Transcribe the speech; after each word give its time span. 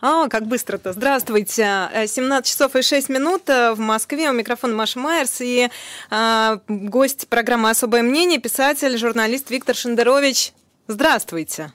А, 0.00 0.28
как 0.28 0.46
быстро-то. 0.46 0.92
Здравствуйте. 0.92 1.90
17 2.06 2.30
э, 2.30 2.48
часов 2.48 2.76
и 2.76 2.82
6 2.82 3.08
минут 3.08 3.48
э, 3.48 3.72
в 3.72 3.80
Москве. 3.80 4.30
У 4.30 4.32
микрофона 4.32 4.74
Маша 4.74 4.98
Майерс 4.98 5.40
и 5.40 5.68
э, 6.10 6.58
гость 6.68 7.28
программы 7.28 7.70
«Особое 7.70 8.02
мнение», 8.02 8.38
писатель, 8.38 8.96
журналист 8.96 9.50
Виктор 9.50 9.74
Шендерович. 9.74 10.52
Здравствуйте. 10.86 11.72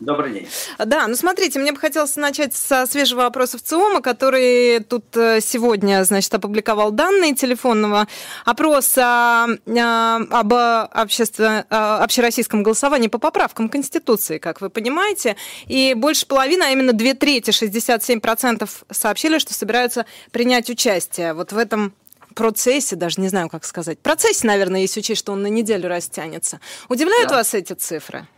Добрый 0.00 0.32
день. 0.32 0.48
Да, 0.78 1.08
ну 1.08 1.16
смотрите, 1.16 1.58
мне 1.58 1.72
бы 1.72 1.78
хотелось 1.78 2.14
начать 2.16 2.54
со 2.54 2.86
свежего 2.86 3.26
опроса 3.26 3.58
в 3.58 3.62
ЦИОМа, 3.62 4.00
который 4.00 4.80
тут 4.80 5.04
э, 5.16 5.40
сегодня, 5.40 6.04
значит, 6.04 6.32
опубликовал 6.34 6.92
данные 6.92 7.34
телефонного 7.34 8.06
опроса 8.44 9.46
э, 9.66 9.78
об 9.78 10.52
обществе, 10.52 11.64
общероссийском 11.68 12.62
голосовании 12.62 13.08
по 13.08 13.18
поправкам 13.18 13.68
Конституции, 13.68 14.38
как 14.38 14.60
вы 14.60 14.70
понимаете. 14.70 15.36
И 15.66 15.94
больше 15.94 16.26
половины, 16.26 16.62
а 16.62 16.70
именно 16.70 16.92
две 16.92 17.14
трети, 17.14 17.50
67% 17.50 18.68
сообщили, 18.90 19.38
что 19.38 19.52
собираются 19.52 20.06
принять 20.30 20.70
участие 20.70 21.34
вот 21.34 21.52
в 21.52 21.58
этом 21.58 21.92
процессе, 22.34 22.94
даже 22.94 23.20
не 23.20 23.28
знаю, 23.28 23.48
как 23.48 23.64
сказать. 23.64 23.98
Процессе, 23.98 24.46
наверное, 24.46 24.82
если 24.82 25.00
учесть, 25.00 25.18
что 25.18 25.32
он 25.32 25.42
на 25.42 25.48
неделю 25.48 25.88
растянется. 25.88 26.60
Удивляют 26.88 27.30
да. 27.30 27.36
вас 27.36 27.52
эти 27.52 27.72
цифры? 27.72 28.28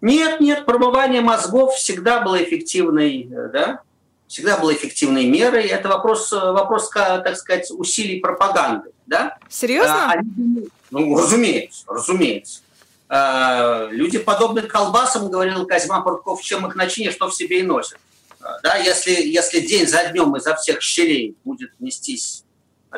Нет, 0.00 0.40
нет, 0.40 0.64
промывание 0.64 1.20
мозгов 1.20 1.74
всегда 1.74 2.20
было 2.20 2.42
эффективной, 2.42 3.28
э, 3.30 3.48
да, 3.52 3.80
всегда 4.26 4.56
было 4.56 4.72
эффективной 4.72 5.26
мерой. 5.26 5.66
Это 5.66 5.88
вопрос, 5.88 6.32
э, 6.32 6.36
вопрос, 6.36 6.88
так 6.90 7.36
сказать, 7.36 7.70
усилий 7.70 8.20
пропаганды, 8.20 8.92
да. 9.06 9.36
Серьезно? 9.48 10.10
А, 10.10 10.12
они, 10.12 10.68
ну, 10.90 11.18
разумеется, 11.18 11.84
разумеется. 11.86 12.60
А, 13.08 13.88
люди 13.90 14.18
подобны 14.18 14.62
колбасам, 14.62 15.30
говорил 15.30 15.66
Козьма 15.66 16.00
Пурков, 16.00 16.40
чем 16.42 16.66
их 16.66 16.76
начинишь, 16.76 17.14
что 17.14 17.28
в 17.28 17.34
себе 17.34 17.58
и 17.58 17.62
носят. 17.62 17.98
А, 18.40 18.60
да, 18.62 18.76
если, 18.76 19.10
если 19.10 19.60
день 19.60 19.86
за 19.86 20.04
днем 20.04 20.34
изо 20.36 20.54
всех 20.54 20.80
щелей 20.80 21.36
будет 21.44 21.72
нестись, 21.80 22.44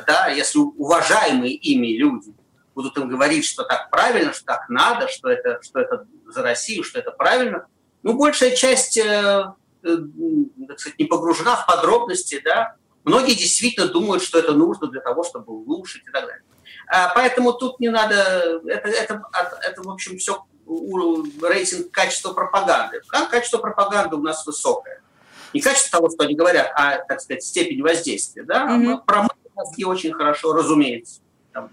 да, 0.06 0.28
если 0.28 0.58
уважаемые 0.58 1.54
ими 1.54 1.96
люди 1.96 2.32
будут 2.74 2.96
им 2.98 3.08
говорить, 3.08 3.46
что 3.46 3.64
так 3.64 3.90
правильно, 3.90 4.32
что 4.32 4.44
так 4.44 4.68
надо, 4.68 5.08
что 5.08 5.28
это, 5.28 5.60
что 5.62 5.80
это 5.80 6.06
за 6.32 6.42
Россию, 6.42 6.84
что 6.84 6.98
это 6.98 7.10
правильно. 7.10 7.66
Ну, 8.02 8.14
большая 8.14 8.56
часть, 8.56 8.96
э, 8.96 9.52
э, 9.82 9.96
так 10.68 10.80
сказать, 10.80 10.98
не 10.98 11.04
погружена 11.04 11.56
в 11.56 11.66
подробности, 11.66 12.40
да. 12.44 12.76
Многие 13.04 13.34
действительно 13.34 13.88
думают, 13.88 14.22
что 14.22 14.38
это 14.38 14.52
нужно 14.52 14.88
для 14.88 15.00
того, 15.00 15.24
чтобы 15.24 15.52
улучшить 15.52 16.02
и 16.06 16.10
так 16.10 16.24
далее. 16.24 16.42
А, 16.88 17.12
поэтому 17.14 17.52
тут 17.52 17.80
не 17.80 17.88
надо, 17.88 18.60
это, 18.66 18.88
это, 18.88 19.22
это 19.62 19.82
в 19.82 19.90
общем, 19.90 20.18
все 20.18 20.44
рейтинг 20.66 21.90
качества 21.90 22.32
пропаганды. 22.32 23.00
Качество 23.30 23.58
пропаганды 23.58 24.16
у 24.16 24.22
нас 24.22 24.46
высокое. 24.46 25.02
Не 25.52 25.60
качество 25.60 25.98
того, 25.98 26.10
что 26.10 26.24
они 26.24 26.34
говорят, 26.34 26.70
а, 26.74 26.98
так 26.98 27.20
сказать, 27.20 27.44
степень 27.44 27.82
воздействия. 27.82 28.44
Да? 28.44 28.68
Mm-hmm. 28.68 29.04
Промыть 29.04 29.32
мозги 29.54 29.84
очень 29.84 30.12
хорошо, 30.12 30.52
разумеется. 30.52 31.20
Там, 31.52 31.70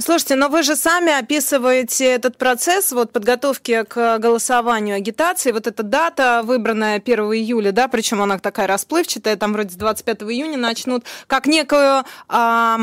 Слушайте, 0.00 0.36
но 0.36 0.48
вы 0.48 0.62
же 0.62 0.76
сами 0.76 1.12
описываете 1.12 2.06
этот 2.06 2.38
процесс 2.38 2.92
вот 2.92 3.10
подготовки 3.10 3.82
к 3.82 4.18
голосованию, 4.18 4.96
агитации. 4.96 5.50
Вот 5.50 5.66
эта 5.66 5.82
дата, 5.82 6.42
выбранная 6.44 6.96
1 6.96 7.18
июля, 7.32 7.72
да, 7.72 7.88
причем 7.88 8.22
она 8.22 8.38
такая 8.38 8.68
расплывчатая, 8.68 9.36
там 9.36 9.52
вроде 9.52 9.70
с 9.70 9.76
25 9.76 10.22
июня 10.22 10.56
начнут, 10.56 11.04
как 11.26 11.46
некую... 11.46 12.04
А, 12.28 12.78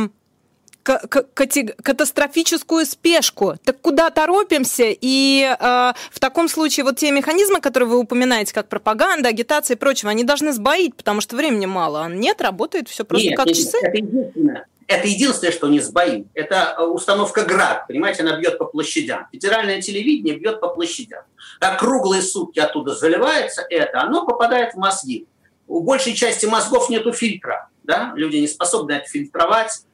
катастрофическую 0.85 2.85
спешку. 2.85 3.55
Так 3.63 3.81
куда 3.81 4.11
торопимся? 4.11 4.85
И 4.89 5.41
э, 5.41 5.93
в 6.11 6.19
таком 6.19 6.47
случае 6.47 6.83
вот 6.83 6.97
те 6.97 7.09
механизмы, 7.09 7.59
которые 7.59 7.89
вы 7.89 7.97
упоминаете, 7.97 8.53
как 8.53 8.69
пропаганда, 8.69 9.29
агитация 9.29 9.75
и 9.75 9.79
прочего, 9.79 10.11
они 10.11 10.23
должны 10.23 10.53
сбоить, 10.53 10.95
потому 10.95 11.21
что 11.21 11.35
времени 11.35 11.65
мало. 11.65 12.07
Нет, 12.07 12.39
работает 12.39 12.87
все 12.87 13.03
просто 13.03 13.29
нет, 13.29 13.37
как 13.37 13.47
нет, 13.47 13.55
часы. 13.55 13.77
Это 13.81 13.97
единственное. 13.97 14.67
Это 14.87 15.07
единственное, 15.07 15.51
что 15.51 15.67
не 15.67 15.79
сбоим. 15.79 16.29
Это 16.35 16.75
э, 16.77 16.83
установка 16.83 17.43
«Град». 17.43 17.87
Понимаете, 17.87 18.21
она 18.21 18.37
бьет 18.39 18.59
по 18.59 18.65
площадям. 18.65 19.27
Федеральное 19.31 19.81
телевидение 19.81 20.37
бьет 20.37 20.61
по 20.61 20.67
площадям. 20.67 21.23
Как 21.59 21.79
круглые 21.79 22.21
сутки 22.21 22.59
оттуда 22.59 22.93
заливается 22.93 23.65
это, 23.69 24.01
оно 24.01 24.25
попадает 24.25 24.73
в 24.73 24.77
мозги. 24.77 25.27
У 25.67 25.81
большей 25.81 26.13
части 26.13 26.45
мозгов 26.45 26.89
нету 26.89 27.13
фильтра. 27.13 27.69
Да? 27.83 28.13
Люди 28.15 28.37
не 28.37 28.47
способны 28.47 28.91
это 28.93 29.07
фильтровать, 29.07 29.85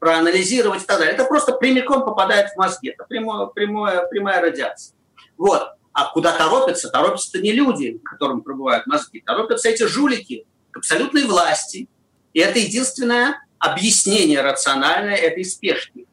проанализировать 0.00 0.82
и 0.82 0.86
так 0.86 0.98
далее. 0.98 1.14
Это 1.14 1.24
просто 1.24 1.52
прямиком 1.52 2.04
попадает 2.04 2.50
в 2.50 2.56
мозги. 2.56 2.88
Это 2.88 3.04
прямое, 3.04 3.46
прямое, 3.46 4.06
прямая 4.08 4.40
радиация. 4.40 4.96
Вот. 5.36 5.70
А 5.92 6.12
куда 6.12 6.36
торопятся? 6.36 6.88
Торопятся-то 6.88 7.38
не 7.40 7.52
люди, 7.52 8.00
которым 8.04 8.42
пробывают 8.42 8.86
мозги. 8.86 9.20
Торопятся 9.24 9.68
эти 9.68 9.84
жулики 9.84 10.46
к 10.72 10.78
абсолютной 10.78 11.24
власти. 11.24 11.88
И 12.32 12.40
это 12.40 12.58
единственное 12.58 13.40
объяснение 13.60 14.40
рациональное 14.40 15.14
этой 15.14 15.44
спешки. 15.44 16.06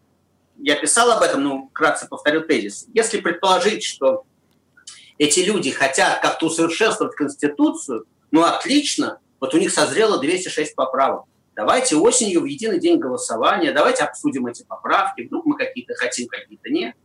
Я 0.58 0.76
писал 0.76 1.10
об 1.12 1.24
этом, 1.24 1.44
ну, 1.44 1.70
вкратце 1.70 2.08
повторю 2.08 2.42
тезис. 2.42 2.86
Если 2.94 3.20
предположить, 3.20 3.84
что 3.84 4.26
эти 5.18 5.40
люди 5.40 5.72
хотят 5.72 6.22
как-то 6.22 6.48
усовершенствовать 6.48 7.16
Конституцию, 7.16 8.06
ну, 8.32 8.44
отлично, 8.44 9.20
вот 9.40 9.54
у 9.54 9.58
них 9.58 9.72
созрело 9.72 10.20
206 10.20 10.76
поправок. 10.76 11.26
Давайте 11.56 11.96
осенью 11.96 12.42
в 12.42 12.46
единый 12.46 12.80
день 12.80 13.00
голосования, 13.00 13.72
давайте 13.72 14.04
обсудим 14.04 14.46
эти 14.46 14.64
поправки, 14.64 15.22
вдруг 15.22 15.46
мы 15.46 15.58
какие-то 15.58 15.96
хотим, 15.96 16.28
какие-то 16.28 16.70
нет. 16.70 16.96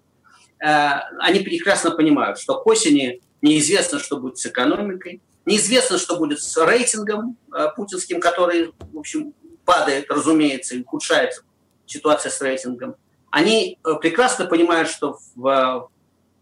Э, 0.62 1.04
они 1.20 1.40
прекрасно 1.40 1.92
понимают, 1.92 2.38
что 2.38 2.60
к 2.60 2.66
осени 2.66 3.22
неизвестно, 3.40 3.98
что 3.98 4.18
будет 4.18 4.38
с 4.38 4.46
экономикой, 4.46 5.22
неизвестно, 5.46 5.98
что 5.98 6.16
будет 6.16 6.42
с 6.42 6.56
рейтингом 6.56 7.38
э, 7.54 7.68
путинским, 7.76 8.20
который, 8.20 8.72
в 8.92 8.98
общем, 8.98 9.34
падает, 9.64 10.10
разумеется, 10.10 10.74
и 10.74 10.82
ухудшается 10.82 11.42
ситуация 11.86 12.30
с 12.30 12.40
рейтингом, 12.40 12.96
они 13.30 13.78
э, 13.84 13.94
прекрасно 14.00 14.46
понимают, 14.46 14.88
что 14.88 15.18
в 15.34 15.88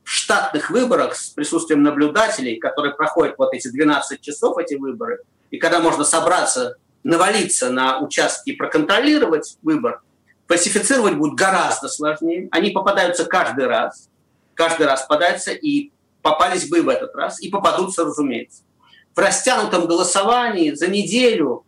штатных 0.04 0.70
выборах 0.70 1.14
с 1.14 1.30
присутствием 1.30 1.82
наблюдателей, 1.82 2.56
которые 2.56 2.94
проходят 2.94 3.36
вот 3.38 3.52
эти 3.52 3.68
12 3.68 4.20
часов, 4.20 4.58
эти 4.58 4.74
выборы, 4.74 5.20
и 5.50 5.58
когда 5.58 5.80
можно 5.80 6.04
собраться, 6.04 6.76
навалиться 7.02 7.70
на 7.70 8.00
участки 8.00 8.50
и 8.50 8.56
проконтролировать 8.56 9.56
выбор, 9.62 10.02
фальсифицировать 10.48 11.14
будет 11.14 11.34
гораздо 11.34 11.88
сложнее. 11.88 12.48
Они 12.50 12.70
попадаются 12.70 13.24
каждый 13.24 13.66
раз, 13.66 14.08
каждый 14.54 14.86
раз 14.86 15.02
попадаются, 15.02 15.52
и 15.52 15.92
попались 16.22 16.68
бы 16.68 16.82
в 16.82 16.88
этот 16.88 17.14
раз, 17.14 17.40
и 17.40 17.48
попадутся, 17.48 18.04
разумеется. 18.04 18.62
В 19.14 19.18
растянутом 19.18 19.86
голосовании 19.86 20.72
за 20.72 20.88
неделю 20.88 21.64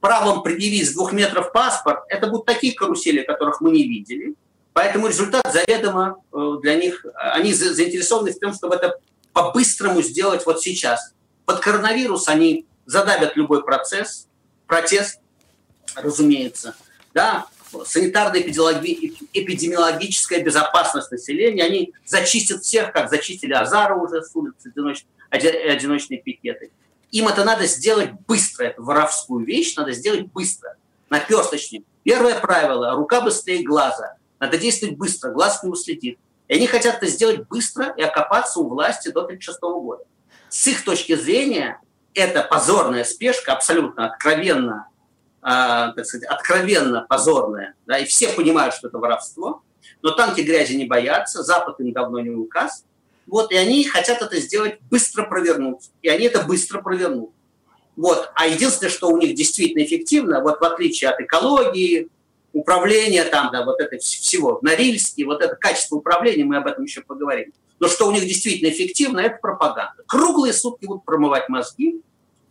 правом 0.00 0.42
предъявить 0.42 0.88
с 0.88 0.94
двух 0.94 1.12
метров 1.12 1.52
паспорт, 1.52 2.00
это 2.08 2.26
будут 2.26 2.46
такие 2.46 2.74
карусели, 2.74 3.22
которых 3.22 3.60
мы 3.60 3.70
не 3.70 3.86
видели. 3.86 4.34
Поэтому 4.72 5.08
результат 5.08 5.42
заведомо 5.52 6.22
э, 6.32 6.56
для 6.62 6.76
них, 6.76 7.04
они 7.14 7.52
заинтересованы 7.52 8.32
в 8.32 8.38
том, 8.38 8.54
чтобы 8.54 8.76
это 8.76 8.98
по-быстрому 9.32 10.00
сделать 10.02 10.46
вот 10.46 10.62
сейчас. 10.62 11.12
Под 11.44 11.58
коронавирус 11.60 12.28
они 12.28 12.66
задавят 12.86 13.36
любой 13.36 13.64
процесс, 13.64 14.28
протест, 14.66 15.18
разумеется, 15.96 16.76
да, 17.12 17.46
санитарно-эпидемиологическая 17.72 20.42
безопасность 20.42 21.10
населения, 21.10 21.64
они 21.64 21.92
зачистят 22.04 22.62
всех, 22.62 22.92
как 22.92 23.10
зачистили 23.10 23.52
Азара 23.52 23.96
уже 23.96 24.22
с 24.22 24.30
улиц, 24.34 24.54
одиночные 25.30 26.20
пикеты. 26.20 26.70
Им 27.10 27.28
это 27.28 27.44
надо 27.44 27.66
сделать 27.66 28.12
быстро, 28.26 28.64
эту 28.64 28.84
воровскую 28.84 29.44
вещь 29.44 29.74
надо 29.76 29.92
сделать 29.92 30.26
быстро, 30.26 30.76
наперсточнее. 31.08 31.82
Первое 32.04 32.38
правило– 32.38 32.94
рука 32.96 33.20
быстрее 33.20 33.64
глаза. 33.64 34.16
Надо 34.38 34.58
действовать 34.58 34.96
быстро, 34.96 35.32
глаз 35.32 35.62
не 35.62 35.70
уследит. 35.70 36.18
И 36.48 36.54
они 36.54 36.66
хотят 36.66 36.96
это 36.96 37.06
сделать 37.06 37.46
быстро 37.48 37.94
и 37.96 38.02
окопаться 38.02 38.60
у 38.60 38.68
власти 38.68 39.08
до 39.08 39.20
1936 39.22 39.60
года. 39.60 40.04
С 40.48 40.66
их 40.66 40.84
точки 40.84 41.14
зрения, 41.14 41.80
это 42.14 42.42
позорная 42.42 43.04
спешка, 43.04 43.52
абсолютно 43.52 44.06
откровенно, 44.06 44.88
э, 45.42 45.92
так 45.94 46.04
сказать, 46.04 46.28
откровенно 46.28 47.06
позорная. 47.08 47.74
Да, 47.86 47.98
и 47.98 48.04
все 48.04 48.28
понимают, 48.28 48.74
что 48.74 48.88
это 48.88 48.98
воровство. 48.98 49.62
Но 50.02 50.10
танки 50.12 50.40
грязи 50.40 50.74
не 50.74 50.86
боятся, 50.86 51.42
Запад 51.42 51.78
им 51.80 51.92
давно 51.92 52.20
не 52.20 52.30
указ. 52.30 52.84
Вот, 53.26 53.52
и 53.52 53.56
они 53.56 53.84
хотят 53.84 54.22
это 54.22 54.40
сделать, 54.40 54.78
быстро 54.90 55.24
провернуть. 55.24 55.90
И 56.02 56.08
они 56.08 56.26
это 56.26 56.42
быстро 56.42 56.82
провернут. 56.82 57.30
Вот. 57.96 58.30
А 58.34 58.46
единственное, 58.46 58.90
что 58.90 59.08
у 59.08 59.16
них 59.18 59.34
действительно 59.34 59.84
эффективно, 59.84 60.40
вот 60.40 60.60
в 60.60 60.64
отличие 60.64 61.10
от 61.10 61.20
экологии, 61.20 62.08
управления 62.52 63.24
там, 63.24 63.50
да, 63.52 63.64
вот 63.64 63.80
это 63.80 63.98
всего, 63.98 64.58
Норильский, 64.62 65.24
вот 65.24 65.42
это 65.42 65.54
качество 65.54 65.96
управления, 65.96 66.44
мы 66.44 66.56
об 66.56 66.66
этом 66.66 66.84
еще 66.84 67.02
поговорим. 67.02 67.52
Но 67.78 67.88
что 67.88 68.08
у 68.08 68.12
них 68.12 68.24
действительно 68.24 68.70
эффективно, 68.70 69.20
это 69.20 69.38
пропаганда. 69.40 70.02
Круглые 70.06 70.52
сутки 70.52 70.86
будут 70.86 71.04
промывать 71.04 71.48
мозги, 71.48 72.00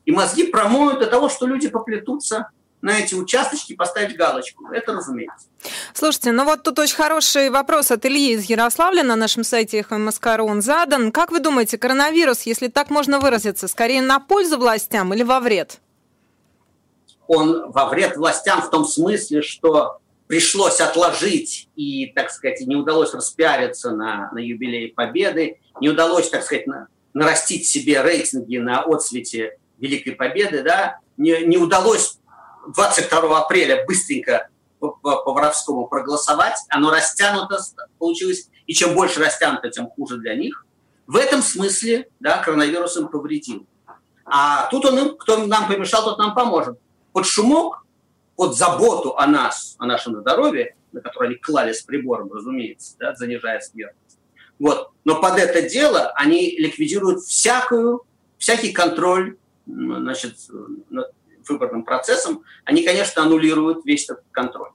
и 0.05 0.11
мозги 0.11 0.43
промоют 0.43 0.99
до 0.99 1.07
того, 1.07 1.29
что 1.29 1.45
люди 1.45 1.67
поплетутся 1.67 2.49
на 2.81 2.99
эти 2.99 3.13
участочки 3.13 3.75
поставить 3.75 4.15
галочку. 4.15 4.67
Это 4.71 4.93
разумеется. 4.93 5.47
Слушайте, 5.93 6.31
ну 6.31 6.45
вот 6.45 6.63
тут 6.63 6.79
очень 6.79 6.95
хороший 6.95 7.49
вопрос 7.49 7.91
от 7.91 8.05
Ильи 8.05 8.33
из 8.33 8.45
Ярославля 8.45 9.03
на 9.03 9.15
нашем 9.15 9.43
сайте 9.43 9.83
ХМСКРУ 9.83 10.45
он 10.45 10.61
задан. 10.61 11.11
Как 11.11 11.31
вы 11.31 11.39
думаете, 11.39 11.77
коронавирус, 11.77 12.43
если 12.43 12.67
так 12.67 12.89
можно 12.89 13.19
выразиться, 13.19 13.67
скорее 13.67 14.01
на 14.01 14.19
пользу 14.19 14.57
властям 14.57 15.13
или 15.13 15.23
во 15.23 15.39
вред? 15.39 15.79
Он 17.27 17.71
во 17.71 17.89
вред 17.89 18.17
властям 18.17 18.61
в 18.61 18.69
том 18.69 18.85
смысле, 18.85 19.41
что 19.41 19.99
пришлось 20.27 20.79
отложить 20.79 21.69
и, 21.75 22.07
так 22.15 22.31
сказать, 22.31 22.61
не 22.61 22.75
удалось 22.75 23.13
распиариться 23.13 23.91
на, 23.91 24.31
на 24.31 24.37
юбилей 24.37 24.93
Победы, 24.93 25.59
не 25.81 25.89
удалось, 25.89 26.29
так 26.29 26.43
сказать, 26.43 26.67
на, 26.67 26.87
нарастить 27.13 27.65
себе 27.65 28.01
рейтинги 28.01 28.57
на 28.57 28.83
отсвете 28.83 29.57
Великой 29.79 30.11
Победы, 30.11 30.61
да, 30.61 30.99
не, 31.17 31.41
не 31.45 31.57
удалось 31.57 32.18
22 32.73 33.39
апреля 33.39 33.85
быстренько 33.85 34.49
по, 34.79 34.97
воровскому 35.01 35.87
проголосовать, 35.87 36.57
оно 36.69 36.91
растянуто 36.91 37.59
получилось, 37.97 38.49
и 38.65 38.73
чем 38.73 38.93
больше 38.93 39.19
растянуто, 39.19 39.69
тем 39.69 39.89
хуже 39.89 40.17
для 40.17 40.35
них. 40.35 40.65
В 41.07 41.15
этом 41.15 41.41
смысле 41.41 42.07
да, 42.19 42.37
коронавирус 42.37 42.95
им 42.97 43.07
повредил. 43.07 43.65
А 44.25 44.69
тут 44.69 44.85
он 44.85 45.17
кто 45.17 45.45
нам 45.47 45.67
помешал, 45.67 46.03
тот 46.03 46.19
нам 46.19 46.35
поможет. 46.35 46.77
Под 47.11 47.25
шумок, 47.25 47.83
под 48.35 48.55
заботу 48.55 49.17
о 49.17 49.25
нас, 49.25 49.75
о 49.79 49.85
нашем 49.85 50.21
здоровье, 50.21 50.75
на 50.91 51.01
которое 51.01 51.27
они 51.27 51.35
клали 51.35 51.73
с 51.73 51.81
прибором, 51.81 52.31
разумеется, 52.31 52.95
да, 52.99 53.15
занижая 53.15 53.59
смертность. 53.59 54.19
Вот. 54.59 54.91
Но 55.03 55.19
под 55.19 55.39
это 55.39 55.67
дело 55.67 56.11
они 56.15 56.55
ликвидируют 56.57 57.21
всякую, 57.21 58.03
всякий 58.37 58.71
контроль 58.71 59.37
значит, 59.65 60.35
над 60.89 61.11
выборным 61.49 61.83
процессом, 61.83 62.43
они, 62.65 62.83
конечно, 62.83 63.23
аннулируют 63.23 63.85
весь 63.85 64.05
этот 64.05 64.23
контроль. 64.31 64.69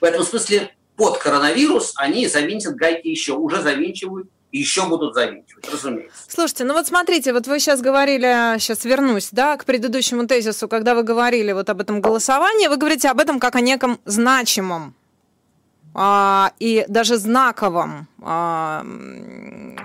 В 0.00 0.04
этом 0.04 0.22
смысле 0.24 0.74
под 0.96 1.18
коронавирус 1.18 1.94
они 1.96 2.26
завинтят 2.26 2.74
гайки 2.76 3.08
еще, 3.08 3.34
уже 3.34 3.62
завинчивают 3.62 4.28
и 4.50 4.58
еще 4.58 4.86
будут 4.86 5.14
завинчивать, 5.14 5.68
разумеется. 5.70 6.24
Слушайте, 6.28 6.64
ну 6.64 6.74
вот 6.74 6.86
смотрите, 6.86 7.32
вот 7.32 7.46
вы 7.46 7.58
сейчас 7.58 7.80
говорили, 7.80 8.58
сейчас 8.58 8.84
вернусь, 8.84 9.28
да, 9.32 9.56
к 9.56 9.64
предыдущему 9.64 10.26
тезису, 10.26 10.68
когда 10.68 10.94
вы 10.94 11.02
говорили 11.02 11.52
вот 11.52 11.70
об 11.70 11.80
этом 11.80 12.00
голосовании, 12.00 12.68
вы 12.68 12.76
говорите 12.76 13.08
об 13.08 13.18
этом 13.20 13.40
как 13.40 13.56
о 13.56 13.60
неком 13.60 13.98
значимом 14.04 14.94
а, 15.94 16.52
и 16.58 16.84
даже 16.88 17.16
знаковом, 17.16 18.08
а, 18.22 18.84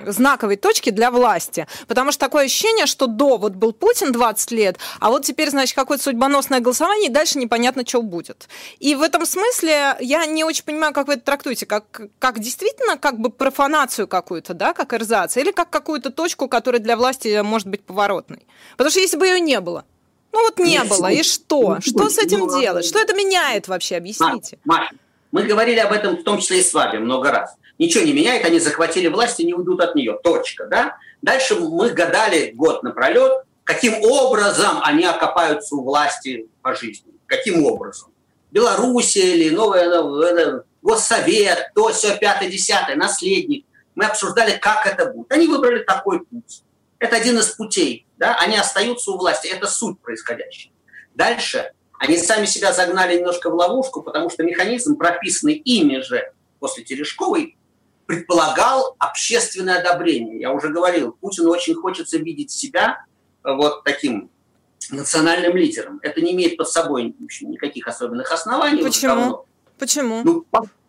знаковой 0.06 0.56
точке 0.56 0.92
для 0.92 1.12
власти. 1.12 1.68
Потому 1.88 2.12
что 2.12 2.20
такое 2.20 2.46
ощущение, 2.46 2.86
что 2.86 3.08
до 3.08 3.38
вот 3.38 3.54
был 3.54 3.74
Путин 3.74 4.12
20 4.12 4.52
лет, 4.52 4.78
а 5.00 5.10
вот 5.10 5.26
теперь, 5.26 5.50
значит, 5.50 5.76
какое-то 5.76 6.04
судьбоносное 6.04 6.60
голосование, 6.60 7.10
и 7.10 7.14
дальше 7.14 7.40
непонятно, 7.40 7.86
что 7.86 8.02
будет. 8.02 8.48
И 8.80 8.96
в 8.96 9.02
этом 9.02 9.26
смысле 9.26 9.98
я 10.00 10.26
не 10.26 10.44
очень 10.44 10.64
понимаю, 10.64 10.94
как 10.94 11.08
вы 11.08 11.14
это 11.14 11.24
трактуете, 11.24 11.66
как, 11.66 12.02
как 12.20 12.40
действительно 12.40 12.98
как 12.98 13.20
бы 13.20 13.30
профанацию 13.30 14.08
какую-то, 14.08 14.54
да, 14.54 14.74
как 14.74 14.94
эрзац, 14.94 15.38
или 15.38 15.52
как 15.52 15.70
какую-то 15.70 16.10
точку, 16.12 16.48
которая 16.48 16.82
для 16.82 16.96
власти 16.96 17.42
может 17.42 17.68
быть 17.68 17.84
поворотной. 17.84 18.46
Потому 18.72 18.92
что 18.92 19.00
если 19.00 19.18
бы 19.18 19.28
ее 19.28 19.40
не 19.40 19.60
было, 19.60 19.86
ну 20.32 20.44
вот 20.44 20.60
не 20.60 20.84
было, 20.84 21.12
и 21.12 21.24
что? 21.24 21.80
Что 21.82 22.10
с 22.10 22.18
этим 22.18 22.48
делать? 22.60 22.86
Что 22.86 23.00
это 23.00 23.14
меняет 23.14 23.68
вообще? 23.68 23.98
Объясните. 23.98 24.60
Маша, 24.66 24.94
мы 25.38 25.44
говорили 25.44 25.78
об 25.78 25.94
этом 25.94 26.18
в 26.18 26.24
том 26.24 26.40
числе 26.40 26.62
и 26.62 26.64
с 26.64 26.74
вами 26.74 26.98
много 26.98 27.30
раз. 27.30 27.56
Ничего 27.78 28.04
не 28.04 28.12
меняет, 28.12 28.44
они 28.44 28.58
захватили 28.58 29.08
власть 29.08 29.40
и 29.40 29.46
не 29.46 29.54
уйдут 29.54 29.80
от 29.82 29.94
нее. 29.94 30.18
Точка. 30.24 30.66
Да? 30.66 30.98
Дальше 31.22 31.54
мы 31.54 31.92
гадали 31.92 32.54
год 32.56 32.82
напролет, 32.82 33.44
каким 33.64 34.02
образом 34.02 34.80
они 34.82 35.06
окопаются 35.06 35.76
у 35.76 35.84
власти 35.84 36.48
по 36.64 36.74
жизни. 36.74 37.14
Каким 37.28 37.64
образом? 37.68 38.10
Белоруссия 38.50 39.36
или 39.36 39.54
новая, 39.54 40.64
Госсовет, 40.82 41.72
то, 41.76 41.90
все, 41.90 42.18
пятое, 42.18 42.50
десятое, 42.50 42.96
наследник. 42.96 43.68
Мы 43.94 44.06
обсуждали, 44.06 44.58
как 44.58 44.88
это 44.88 45.12
будет. 45.12 45.32
Они 45.32 45.46
выбрали 45.46 45.84
такой 45.84 46.26
путь. 46.26 46.64
Это 46.98 47.18
один 47.18 47.38
из 47.38 47.50
путей. 47.50 48.08
Да? 48.18 48.36
Они 48.40 48.58
остаются 48.58 49.12
у 49.12 49.18
власти. 49.18 49.48
Это 49.50 49.68
суть 49.68 50.00
происходящего. 50.00 50.74
Дальше 51.14 51.74
они 52.00 52.18
сами 52.18 52.46
себя 52.46 52.74
загнали 52.74 53.18
немножко 53.18 53.50
в 53.50 53.56
ловушку, 53.56 54.02
потому 54.02 54.30
что 54.30 54.44
механизм, 54.44 54.98
прописанный 54.98 55.56
ими 55.56 56.02
же 56.02 56.32
после 56.60 56.84
Терешковой, 56.84 57.58
предполагал 58.06 58.96
общественное 59.00 59.80
одобрение. 59.80 60.40
Я 60.40 60.52
уже 60.52 60.70
говорил, 60.70 61.12
Путину 61.20 61.50
очень 61.50 61.76
хочется 61.76 62.18
видеть 62.18 62.52
себя 62.52 63.06
э, 63.44 63.54
вот 63.54 63.84
таким 63.84 64.30
национальным 64.90 65.56
лидером. 65.58 66.00
Это 66.02 66.22
не 66.22 66.32
имеет 66.34 66.58
под 66.58 66.70
собой 66.70 67.14
никаких 67.42 67.88
особенных 67.88 68.32
оснований. 68.32 68.84
Почему? 68.84 69.46
Почему? 69.78 70.22
Ну, 70.24 70.46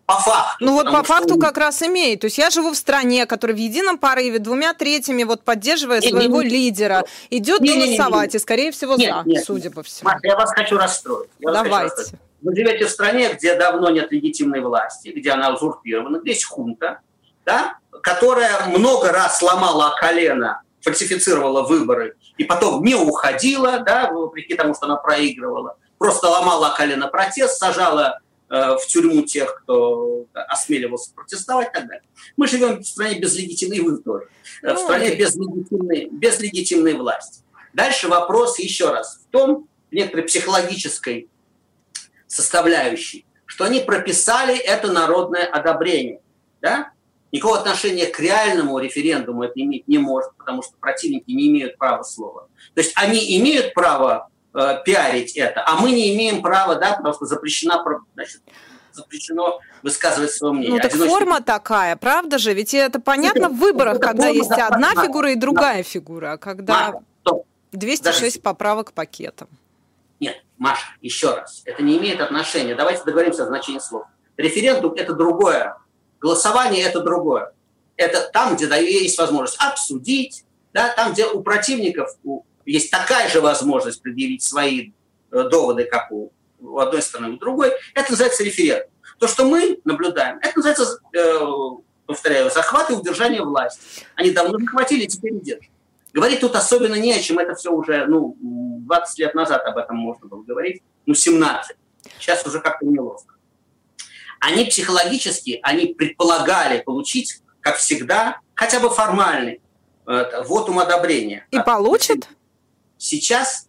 по 0.09 0.15
факту. 0.15 0.65
Ну 0.65 0.73
вот 0.73 0.87
по 0.87 1.03
факту 1.03 1.35
что... 1.35 1.39
как 1.39 1.59
раз 1.59 1.83
имеет. 1.83 2.21
То 2.21 2.29
есть 2.29 2.39
я 2.39 2.49
живу 2.49 2.71
в 2.71 2.77
стране, 2.77 3.27
которая 3.27 3.55
в 3.55 3.61
едином 3.61 3.99
порыве 3.99 4.39
двумя 4.39 4.73
третьими 4.73 5.23
вот 5.23 5.43
поддерживая 5.43 6.01
не, 6.01 6.09
своего 6.09 6.41
не, 6.41 6.49
лидера, 6.49 7.05
идет 7.29 7.61
не, 7.61 7.75
голосовать, 7.75 8.13
не, 8.13 8.29
не, 8.29 8.33
не. 8.33 8.37
и 8.37 8.39
скорее 8.39 8.73
всего 8.73 8.97
нет, 8.97 9.15
за, 9.15 9.29
нет, 9.29 9.45
судя 9.45 9.71
по 9.71 9.83
всему. 9.83 10.09
Маша, 10.09 10.21
я 10.23 10.37
вас 10.37 10.51
хочу 10.53 10.79
расстроить. 10.79 11.29
Я 11.41 11.53
Давайте. 11.53 11.91
Хочу 11.91 12.01
расстроить. 12.01 12.23
Вы 12.41 12.57
живете 12.57 12.87
в 12.87 12.91
стране, 12.91 13.35
где 13.35 13.55
давно 13.55 13.91
нет 13.91 14.11
легитимной 14.11 14.63
власти, 14.63 15.09
где 15.09 15.31
она 15.33 15.53
узурпирована, 15.53 16.21
где 16.21 16.31
есть 16.31 16.45
хунта, 16.47 17.01
да, 17.45 17.77
которая 18.03 18.67
много 18.69 19.13
раз 19.13 19.41
сломала 19.41 19.95
колено, 20.01 20.63
фальсифицировала 20.81 21.65
выборы 21.67 22.17
и 22.39 22.45
потом 22.45 22.83
не 22.83 22.95
уходила, 22.95 23.81
да, 23.81 24.11
вопреки 24.11 24.55
тому, 24.55 24.75
что 24.75 24.87
она 24.87 24.97
проигрывала, 24.97 25.77
просто 25.99 26.29
ломала 26.29 26.75
колено 26.75 27.09
протест, 27.09 27.59
сажала 27.59 28.21
в 28.49 28.81
тюрьму 28.87 29.23
тех, 29.23 29.63
кто 29.63 30.27
осмеливался 30.33 31.13
протестовать 31.15 31.69
и 31.69 31.73
так 31.73 31.87
далее. 31.87 32.03
Мы 32.37 32.47
живем 32.47 32.81
в 32.81 32.87
стране 32.87 33.19
без 33.19 33.37
легитимной, 33.37 33.81
вы 33.81 33.99
тоже, 33.99 34.29
э, 34.63 34.73
в 34.73 34.79
стране 34.79 35.15
без 35.15 35.35
легитимной, 35.37 36.09
без 36.11 36.41
легитимной 36.41 36.95
власти. 36.95 37.43
Дальше 37.75 38.09
вопрос 38.09 38.59
еще 38.59 38.91
раз 38.91 39.21
в 39.23 39.31
том, 39.31 39.69
в 39.91 39.95
некоторой 39.95 40.25
психологической 40.25 41.29
составляющей, 42.27 43.27
что 43.47 43.65
они 43.65 43.81
прописали 43.81 44.57
это 44.57 44.93
народное 44.93 45.45
одобрение. 45.47 46.21
Да? 46.61 46.93
Никакого 47.33 47.59
отношения 47.59 48.07
к 48.07 48.19
реальному 48.21 48.79
референдуму 48.79 49.43
это 49.43 49.61
иметь 49.61 49.87
не 49.87 49.99
может, 49.99 50.33
потому 50.37 50.63
что 50.63 50.73
противники 50.81 51.31
не 51.31 51.49
имеют 51.49 51.77
права 51.77 52.03
слова. 52.03 52.49
То 52.75 52.81
есть 52.81 52.93
они 52.97 53.39
имеют 53.39 53.75
право 53.75 54.31
э, 54.59 54.83
пиарить 54.85 55.37
это, 55.37 55.65
а 55.67 55.77
мы 55.77 55.93
не 55.93 56.15
имеем 56.15 56.43
права, 56.43 56.75
да, 56.77 56.95
потому 56.97 57.15
что 57.15 57.27
запрещена, 57.27 57.85
значит, 58.15 58.43
запрещено 58.93 59.61
высказывать 59.83 60.33
свое 60.33 60.53
мнение. 60.53 60.75
Ну, 60.75 60.77
так 60.79 60.93
Одиночный... 60.93 61.15
форма 61.15 61.41
такая, 61.41 61.97
правда 61.97 62.39
же? 62.39 62.53
Ведь 62.53 62.75
это 62.75 63.01
понятно 63.01 63.49
в 63.49 63.57
выборах, 63.57 63.97
это 63.97 64.07
когда 64.07 64.29
есть 64.29 64.51
одна 64.51 64.91
фигура 64.91 65.33
и 65.33 65.37
другая 65.37 65.83
фигура, 65.83 66.33
а 66.33 66.39
когда 66.39 66.93
да, 67.25 67.33
206 67.73 68.03
Подождите. 68.03 68.41
поправок 68.41 68.93
пакетом. 68.93 69.49
Нет, 70.21 70.43
Маша, 70.57 70.87
еще 71.01 71.35
раз, 71.35 71.63
это 71.65 71.83
не 71.83 71.99
имеет 71.99 72.21
отношения. 72.21 72.75
Давайте 72.75 73.05
договоримся 73.05 73.45
о 73.45 73.47
значении 73.47 73.79
слов. 73.79 74.05
Референдум– 74.37 74.95
это 74.97 75.15
другое, 75.15 75.77
голосование– 76.21 76.83
это 76.85 77.01
другое. 77.01 77.53
Это 77.97 78.29
там, 78.33 78.57
где 78.57 78.67
есть 78.81 79.19
возможность 79.19 79.61
обсудить, 79.61 80.45
да, 80.73 80.93
там, 80.95 81.13
где 81.13 81.27
у 81.27 81.43
противников, 81.43 82.11
у 82.23 82.43
есть 82.69 82.91
такая 82.91 83.29
же 83.29 83.41
возможность 83.41 84.03
предъявить 84.03 84.43
свои 84.43 84.93
э, 85.33 85.49
доводы, 85.49 85.85
как 85.85 86.11
у, 86.13 86.31
одной 86.79 87.03
стороны, 87.03 87.35
у 87.35 87.37
другой, 87.39 87.73
это 87.95 88.11
называется 88.11 88.45
референдум. 88.45 88.91
То, 89.19 89.27
что 89.27 89.45
мы 89.45 89.81
наблюдаем, 89.85 90.39
это 90.43 90.53
называется, 90.57 91.01
э, 91.15 91.41
повторяю, 92.07 92.51
захват 92.51 92.91
и 92.91 92.95
удержание 92.95 93.43
власти. 93.43 93.81
Они 94.15 94.31
давно 94.31 94.59
захватили, 94.59 95.07
теперь 95.07 95.33
не 95.33 95.41
держат. 95.41 95.71
Говорить 96.13 96.41
тут 96.41 96.57
особенно 96.57 96.95
не 96.95 97.13
о 97.13 97.21
чем, 97.21 97.39
это 97.39 97.55
все 97.55 97.71
уже, 97.71 98.07
ну, 98.07 98.37
20 98.41 99.19
лет 99.19 99.35
назад 99.35 99.65
об 99.65 99.77
этом 99.77 99.97
можно 99.97 100.27
было 100.27 100.43
говорить, 100.43 100.83
ну, 101.07 101.15
17. 101.15 101.77
Сейчас 102.19 102.47
уже 102.47 102.61
как-то 102.61 102.87
неловко. 102.87 103.35
Они 104.41 104.65
психологически, 104.65 105.59
они 105.63 105.95
предполагали 105.95 106.81
получить, 106.81 107.43
как 107.61 107.77
всегда, 107.77 108.41
хотя 108.55 108.79
бы 108.79 108.89
формальный 108.89 109.61
э, 110.07 110.43
вотум 110.45 110.79
одобрения. 110.79 111.47
И 111.51 111.59
получат? 111.61 112.29
Сейчас, 112.99 113.69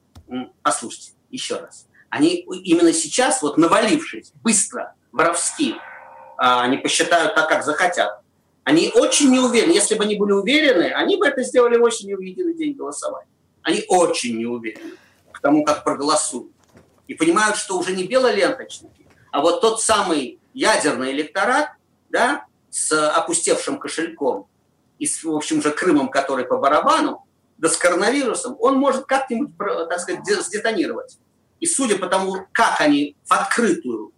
послушайте, 0.64 1.12
еще 1.30 1.58
раз, 1.58 1.88
они 2.10 2.38
именно 2.38 2.92
сейчас, 2.92 3.42
вот 3.42 3.58
навалившись 3.58 4.34
быстро, 4.44 4.96
воровски, 5.12 5.76
а, 6.38 6.64
они 6.64 6.78
посчитают 6.78 7.36
так, 7.36 7.48
как 7.48 7.64
захотят. 7.64 8.22
Они 8.64 8.92
очень 8.94 9.32
не 9.32 9.40
уверены. 9.40 9.72
Если 9.72 9.96
бы 9.96 10.04
они 10.04 10.16
были 10.16 10.32
уверены, 10.32 10.92
они 10.94 11.18
бы 11.18 11.28
это 11.28 11.44
сделали 11.44 11.78
очень 11.78 12.16
в 12.16 12.20
единый 12.20 12.54
день 12.56 12.76
голосования. 12.76 13.30
Они 13.62 13.84
очень 13.88 14.38
не 14.38 14.46
уверены 14.46 14.94
к 15.32 15.42
тому, 15.42 15.64
как 15.64 15.84
проголосуют. 15.84 16.52
И 17.08 17.14
понимают, 17.14 17.58
что 17.58 17.78
уже 17.78 17.96
не 17.96 18.04
белоленточники, 18.04 19.08
а 19.32 19.42
вот 19.42 19.62
тот 19.62 19.82
самый 19.82 20.40
ядерный 20.54 21.12
электорат, 21.12 21.72
да, 22.10 22.46
с 22.70 22.92
опустевшим 23.10 23.80
кошельком 23.80 24.48
и 25.00 25.06
с, 25.06 25.24
в 25.24 25.36
общем 25.36 25.62
же, 25.62 25.72
Крымом, 25.72 26.10
который 26.10 26.46
по 26.46 26.58
барабану, 26.58 27.26
да 27.60 27.70
с 27.70 27.78
коронавирусом, 27.78 28.56
он 28.60 28.78
может 28.78 29.06
как-нибудь, 29.06 29.52
так 29.58 30.00
сказать, 30.00 30.26
сдетонировать. 30.26 31.18
И 31.60 31.66
судя 31.66 31.98
по 31.98 32.08
тому, 32.08 32.48
как 32.54 32.80
они 32.80 33.16
в 33.26 33.34
открытую 33.34 34.14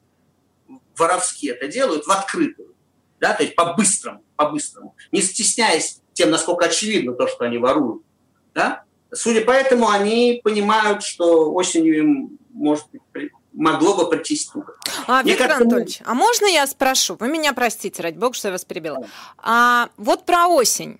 воровски 0.95 1.47
это 1.47 1.67
делают, 1.67 2.05
в 2.05 2.11
открытую, 2.11 2.75
да, 3.19 3.33
то 3.33 3.43
есть 3.43 3.55
по-быстрому, 3.55 4.23
по-быстрому, 4.35 4.95
не 5.11 5.21
стесняясь 5.21 6.01
тем, 6.13 6.29
насколько 6.29 6.65
очевидно 6.65 7.13
то, 7.13 7.27
что 7.27 7.45
они 7.45 7.57
воруют, 7.57 8.03
да, 8.53 8.83
судя 9.11 9.41
по 9.41 9.51
этому, 9.51 9.89
они 9.89 10.39
понимают, 10.43 11.03
что 11.03 11.51
осенью 11.51 11.97
им 11.97 12.39
может 12.51 12.85
быть 12.91 13.31
могло 13.53 13.95
бы 13.95 14.09
прийти 14.09 14.39
туго. 14.51 14.75
А, 15.07 15.23
Виктор 15.23 15.47
кажется, 15.47 15.63
Анатольевич, 15.63 16.01
а 16.05 16.13
можно 16.13 16.45
я 16.45 16.65
спрошу? 16.67 17.17
Вы 17.19 17.27
меня 17.27 17.53
простите, 17.53 18.01
ради 18.01 18.17
бога, 18.17 18.33
что 18.33 18.47
я 18.47 18.53
вас 18.53 18.63
перебила. 18.63 19.05
А, 19.37 19.89
вот 19.97 20.25
про 20.25 20.47
осень. 20.47 20.99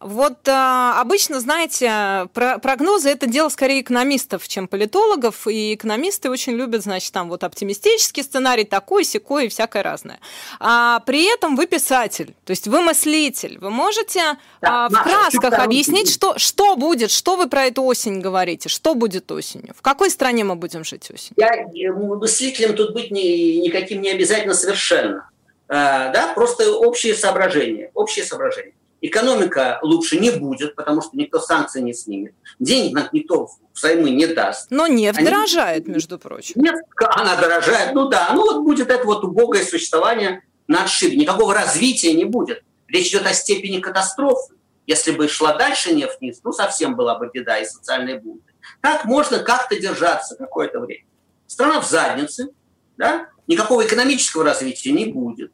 Вот 0.00 0.48
а, 0.48 1.00
обычно, 1.00 1.40
знаете, 1.40 2.28
про, 2.32 2.58
прогнозы 2.58 3.10
это 3.10 3.26
дело 3.26 3.48
скорее 3.48 3.80
экономистов, 3.80 4.46
чем 4.46 4.68
политологов, 4.68 5.46
и 5.48 5.74
экономисты 5.74 6.30
очень 6.30 6.52
любят, 6.52 6.82
значит, 6.82 7.12
там 7.12 7.28
вот 7.28 7.42
оптимистический 7.42 8.22
сценарий, 8.22 8.64
такой, 8.64 9.04
секой 9.04 9.46
и 9.46 9.48
всякое 9.48 9.82
разное. 9.82 10.20
А 10.60 11.00
при 11.00 11.32
этом 11.32 11.56
вы 11.56 11.66
писатель, 11.66 12.34
то 12.44 12.50
есть 12.50 12.68
вы 12.68 12.80
мыслитель, 12.80 13.58
вы 13.58 13.70
можете 13.70 14.20
да, 14.60 14.86
а, 14.86 14.88
в 14.88 15.02
красках 15.02 15.54
объяснить, 15.54 16.10
что, 16.10 16.38
что 16.38 16.76
будет, 16.76 17.10
что 17.10 17.36
вы 17.36 17.48
про 17.48 17.64
эту 17.64 17.82
осень 17.82 18.20
говорите, 18.20 18.68
что 18.68 18.94
будет 18.94 19.30
осенью, 19.32 19.74
в 19.76 19.82
какой 19.82 20.10
стране 20.10 20.44
мы 20.44 20.54
будем 20.54 20.84
жить 20.84 21.10
осенью? 21.10 21.34
Я 21.36 21.92
мыслителем 21.92 22.76
тут 22.76 22.92
быть 22.92 23.10
ни, 23.10 23.60
никаким 23.60 24.00
не 24.00 24.10
обязательно 24.10 24.54
совершенно. 24.54 25.28
А, 25.68 26.10
да, 26.12 26.32
просто 26.34 26.72
общие 26.72 27.14
соображения, 27.14 27.90
общие 27.94 28.24
соображения. 28.24 28.72
Экономика 29.00 29.78
лучше 29.82 30.18
не 30.18 30.30
будет, 30.30 30.74
потому 30.74 31.02
что 31.02 31.16
никто 31.16 31.38
санкции 31.38 31.80
не 31.80 31.94
снимет. 31.94 32.34
Денег 32.58 32.94
нам 32.94 33.08
никто 33.12 33.48
взаймы 33.72 34.10
не 34.10 34.26
даст. 34.26 34.66
Но 34.70 34.86
нефть 34.86 35.18
Они... 35.18 35.28
дорожает, 35.28 35.86
между 35.86 36.18
прочим. 36.18 36.60
Нефть, 36.60 36.82
она 36.96 37.36
дорожает, 37.36 37.94
ну 37.94 38.08
да. 38.08 38.30
Ну 38.34 38.42
вот 38.42 38.64
будет 38.64 38.90
это 38.90 39.04
вот 39.04 39.22
убогое 39.24 39.64
существование 39.64 40.42
на 40.66 40.84
отшибе. 40.84 41.16
Никакого 41.16 41.54
развития 41.54 42.12
не 42.14 42.24
будет. 42.24 42.62
Речь 42.88 43.08
идет 43.10 43.26
о 43.26 43.32
степени 43.32 43.80
катастрофы. 43.80 44.54
Если 44.86 45.12
бы 45.12 45.28
шла 45.28 45.54
дальше 45.54 45.94
нефть 45.94 46.18
вниз, 46.20 46.40
ну 46.42 46.52
совсем 46.52 46.96
была 46.96 47.18
бы 47.18 47.30
беда 47.32 47.58
и 47.58 47.66
социальные 47.66 48.18
бунты. 48.18 48.52
Так 48.80 49.04
можно 49.04 49.38
как-то 49.38 49.78
держаться 49.78 50.34
какое-то 50.34 50.80
время. 50.80 51.04
Страна 51.46 51.80
в 51.80 51.88
заднице, 51.88 52.48
да? 52.96 53.28
никакого 53.48 53.84
экономического 53.84 54.44
развития 54.44 54.92
не 54.92 55.06
будет. 55.06 55.52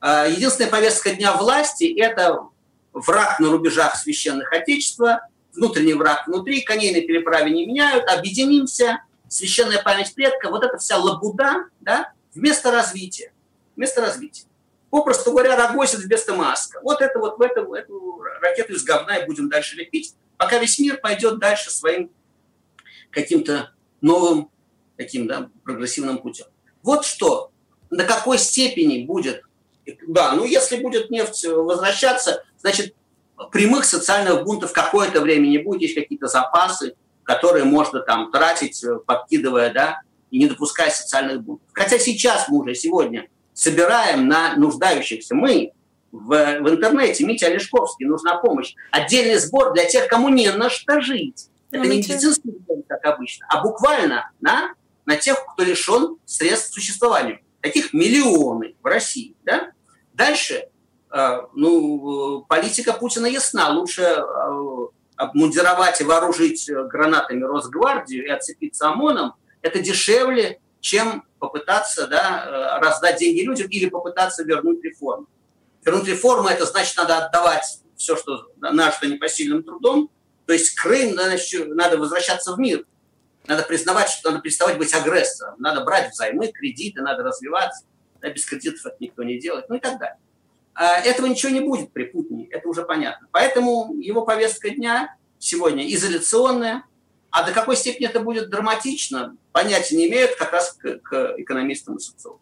А 0.00 0.26
единственная 0.26 0.70
повестка 0.70 1.10
дня 1.10 1.32
власти– 1.36 1.84
это 1.98 2.48
враг 2.94 3.40
на 3.40 3.50
рубежах 3.50 3.96
священных 3.96 4.52
Отечества, 4.52 5.28
внутренний 5.52 5.94
враг 5.94 6.26
внутри, 6.26 6.62
коней 6.62 6.94
на 6.94 7.00
переправе 7.00 7.50
не 7.50 7.66
меняют, 7.66 8.08
объединимся, 8.08 9.02
священная 9.28 9.82
память 9.82 10.14
предка, 10.14 10.48
вот 10.48 10.64
эта 10.64 10.78
вся 10.78 10.96
лабуда, 10.96 11.66
да, 11.80 12.12
вместо 12.34 12.70
развития, 12.70 13.32
вместо 13.76 14.00
развития. 14.00 14.46
Попросту 14.90 15.32
говоря, 15.32 15.56
Рогозин 15.56 16.00
вместо 16.00 16.34
Маска. 16.34 16.80
Вот 16.82 17.02
это 17.02 17.18
вот 17.18 17.38
в 17.38 17.42
эту, 17.42 17.74
эту 17.74 18.22
ракету 18.40 18.74
из 18.74 18.84
говна 18.84 19.16
и 19.16 19.26
будем 19.26 19.48
дальше 19.48 19.76
лепить, 19.76 20.14
пока 20.36 20.58
весь 20.58 20.78
мир 20.78 21.00
пойдет 21.00 21.40
дальше 21.40 21.70
своим 21.70 22.10
каким-то 23.10 23.72
новым 24.00 24.50
таким 24.96 25.26
да, 25.26 25.50
прогрессивным 25.64 26.18
путем. 26.18 26.46
Вот 26.84 27.04
что, 27.04 27.50
на 27.90 28.04
какой 28.04 28.38
степени 28.38 29.04
будет 29.04 29.42
да, 30.06 30.32
ну 30.32 30.44
если 30.44 30.76
будет 30.76 31.10
нефть 31.10 31.44
возвращаться, 31.46 32.44
значит, 32.64 32.94
прямых 33.52 33.84
социальных 33.84 34.42
бунтов 34.44 34.72
какое-то 34.72 35.20
время 35.20 35.48
не 35.48 35.58
будет, 35.58 35.82
есть 35.82 35.94
какие-то 35.94 36.28
запасы, 36.28 36.94
которые 37.22 37.64
можно 37.64 38.00
там 38.00 38.30
тратить, 38.32 38.82
э, 38.82 38.96
подкидывая, 39.06 39.70
да, 39.72 40.00
и 40.30 40.38
не 40.38 40.46
допуская 40.46 40.90
социальных 40.90 41.42
бунтов. 41.42 41.68
Хотя 41.74 41.98
сейчас 41.98 42.48
мы 42.48 42.62
уже 42.62 42.74
сегодня 42.74 43.28
собираем 43.52 44.28
на 44.28 44.56
нуждающихся. 44.56 45.34
Мы 45.34 45.72
в, 46.10 46.28
в 46.28 46.70
интернете, 46.70 47.24
Митя 47.24 47.48
Олешковский, 47.48 48.06
нужна 48.06 48.38
помощь. 48.38 48.74
Отдельный 48.90 49.36
сбор 49.36 49.74
для 49.74 49.84
тех, 49.84 50.08
кому 50.08 50.30
не 50.30 50.50
на 50.50 50.70
что 50.70 51.02
жить. 51.02 51.48
Это 51.70 51.84
ну, 51.84 51.90
не 51.90 51.98
медицинский 51.98 52.50
сбор, 52.50 52.78
как 52.88 53.04
обычно, 53.04 53.46
а 53.50 53.62
буквально 53.62 54.30
на, 54.40 54.72
на 55.04 55.16
тех, 55.16 55.44
кто 55.52 55.64
лишен 55.64 56.16
средств 56.24 56.70
к 56.70 56.74
существованию. 56.74 57.40
Таких 57.60 57.92
миллионы 57.92 58.74
в 58.82 58.86
России. 58.86 59.36
Да? 59.44 59.72
Дальше, 60.14 60.68
ну, 61.54 62.44
политика 62.48 62.92
Путина 62.92 63.26
ясна. 63.26 63.70
Лучше 63.70 64.02
э, 64.02 64.86
обмундировать 65.16 66.00
и 66.00 66.04
вооружить 66.04 66.68
гранатами 66.68 67.42
Росгвардию 67.44 68.26
и 68.26 68.30
отцепиться 68.30 68.88
ОМОНом. 68.88 69.34
Это 69.62 69.80
дешевле, 69.80 70.60
чем 70.80 71.24
попытаться 71.38 72.06
да, 72.06 72.44
э, 72.46 72.80
раздать 72.80 73.18
деньги 73.18 73.42
людям 73.42 73.68
или 73.68 73.88
попытаться 73.88 74.44
вернуть 74.44 74.82
реформу. 74.82 75.26
Вернуть 75.84 76.08
реформу– 76.08 76.48
это 76.50 76.66
значит, 76.66 76.96
надо 76.96 77.18
отдавать 77.18 77.80
все, 77.96 78.16
что 78.16 78.46
наше 78.58 79.06
непосильным 79.06 79.62
трудом. 79.62 80.10
То 80.46 80.52
есть 80.52 80.74
Крым 80.74 81.12
значит, 81.12 81.68
надо 81.68 81.96
возвращаться 81.98 82.54
в 82.54 82.58
мир. 82.58 82.84
Надо 83.46 83.62
признавать, 83.62 84.08
что 84.08 84.30
надо 84.30 84.42
переставать 84.42 84.78
быть 84.78 84.94
агрессором. 84.94 85.54
Надо 85.58 85.84
брать 85.84 86.10
взаймы, 86.10 86.48
кредиты, 86.48 87.02
надо 87.02 87.22
развиваться 87.22 87.84
да, 88.24 88.30
без 88.30 88.46
кредитов 88.46 88.86
это 88.86 88.96
никто 89.00 89.22
не 89.22 89.38
делает, 89.38 89.68
ну 89.68 89.76
и 89.76 89.80
так 89.80 89.98
далее. 89.98 90.18
А 90.74 91.00
этого 91.00 91.26
ничего 91.26 91.52
не 91.52 91.60
будет 91.60 91.92
при 91.92 92.04
Путине, 92.04 92.46
это 92.50 92.68
уже 92.68 92.84
понятно. 92.84 93.28
Поэтому 93.30 93.94
его 93.94 94.24
повестка 94.24 94.70
дня 94.70 95.16
сегодня 95.38 95.92
изоляционная, 95.94 96.84
а 97.30 97.44
до 97.44 97.52
какой 97.52 97.76
степени 97.76 98.08
это 98.08 98.20
будет 98.20 98.50
драматично, 98.50 99.36
понятия 99.54 99.94
не 99.96 100.08
имеют 100.08 100.34
как 100.34 100.52
раз 100.52 100.72
к, 100.72 100.98
к 100.98 101.34
экономистам 101.38 101.96
и 101.96 102.00
социологам. 102.00 102.40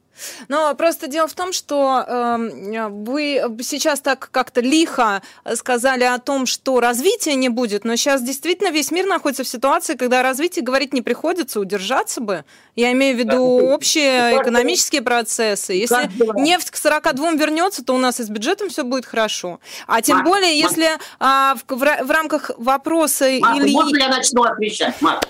Но 0.49 0.75
просто 0.75 1.09
дело 1.09 1.27
в 1.27 1.35
том, 1.35 1.53
что 1.53 2.05
э, 2.07 2.89
вы 2.89 3.43
сейчас 3.63 4.01
так 4.01 4.31
как-то 4.31 4.61
лихо 4.61 5.23
сказали 5.55 6.05
о 6.05 6.19
том, 6.19 6.47
что 6.47 6.81
развития 6.81 7.35
не 7.35 7.49
будет, 7.49 7.85
но 7.85 7.97
сейчас 7.97 8.23
действительно 8.23 8.71
весь 8.71 8.91
мир 8.91 9.07
находится 9.07 9.45
в 9.45 9.49
ситуации, 9.49 9.95
когда 9.95 10.21
о 10.21 10.23
развитии 10.23 10.61
говорить 10.61 10.93
не 10.93 11.03
приходится, 11.03 11.61
удержаться 11.61 12.21
бы. 12.21 12.45
Я 12.77 12.93
имею 12.93 13.17
в 13.17 13.19
виду 13.19 13.31
да, 13.31 13.75
общие 13.75 14.41
экономические 14.41 15.03
процессы. 15.03 15.73
Если 15.73 16.11
нефть 16.39 16.71
к 16.71 16.77
42 16.77 17.33
вернется, 17.33 17.85
то 17.85 17.95
у 17.95 17.99
нас 17.99 18.21
и 18.21 18.23
с 18.23 18.29
бюджетом 18.29 18.69
все 18.69 18.85
будет 18.85 19.07
хорошо. 19.07 19.61
А 19.87 20.01
тем 20.03 20.19
Марк, 20.19 20.29
более, 20.29 20.59
если 20.59 20.89
а, 21.21 21.57
в, 21.57 21.75
в, 21.75 21.79
в 21.79 22.11
рамках 22.11 22.51
вопроса... 22.57 23.31
Марк, 23.41 23.57
или... 23.61 23.73
Можно 23.73 23.97
я 23.97 24.09
начну 24.09 24.43
отвечать, 24.45 25.01
Марк? 25.01 25.25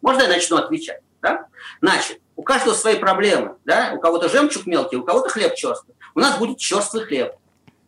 Можно 0.00 0.22
я 0.22 0.28
начну 0.28 0.56
отвечать? 0.56 1.00
Да? 1.22 1.46
Значит, 1.80 2.20
у 2.36 2.42
каждого 2.42 2.74
свои 2.74 2.96
проблемы. 2.96 3.56
Да? 3.64 3.92
У 3.94 4.00
кого-то 4.00 4.28
жемчуг 4.28 4.66
мелкий, 4.66 4.96
у 4.96 5.04
кого-то 5.04 5.28
хлеб 5.28 5.54
черствый. 5.54 5.94
У 6.14 6.20
нас 6.20 6.36
будет 6.38 6.58
черствый 6.58 7.04
хлеб. 7.04 7.34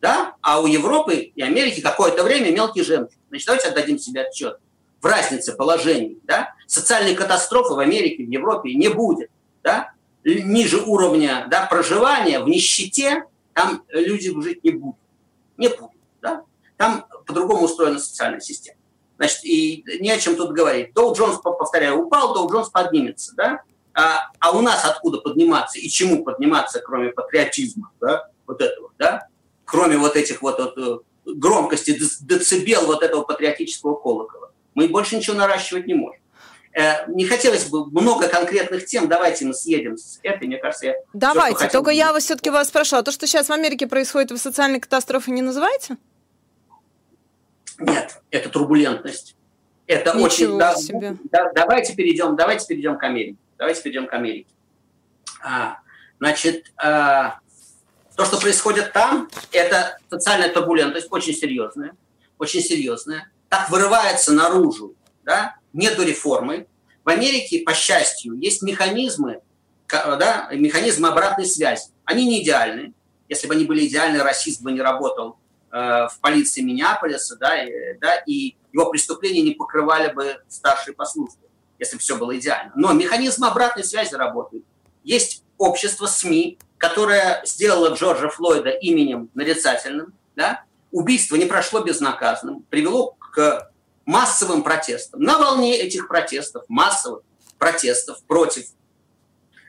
Да? 0.01 0.35
А 0.41 0.61
у 0.61 0.65
Европы 0.65 1.15
и 1.15 1.41
Америки 1.41 1.81
какое-то 1.81 2.23
время 2.23 2.51
мелкий 2.51 2.83
жемчуг. 2.83 3.19
Значит, 3.29 3.45
давайте 3.45 3.67
отдадим 3.67 3.99
себе 3.99 4.21
отчет 4.21 4.59
в 5.01 5.05
разнице 5.05 5.53
положений. 5.53 6.19
Да? 6.23 6.53
Социальной 6.65 7.13
катастрофы 7.13 7.73
в 7.73 7.79
Америке, 7.79 8.23
в 8.23 8.29
Европе 8.29 8.73
не 8.73 8.87
будет. 8.87 9.29
Да? 9.61 9.91
Ниже 10.23 10.81
уровня 10.81 11.45
да, 11.51 11.67
проживания, 11.67 12.39
в 12.39 12.47
нищете, 12.47 13.25
там 13.53 13.83
люди 13.89 14.33
жить 14.41 14.63
не 14.63 14.71
будут. 14.71 14.99
Не 15.57 15.67
будут. 15.67 15.91
Да? 16.21 16.43
Там 16.77 17.05
по-другому 17.27 17.65
устроена 17.65 17.99
социальная 17.99 18.39
система. 18.39 18.77
Значит, 19.17 19.45
и 19.45 19.83
не 19.99 20.11
о 20.11 20.17
чем 20.17 20.35
тут 20.35 20.51
говорить. 20.51 20.93
Доу 20.93 21.15
Джонс, 21.15 21.39
повторяю, 21.41 21.99
упал, 21.99 22.33
Доу 22.33 22.51
Джонс 22.51 22.69
поднимется. 22.69 23.33
Да? 23.35 23.61
А, 23.95 24.29
а 24.39 24.51
у 24.51 24.61
нас 24.61 24.83
откуда 24.83 25.19
подниматься 25.19 25.79
и 25.79 25.87
чему 25.87 26.23
подниматься, 26.23 26.81
кроме 26.81 27.11
патриотизма, 27.11 27.91
да, 28.01 28.27
вот 28.45 28.61
этого, 28.61 28.91
да, 28.99 29.27
кроме 29.63 29.97
вот 29.97 30.17
этих 30.17 30.41
вот, 30.41 30.59
вот 30.59 30.77
э, 30.77 30.97
громкости, 31.33 31.97
децибел 32.21 32.87
вот 32.87 33.03
этого 33.03 33.23
патриотического 33.23 33.95
колокола. 33.95 34.51
Мы 34.73 34.89
больше 34.89 35.15
ничего 35.15 35.37
наращивать 35.37 35.87
не 35.87 35.93
можем. 35.93 36.19
Э, 36.73 37.07
не 37.07 37.23
хотелось 37.23 37.69
бы 37.69 37.85
много 37.85 38.27
конкретных 38.27 38.85
тем, 38.85 39.07
давайте 39.07 39.45
мы 39.45 39.53
съедем 39.53 39.97
с 39.97 40.19
этой, 40.23 40.45
мне 40.45 40.57
кажется, 40.57 40.87
я 40.87 40.95
Давайте, 41.13 41.59
все, 41.59 41.69
только 41.69 41.91
я 41.91 42.11
вас 42.11 42.25
все-таки 42.25 42.49
вас 42.49 42.67
спрашивала, 42.67 43.01
то, 43.01 43.13
что 43.13 43.27
сейчас 43.27 43.47
в 43.47 43.53
Америке 43.53 43.87
происходит, 43.87 44.31
вы 44.31 44.37
социальной 44.37 44.81
катастрофой 44.81 45.33
не 45.33 45.41
называете? 45.41 45.95
Нет, 47.79 48.21
это 48.31 48.49
турбулентность. 48.49 49.35
Это 49.87 50.11
Ничего 50.11 50.25
очень... 50.25 50.57
Да, 50.57 50.75
себе. 50.75 51.17
Да, 51.31 51.51
давайте 51.53 51.93
перейдем, 51.93 52.35
давайте 52.35 52.65
перейдем 52.67 52.97
к 52.97 53.03
Америке. 53.03 53.37
Давайте 53.57 53.81
перейдем 53.81 54.07
к 54.07 54.13
Америке. 54.13 54.49
А, 55.43 55.79
значит, 56.19 56.71
а, 56.77 57.39
то, 58.15 58.25
что 58.25 58.39
происходит 58.39 58.93
там, 58.93 59.29
это 59.51 59.97
социальная 60.09 60.49
турбулентность, 60.49 61.07
очень 61.11 61.33
серьезная, 61.33 61.95
очень 62.39 62.61
серьезная. 62.61 63.31
Так 63.49 63.69
вырывается 63.69 64.33
наружу, 64.33 64.95
да, 65.23 65.55
нету 65.73 66.03
реформы. 66.03 66.67
В 67.03 67.09
Америке, 67.09 67.61
по 67.63 67.73
счастью, 67.73 68.33
есть 68.33 68.63
механизмы, 68.63 69.41
да, 69.87 70.49
механизмы 70.51 71.09
обратной 71.09 71.45
связи. 71.45 71.89
Они 72.03 72.25
не 72.25 72.41
идеальны. 72.41 72.93
Если 73.29 73.47
бы 73.47 73.53
они 73.53 73.65
были 73.65 73.85
идеальны, 73.85 74.23
расизм 74.23 74.63
бы 74.63 74.71
не 74.71 74.81
работал 74.81 75.37
в 75.75 76.19
полиции 76.21 76.61
Миннеаполиса, 76.61 77.35
да, 77.35 77.61
и, 77.61 77.97
да, 77.99 78.15
и 78.25 78.55
его 78.71 78.89
преступления 78.89 79.41
не 79.41 79.51
покрывали 79.51 80.13
бы 80.13 80.37
старшие 80.47 80.93
по 80.93 81.05
службе. 81.05 81.47
если 81.79 81.97
бы 81.97 82.01
все 82.01 82.15
было 82.15 82.37
идеально. 82.37 82.71
Но 82.75 82.93
механизмы 82.93 83.47
обратной 83.47 83.83
связи 83.83 84.15
работают. 84.15 84.63
Есть 85.03 85.43
общество 85.57 86.05
СМИ, 86.05 86.57
которое 86.77 87.41
сделало 87.45 87.93
Джорджа 87.93 88.29
Флойда 88.29 88.69
именем 88.69 89.29
нарицательным. 89.33 90.13
Да? 90.35 90.63
Убийство 90.91 91.35
не 91.35 91.45
прошло 91.45 91.81
безнаказанным, 91.81 92.63
привело 92.69 93.15
к 93.19 93.69
массовым 94.05 94.63
протестам. 94.63 95.19
На 95.21 95.37
волне 95.37 95.77
этих 95.77 96.07
протестов, 96.07 96.63
массовых 96.69 97.21
протестов 97.57 98.23
против 98.23 98.67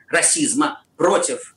расизма, 0.07 0.83
против 0.95 1.55
э, 1.55 1.56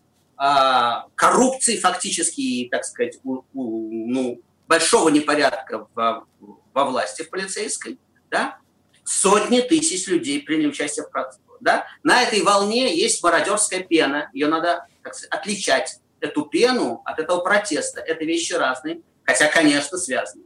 коррупции 1.17 1.77
фактически 1.77 2.67
так 2.71 2.85
сказать, 2.87 3.19
у, 3.25 3.43
у, 3.53 3.91
ну, 4.09 4.41
большого 4.67 5.11
непорядка 5.11 5.87
в, 5.95 6.27
во 6.73 6.85
власти 6.85 7.23
в 7.23 7.29
полицейской, 7.29 7.99
да, 8.31 8.57
сотни 9.05 9.61
тысяч 9.61 10.07
людей 10.07 10.41
приняли 10.41 10.69
участие 10.69 11.05
в 11.05 11.11
протестах. 11.11 11.57
Да? 11.61 11.87
На 12.03 12.23
этой 12.23 12.43
волне 12.43 12.97
есть 12.97 13.23
мародерская 13.23 13.81
пена, 13.81 14.31
ее 14.33 14.49
надо 14.49 14.87
так 15.03 15.15
сказать, 15.15 15.31
отличать, 15.31 16.01
эту 16.21 16.45
пену 16.45 17.03
от 17.05 17.19
этого 17.19 17.41
протеста. 17.41 18.01
Это 18.01 18.25
вещи 18.25 18.53
разные, 18.53 19.01
хотя, 19.25 19.49
конечно, 19.49 19.99
связаны. 19.99 20.45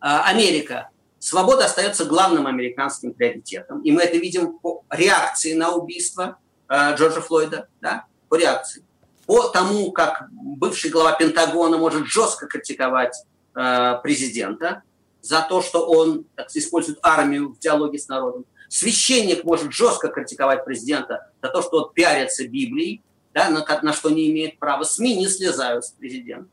А, 0.00 0.24
Америка. 0.28 0.90
Свобода 1.18 1.66
остается 1.66 2.04
главным 2.04 2.46
американским 2.46 3.12
приоритетом. 3.12 3.82
И 3.82 3.92
мы 3.92 4.02
это 4.02 4.16
видим 4.16 4.58
по 4.58 4.84
реакции 4.90 5.54
на 5.54 5.72
убийство 5.72 6.38
а, 6.68 6.94
Джорджа 6.94 7.20
Флойда, 7.20 7.68
да? 7.80 8.06
По 8.32 8.36
реакции. 8.36 8.82
По 9.26 9.48
тому, 9.48 9.92
как 9.92 10.24
бывший 10.30 10.90
глава 10.90 11.12
Пентагона 11.12 11.76
может 11.76 12.06
жестко 12.06 12.46
критиковать 12.46 13.14
а, 13.52 13.96
президента, 13.96 14.84
за 15.20 15.42
то, 15.46 15.60
что 15.60 15.86
он 15.86 16.24
так, 16.34 16.48
использует 16.54 16.98
армию 17.02 17.50
в 17.52 17.58
диалоге 17.58 17.98
с 17.98 18.08
народом. 18.08 18.46
Священник 18.70 19.44
может 19.44 19.70
жестко 19.74 20.08
критиковать 20.08 20.64
президента 20.64 21.30
за 21.42 21.50
то, 21.50 21.60
что 21.60 21.82
он 21.82 21.92
пиарится 21.92 22.48
Библией, 22.48 23.02
да, 23.34 23.50
на, 23.50 23.66
на 23.82 23.92
что 23.92 24.08
не 24.08 24.30
имеет 24.30 24.58
права. 24.58 24.84
СМИ 24.84 25.14
не 25.16 25.28
слезают 25.28 25.84
с 25.84 25.90
президента. 25.90 26.48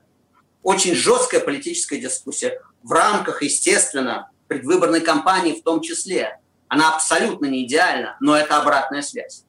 Очень 0.62 0.96
жесткая 0.96 1.40
политическая 1.40 1.98
дискуссия 1.98 2.62
в 2.84 2.92
рамках, 2.92 3.42
естественно, 3.42 4.32
предвыборной 4.50 5.00
кампании 5.00 5.54
в 5.54 5.64
том 5.64 5.80
числе. 5.80 6.40
Она 6.68 6.94
абсолютно 6.94 7.46
не 7.46 7.66
идеальна, 7.66 8.18
но 8.20 8.36
это 8.36 8.58
обратная 8.58 9.02
связь. 9.02 9.46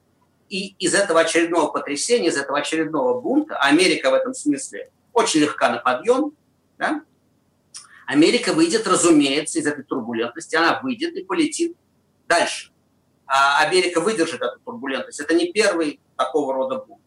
И 0.51 0.75
из 0.79 0.93
этого 0.93 1.21
очередного 1.21 1.71
потрясения, 1.71 2.27
из 2.27 2.35
этого 2.35 2.59
очередного 2.59 3.21
бунта, 3.21 3.55
Америка 3.55 4.11
в 4.11 4.13
этом 4.13 4.33
смысле 4.33 4.91
очень 5.13 5.39
легка 5.39 5.69
на 5.69 5.77
подъем, 5.77 6.33
да, 6.77 7.03
Америка 8.05 8.51
выйдет, 8.51 8.85
разумеется, 8.85 9.59
из 9.59 9.65
этой 9.65 9.85
турбулентности, 9.85 10.57
она 10.57 10.81
выйдет 10.81 11.15
и 11.15 11.23
полетит 11.23 11.77
дальше. 12.27 12.71
А 13.25 13.61
Америка 13.61 14.01
выдержит 14.01 14.41
эту 14.41 14.59
турбулентность. 14.59 15.21
Это 15.21 15.33
не 15.33 15.53
первый 15.53 16.01
такого 16.17 16.53
рода 16.53 16.79
бунт. 16.79 17.01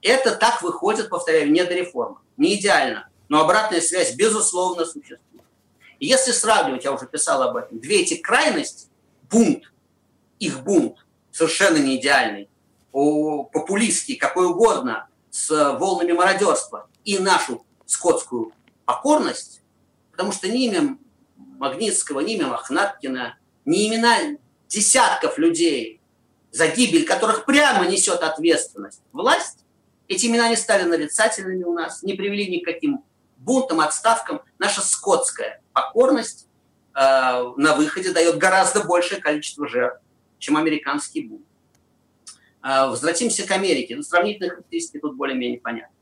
Это 0.00 0.34
так 0.34 0.62
выходит, 0.62 1.10
повторяю, 1.10 1.52
не 1.52 1.62
до 1.64 1.74
реформы. 1.74 2.16
Не 2.38 2.58
идеально, 2.58 3.10
но 3.28 3.42
обратная 3.42 3.82
связь, 3.82 4.14
безусловно, 4.14 4.86
существует. 4.86 5.44
И 5.98 6.06
если 6.06 6.32
сравнивать, 6.32 6.84
я 6.84 6.92
уже 6.92 7.06
писал 7.06 7.42
об 7.42 7.56
этом, 7.56 7.80
две 7.80 8.00
эти 8.00 8.16
крайности, 8.16 8.88
бунт, 9.30 9.70
их 10.38 10.62
бунт, 10.62 11.04
совершенно 11.32 11.76
не 11.76 11.96
идеальный, 11.96 12.48
популистский, 12.92 14.16
какой 14.16 14.46
угодно, 14.46 15.08
с 15.30 15.50
волнами 15.78 16.12
мародерства, 16.12 16.88
и 17.04 17.18
нашу 17.18 17.64
скотскую 17.86 18.52
покорность, 18.84 19.62
потому 20.10 20.32
что 20.32 20.48
ни 20.48 20.66
имя 20.66 20.98
Магнитского, 21.36 22.20
ни 22.20 22.34
имя 22.34 22.48
Мохнаткина, 22.48 23.38
ни 23.64 23.88
имена 23.88 24.38
десятков 24.68 25.38
людей, 25.38 26.00
за 26.50 26.68
гибель 26.68 27.04
которых 27.04 27.44
прямо 27.44 27.86
несет 27.86 28.22
ответственность 28.22 29.02
власть, 29.12 29.64
эти 30.08 30.26
имена 30.26 30.48
не 30.48 30.56
стали 30.56 30.84
нарицательными 30.84 31.64
у 31.64 31.74
нас, 31.74 32.02
не 32.02 32.14
привели 32.14 32.48
ни 32.48 32.58
к 32.58 32.64
каким 32.64 33.04
бунтам, 33.36 33.80
отставкам. 33.80 34.40
Наша 34.58 34.80
скотская 34.80 35.60
покорность 35.72 36.46
э, 36.94 37.00
на 37.56 37.74
выходе 37.74 38.12
дает 38.12 38.38
гораздо 38.38 38.84
большее 38.84 39.20
количество 39.20 39.68
жертв, 39.68 40.00
чем 40.38 40.56
американский 40.56 41.22
бунт. 41.22 41.47
Э, 42.62 42.88
возвратимся 42.88 43.46
к 43.46 43.50
Америке. 43.50 43.96
Ну, 43.96 44.02
сравнительные 44.02 44.50
характеристики 44.50 44.98
тут 45.00 45.16
более-менее 45.16 45.60
понятны. 45.60 45.94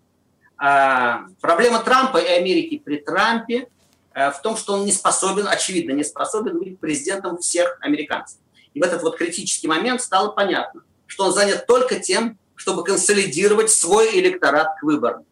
Э, 0.62 1.28
проблема 1.40 1.80
Трампа 1.80 2.18
и 2.18 2.26
Америки 2.26 2.82
при 2.84 2.96
Трампе 2.98 3.68
Э, 4.16 4.30
в 4.30 4.40
том, 4.40 4.56
что 4.56 4.72
он 4.72 4.86
не 4.86 4.92
способен, 4.92 5.46
очевидно, 5.46 5.92
не 5.92 6.02
способен 6.02 6.58
быть 6.58 6.80
президентом 6.80 7.36
всех 7.36 7.76
американцев. 7.82 8.38
И 8.72 8.80
в 8.80 8.82
этот 8.82 9.02
вот 9.02 9.18
критический 9.18 9.68
момент 9.68 10.00
стало 10.00 10.30
понятно, 10.30 10.84
что 11.06 11.26
он 11.26 11.34
занят 11.34 11.66
только 11.66 12.00
тем, 12.00 12.38
чтобы 12.54 12.82
консолидировать 12.82 13.70
свой 13.70 14.18
электорат 14.18 14.68
к 14.80 14.82
выборам. 14.84 15.26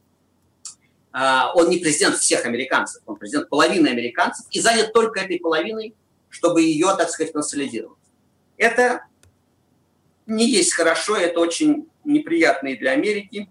Э, 1.14 1.44
он 1.54 1.70
не 1.70 1.78
президент 1.78 2.18
всех 2.18 2.44
американцев, 2.44 3.02
он 3.06 3.16
президент 3.16 3.48
половины 3.48 3.88
американцев 3.88 4.44
и 4.50 4.60
занят 4.60 4.92
только 4.92 5.20
этой 5.20 5.40
половиной, 5.40 5.94
чтобы 6.28 6.60
ее, 6.60 6.94
так 6.98 7.08
сказать, 7.08 7.32
консолидировать. 7.32 7.98
Это 8.58 9.06
не 10.26 10.48
есть 10.48 10.74
хорошо, 10.74 11.16
это 11.16 11.40
очень 11.40 11.88
неприятно 12.04 12.68
и 12.68 12.76
для 12.76 12.92
Америки, 12.92 13.50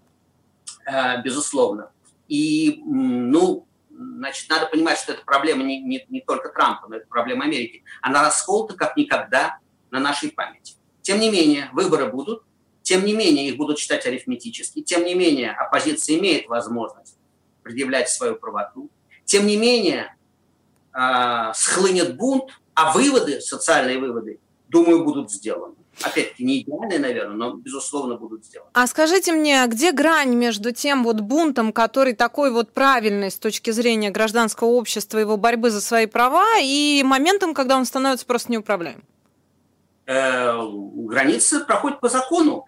э, 0.86 1.22
безусловно. 1.22 1.90
И, 2.28 2.82
ну, 2.84 3.66
значит, 3.90 4.48
надо 4.48 4.66
понимать, 4.66 4.98
что 4.98 5.12
это 5.12 5.22
проблема 5.24 5.62
не, 5.62 5.80
не, 5.80 6.04
не 6.08 6.20
только 6.20 6.48
Трампа, 6.48 6.88
но 6.88 6.96
это 6.96 7.06
проблема 7.06 7.44
Америки. 7.44 7.84
Она 8.00 8.22
расколота 8.22 8.74
как 8.74 8.96
никогда 8.96 9.58
на 9.90 10.00
нашей 10.00 10.30
памяти. 10.30 10.74
Тем 11.02 11.20
не 11.20 11.30
менее, 11.30 11.68
выборы 11.72 12.10
будут, 12.10 12.42
тем 12.82 13.04
не 13.04 13.14
менее, 13.14 13.48
их 13.48 13.56
будут 13.56 13.78
считать 13.78 14.06
арифметически, 14.06 14.82
тем 14.82 15.04
не 15.04 15.14
менее, 15.14 15.52
оппозиция 15.52 16.18
имеет 16.18 16.48
возможность 16.48 17.16
предъявлять 17.62 18.10
свою 18.10 18.36
правоту, 18.36 18.90
тем 19.24 19.46
не 19.46 19.56
менее, 19.56 20.16
э, 20.92 21.52
схлынет 21.54 22.16
бунт, 22.16 22.50
а 22.74 22.92
выводы, 22.92 23.40
социальные 23.40 23.98
выводы, 23.98 24.38
думаю, 24.68 25.04
будут 25.04 25.30
сделаны 25.30 25.76
опять-таки, 26.02 26.44
не 26.44 26.62
идеальные, 26.62 26.98
наверное, 26.98 27.36
но, 27.36 27.54
безусловно, 27.54 28.16
будут 28.16 28.44
сделаны. 28.44 28.70
А 28.72 28.86
скажите 28.86 29.32
мне, 29.32 29.64
где 29.66 29.92
грань 29.92 30.34
между 30.34 30.72
тем 30.72 31.04
вот 31.04 31.20
бунтом, 31.20 31.72
который 31.72 32.14
такой 32.14 32.50
вот 32.50 32.72
правильный 32.72 33.30
с 33.30 33.36
точки 33.36 33.70
зрения 33.70 34.10
гражданского 34.10 34.68
общества, 34.68 35.18
его 35.18 35.36
борьбы 35.36 35.70
за 35.70 35.80
свои 35.80 36.06
права, 36.06 36.58
и 36.60 37.02
моментом, 37.04 37.54
когда 37.54 37.76
он 37.76 37.84
становится 37.84 38.26
просто 38.26 38.52
неуправляемым? 38.52 39.04
Э, 40.06 40.60
границы 40.62 41.60
проходят 41.60 42.00
по 42.00 42.08
закону. 42.08 42.66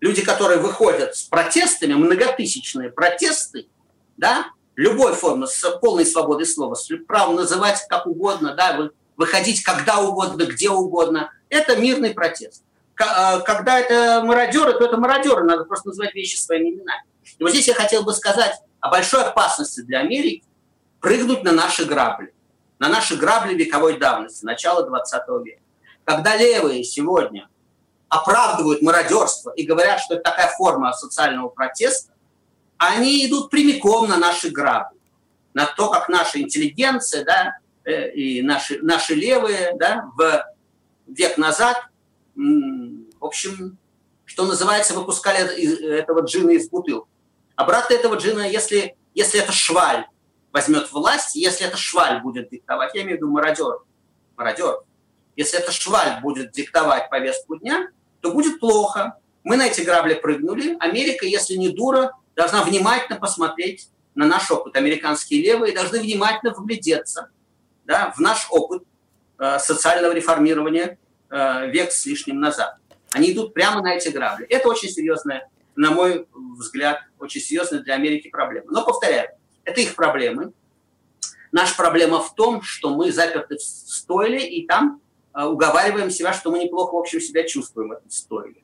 Люди, 0.00 0.24
которые 0.24 0.60
выходят 0.60 1.14
с 1.14 1.22
протестами, 1.22 1.94
многотысячные 1.94 2.90
протесты, 2.90 3.68
да, 4.16 4.46
любой 4.76 5.12
формы, 5.14 5.46
с 5.46 5.78
полной 5.80 6.06
свободой 6.06 6.46
слова, 6.46 6.74
с 6.74 6.88
правом 7.06 7.36
называть 7.36 7.84
как 7.88 8.06
угодно, 8.06 8.54
да, 8.54 8.90
выходить 9.16 9.62
когда 9.62 10.00
угодно, 10.00 10.44
где 10.44 10.70
угодно– 10.70 11.32
это 11.50 11.76
мирный 11.76 12.14
протест. 12.14 12.62
А, 12.98 13.40
когда 13.40 13.78
это 13.78 14.22
мародеры, 14.24 14.72
то 14.74 14.84
это 14.84 14.96
мародеры, 14.96 15.44
надо 15.44 15.64
просто 15.64 15.88
называть 15.88 16.14
вещи 16.14 16.36
своими 16.36 16.70
именами. 16.70 17.02
И 17.38 17.42
вот 17.42 17.50
здесь 17.50 17.68
я 17.68 17.74
хотел 17.74 18.02
бы 18.02 18.12
сказать 18.12 18.54
о 18.80 18.90
большой 18.90 19.24
опасности 19.24 19.80
для 19.80 20.00
Америки 20.00 20.44
прыгнуть 21.00 21.42
на 21.42 21.52
наши 21.52 21.84
грабли, 21.84 22.32
на 22.78 22.88
наши 22.88 23.16
грабли 23.16 23.54
вековой 23.54 23.98
давности, 23.98 24.44
начала 24.44 24.82
20 24.82 25.22
века. 25.44 25.62
Когда 26.04 26.36
левые 26.36 26.84
сегодня 26.84 27.48
оправдывают 28.08 28.82
мародерство 28.82 29.50
и 29.50 29.64
говорят, 29.64 30.00
что 30.00 30.14
это 30.14 30.24
такая 30.24 30.48
форма 30.48 30.92
социального 30.92 31.48
протеста, 31.48 32.12
они 32.76 33.26
идут 33.26 33.50
прямиком 33.50 34.08
на 34.08 34.16
наши 34.16 34.50
грабли, 34.50 34.98
на 35.54 35.66
то, 35.66 35.90
как 35.90 36.08
наша 36.08 36.40
интеллигенция 36.40 37.24
да, 37.24 37.58
э, 37.84 38.10
и 38.12 38.42
наши, 38.42 38.78
наши 38.82 39.14
левые 39.14 39.74
да, 39.76 40.10
в 40.16 40.44
век 41.16 41.38
назад, 41.38 41.76
в 42.34 43.24
общем, 43.24 43.78
что 44.24 44.46
называется, 44.46 44.94
выпускали 44.94 45.98
этого 45.98 46.20
джина 46.20 46.50
из 46.50 46.68
бутылки. 46.68 47.08
Обратно 47.56 47.94
этого 47.94 48.14
джина, 48.14 48.48
если, 48.48 48.96
если 49.14 49.40
это 49.40 49.52
шваль 49.52 50.06
возьмет 50.52 50.90
власть, 50.92 51.36
если 51.36 51.66
это 51.66 51.76
шваль 51.76 52.22
будет 52.22 52.50
диктовать, 52.50 52.94
я 52.94 53.02
имею 53.02 53.16
в 53.16 53.20
виду 53.20 53.30
мародер, 53.30 53.80
мародер, 54.36 54.80
если 55.36 55.58
это 55.58 55.72
шваль 55.72 56.20
будет 56.22 56.52
диктовать 56.52 57.10
повестку 57.10 57.56
дня, 57.56 57.88
то 58.20 58.32
будет 58.32 58.60
плохо. 58.60 59.18
Мы 59.42 59.56
на 59.56 59.66
эти 59.66 59.80
грабли 59.82 60.14
прыгнули. 60.14 60.76
Америка, 60.80 61.26
если 61.26 61.54
не 61.54 61.70
дура, 61.70 62.12
должна 62.36 62.62
внимательно 62.62 63.18
посмотреть 63.18 63.88
на 64.14 64.26
наш 64.26 64.50
опыт. 64.50 64.76
Американские 64.76 65.42
левые 65.42 65.74
должны 65.74 66.00
внимательно 66.00 66.52
вглядеться 66.52 67.30
да, 67.84 68.12
в 68.16 68.20
наш 68.20 68.46
опыт 68.50 68.84
социального 69.58 70.12
реформирования 70.12 70.98
э, 71.30 71.70
век 71.70 71.92
с 71.92 72.04
лишним 72.06 72.40
назад. 72.40 72.76
Они 73.12 73.32
идут 73.32 73.54
прямо 73.54 73.82
на 73.82 73.94
эти 73.94 74.08
грабли. 74.08 74.46
Это 74.46 74.68
очень 74.68 74.88
серьезная, 74.88 75.48
на 75.76 75.90
мой 75.90 76.26
взгляд, 76.58 77.00
очень 77.18 77.40
серьезная 77.40 77.80
для 77.80 77.94
Америки 77.94 78.28
проблема. 78.28 78.70
Но, 78.70 78.84
повторяю, 78.84 79.30
это 79.64 79.80
их 79.80 79.94
проблемы. 79.94 80.52
Наша 81.52 81.74
проблема 81.74 82.22
в 82.22 82.34
том, 82.34 82.62
что 82.62 82.94
мы 82.94 83.10
заперты 83.10 83.56
в 83.56 83.62
стойле, 83.62 84.46
и 84.46 84.66
там 84.66 85.00
уговариваем 85.34 86.10
себя, 86.10 86.32
что 86.32 86.50
мы 86.50 86.62
неплохо, 86.62 86.94
в 86.94 86.98
общем, 86.98 87.20
себя 87.20 87.42
чувствуем 87.42 87.92
отстоили. 87.92 88.62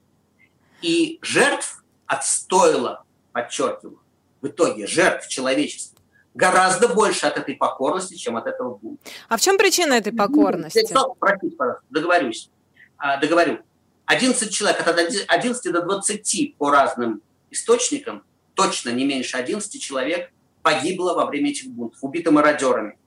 И 0.82 1.18
жертв 1.22 1.82
отстоило, 2.06 3.04
подчеркиваю, 3.32 4.00
в 4.40 4.46
итоге 4.46 4.86
жертв 4.86 5.28
человечества 5.28 5.95
гораздо 6.36 6.88
больше 6.88 7.26
от 7.26 7.38
этой 7.38 7.56
покорности, 7.56 8.14
чем 8.14 8.36
от 8.36 8.46
этого 8.46 8.76
бунта. 8.76 9.02
А 9.28 9.36
в 9.36 9.40
чем 9.40 9.56
причина 9.56 9.94
этой 9.94 10.12
покорности? 10.12 10.86
Простите, 11.18 11.56
пожалуйста, 11.56 11.82
договорюсь. 11.90 12.50
А, 12.98 13.16
договорю. 13.16 13.58
11 14.04 14.52
человек, 14.52 14.86
от 14.86 14.98
11 14.98 15.72
до 15.72 15.82
20 15.82 16.56
по 16.56 16.70
разным 16.70 17.22
источникам, 17.50 18.22
точно 18.54 18.90
не 18.90 19.04
меньше 19.04 19.36
11 19.36 19.82
человек 19.82 20.30
погибло 20.62 21.14
во 21.14 21.26
время 21.26 21.50
этих 21.50 21.68
бунтов, 21.68 21.98
убиты 22.02 22.30
мародерами. 22.30 22.98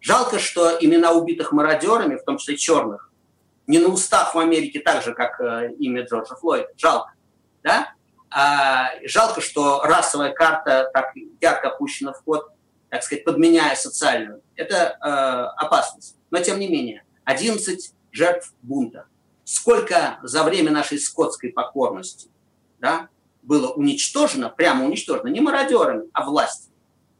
Жалко, 0.00 0.38
что 0.38 0.76
имена 0.80 1.12
убитых 1.12 1.52
мародерами, 1.52 2.16
в 2.16 2.24
том 2.24 2.38
числе 2.38 2.56
черных, 2.56 3.10
не 3.66 3.78
на 3.78 3.88
устах 3.88 4.34
в 4.34 4.38
Америке 4.38 4.80
так 4.80 5.02
же, 5.02 5.14
как 5.14 5.40
э, 5.40 5.70
имя 5.78 6.04
Джорджа 6.04 6.34
Флойда. 6.34 6.68
Жалко. 6.76 7.12
Да? 7.62 7.94
А, 8.30 8.90
жалко, 9.04 9.40
что 9.40 9.82
расовая 9.82 10.32
карта 10.32 10.90
так 10.92 11.12
ярко 11.40 11.68
опущена 11.68 12.12
в 12.12 12.22
ход, 12.24 12.48
так 12.94 13.02
сказать, 13.02 13.24
подменяя 13.24 13.74
социальную. 13.74 14.40
Это 14.54 14.76
э, 14.76 15.64
опасность. 15.64 16.16
Но 16.30 16.38
тем 16.38 16.60
не 16.60 16.68
менее, 16.68 17.02
11 17.24 17.92
жертв 18.12 18.54
бунта. 18.62 19.08
Сколько 19.42 20.20
за 20.22 20.44
время 20.44 20.70
нашей 20.70 21.00
скотской 21.00 21.50
покорности 21.50 22.30
да, 22.78 23.08
было 23.42 23.72
уничтожено, 23.72 24.48
прямо 24.48 24.84
уничтожено, 24.84 25.26
не 25.26 25.40
мародерами, 25.40 26.08
а 26.12 26.24
властью. 26.24 26.72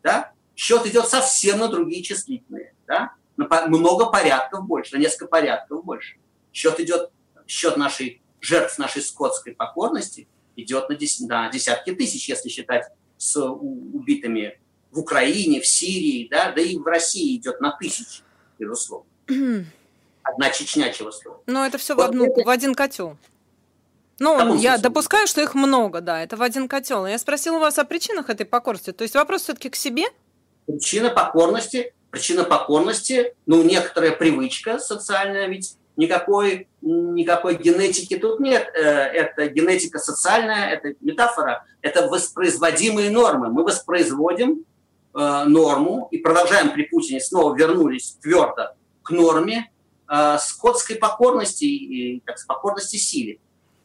Да? 0.04 0.30
Счет 0.54 0.86
идет 0.86 1.08
совсем 1.08 1.58
на 1.58 1.66
другие 1.66 2.04
числительные. 2.04 2.72
Да? 2.86 3.14
На 3.36 3.66
много 3.66 4.06
порядков 4.06 4.64
больше, 4.68 4.94
на 4.94 5.00
несколько 5.00 5.26
порядков 5.26 5.84
больше. 5.84 6.18
Счет 6.52 6.78
идет, 6.78 7.10
счет 7.48 7.76
нашей 7.76 8.22
жертв 8.40 8.78
нашей 8.78 9.02
скотской 9.02 9.54
покорности 9.54 10.28
идет 10.54 10.88
на, 10.88 10.94
дес, 10.94 11.18
на 11.18 11.50
десятки 11.50 11.92
тысяч, 11.96 12.28
если 12.28 12.48
считать 12.48 12.84
с 13.16 13.44
убитыми 13.44 14.60
в 14.94 15.00
Украине, 15.00 15.60
в 15.60 15.66
Сирии, 15.66 16.28
да, 16.30 16.52
да 16.52 16.62
и 16.62 16.78
в 16.78 16.86
России 16.86 17.36
идет 17.36 17.60
на 17.60 17.72
тысячи, 17.72 18.22
безусловно. 18.58 19.06
Одна 20.22 20.50
Чечня, 20.50 20.90
чего 20.90 21.10
слова. 21.10 21.40
Но 21.46 21.66
это 21.66 21.76
все 21.76 21.94
вот 21.94 22.06
в, 22.06 22.08
одну, 22.08 22.24
это... 22.26 22.44
в 22.44 22.48
один 22.48 22.74
котел. 22.74 23.16
Ну, 24.20 24.54
я 24.54 24.78
допускаю, 24.78 25.26
что 25.26 25.42
их 25.42 25.54
много, 25.54 26.00
да, 26.00 26.22
это 26.22 26.36
в 26.36 26.42
один 26.42 26.68
котел. 26.68 27.06
Я 27.06 27.18
спросила 27.18 27.58
вас 27.58 27.78
о 27.78 27.84
причинах 27.84 28.30
этой 28.30 28.46
покорности. 28.46 28.92
То 28.92 29.02
есть 29.02 29.14
вопрос 29.14 29.42
все-таки 29.42 29.68
к 29.68 29.76
себе? 29.76 30.04
Причина 30.66 31.10
покорности, 31.10 31.92
причина 32.10 32.44
покорности, 32.44 33.34
ну, 33.44 33.62
некоторая 33.64 34.12
привычка 34.12 34.78
социальная, 34.78 35.48
ведь 35.48 35.76
никакой, 35.96 36.68
никакой 36.80 37.56
генетики 37.56 38.16
тут 38.16 38.40
нет. 38.40 38.70
Э, 38.74 38.80
это 38.80 39.48
генетика 39.48 39.98
социальная, 39.98 40.70
это 40.70 40.94
метафора, 41.00 41.66
это 41.82 42.06
воспроизводимые 42.06 43.10
нормы. 43.10 43.50
Мы 43.50 43.64
воспроизводим 43.64 44.64
э, 45.14 45.44
норму 45.44 46.08
и 46.10 46.18
продолжаем 46.18 46.72
при 46.72 46.84
Путине, 46.84 47.20
снова 47.20 47.56
вернулись 47.56 48.18
твердо 48.20 48.74
к 49.02 49.10
норме 49.10 49.70
э, 50.08 50.36
скотской 50.38 50.96
покорности 50.96 51.64
и 51.64 52.20
так, 52.20 52.36
покорности 52.46 52.96
силе. 52.96 53.38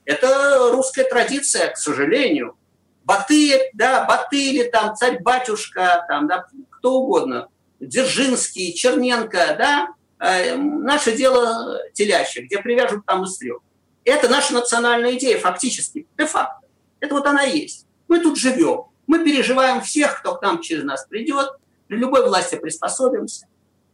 Это 0.06 0.70
русская 0.72 1.04
традиция, 1.04 1.70
к 1.70 1.78
сожалению. 1.78 2.58
Батыя, 3.04 3.60
да, 3.74 4.06
Батыри, 4.06 4.70
там, 4.70 4.96
царь-батюшка, 4.96 6.06
там, 6.08 6.28
да, 6.28 6.46
кто 6.70 7.00
угодно, 7.00 7.50
Дзержинский, 7.80 8.74
Черненко, 8.74 9.56
да, 9.58 9.88
э, 10.20 10.56
наше 10.56 11.16
дело 11.16 11.80
телящее, 11.94 12.46
где 12.46 12.60
привяжут 12.60 13.06
там 13.06 13.26
стрел. 13.26 13.60
Это 14.04 14.30
наша 14.30 14.54
национальная 14.54 15.16
идея, 15.18 15.40
фактически, 15.40 16.08
де-факто. 16.18 16.68
Это 17.00 17.16
вот 17.16 17.26
она 17.26 17.44
есть. 17.44 17.86
Мы 18.08 18.20
тут 18.20 18.38
живем, 18.38 18.86
мы 19.10 19.24
переживаем 19.24 19.82
всех, 19.82 20.20
кто 20.20 20.36
к 20.36 20.42
нам 20.44 20.62
через 20.62 20.84
нас 20.84 21.04
придет, 21.08 21.50
при 21.88 21.98
любой 21.98 22.24
власти 22.28 22.54
приспособимся. 22.54 23.48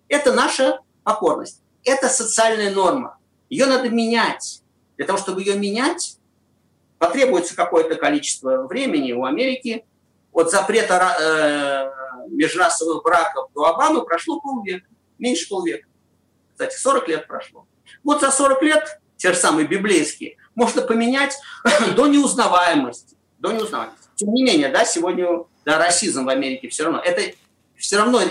Это 0.10 0.34
наша 0.34 0.82
покорность. 1.04 1.62
Это 1.86 2.10
социальная 2.10 2.70
норма. 2.70 3.18
Ее 3.50 3.66
надо 3.66 3.90
менять. 3.90 4.62
Для 4.98 5.06
того, 5.06 5.18
чтобы 5.18 5.40
ее 5.40 5.58
менять, 5.58 6.18
потребуется 6.98 7.56
какое-то 7.56 7.96
количество 7.96 8.68
времени 8.68 9.14
у 9.14 9.24
Америки. 9.24 9.86
От 10.34 10.52
запрета 10.52 11.16
э, 11.18 12.28
межрасовых 12.32 13.02
браков 13.02 13.50
до 13.56 13.68
Обамы 13.68 14.04
прошло 14.04 14.42
полвека, 14.42 14.90
меньше 15.18 15.48
полвека. 15.48 15.88
Кстати, 16.52 16.78
40 16.78 17.08
лет 17.08 17.28
прошло. 17.28 17.66
Вот 18.04 18.20
за 18.20 18.32
40 18.32 18.62
лет, 18.64 19.00
те 19.16 19.32
же 19.32 19.40
самые 19.40 19.66
библейские, 19.66 20.36
можно 20.56 20.82
поменять 20.82 21.40
до 21.96 22.08
неузнаваемости. 22.08 23.16
До 23.46 23.54
неузнаваемости. 23.54 24.08
Тем 24.16 24.34
не 24.34 24.44
менее, 24.44 24.70
да, 24.70 24.86
сегодня 24.86 25.44
да, 25.66 25.78
расизм 25.78 26.26
в 26.26 26.30
Америке 26.30 26.68
все 26.70 26.84
равно. 26.86 27.00
Это 27.00 27.36
все 27.76 27.98
равно 27.98 28.22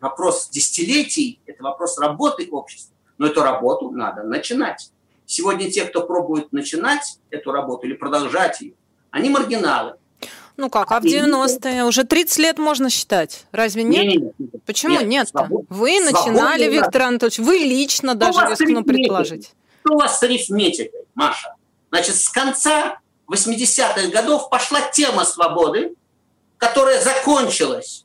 вопрос 0.00 0.48
десятилетий, 0.50 1.40
это 1.46 1.62
вопрос 1.64 1.98
работы 1.98 2.48
общества. 2.50 2.94
Но 3.18 3.26
эту 3.26 3.42
работу 3.42 3.90
надо 3.90 4.22
начинать. 4.22 4.90
Сегодня 5.26 5.70
те, 5.70 5.84
кто 5.86 6.06
пробует 6.06 6.52
начинать 6.52 7.18
эту 7.30 7.50
работу 7.50 7.86
или 7.86 7.94
продолжать 7.94 8.60
ее, 8.60 8.74
они 9.10 9.28
маргиналы. 9.30 9.94
Ну 10.56 10.70
как, 10.70 10.92
а 10.92 11.00
в 11.00 11.04
90-е 11.04 11.84
уже 11.84 12.04
30 12.04 12.38
лет 12.38 12.58
можно 12.58 12.90
считать. 12.90 13.46
Разве 13.50 13.82
нет? 13.82 14.04
нет, 14.04 14.22
нет, 14.22 14.34
нет. 14.38 14.64
Почему 14.64 15.00
нет? 15.00 15.08
нет 15.08 15.30
вы 15.68 15.98
начинали, 16.00 16.70
Виктор 16.70 17.02
Анатольевич, 17.02 17.38
вы 17.40 17.58
лично 17.58 18.14
даже 18.14 18.38
рискну 18.40 18.84
предположить. 18.84 19.50
Что 19.80 19.94
у 19.94 19.98
вас 19.98 20.20
с 20.20 20.22
арифметикой, 20.22 21.00
Маша? 21.14 21.56
Значит, 21.90 22.16
с 22.16 22.28
конца 22.28 22.98
80-х 23.30 24.08
годов 24.08 24.50
пошла 24.50 24.80
тема 24.82 25.24
свободы, 25.24 25.94
которая 26.58 27.00
закончилась 27.02 28.04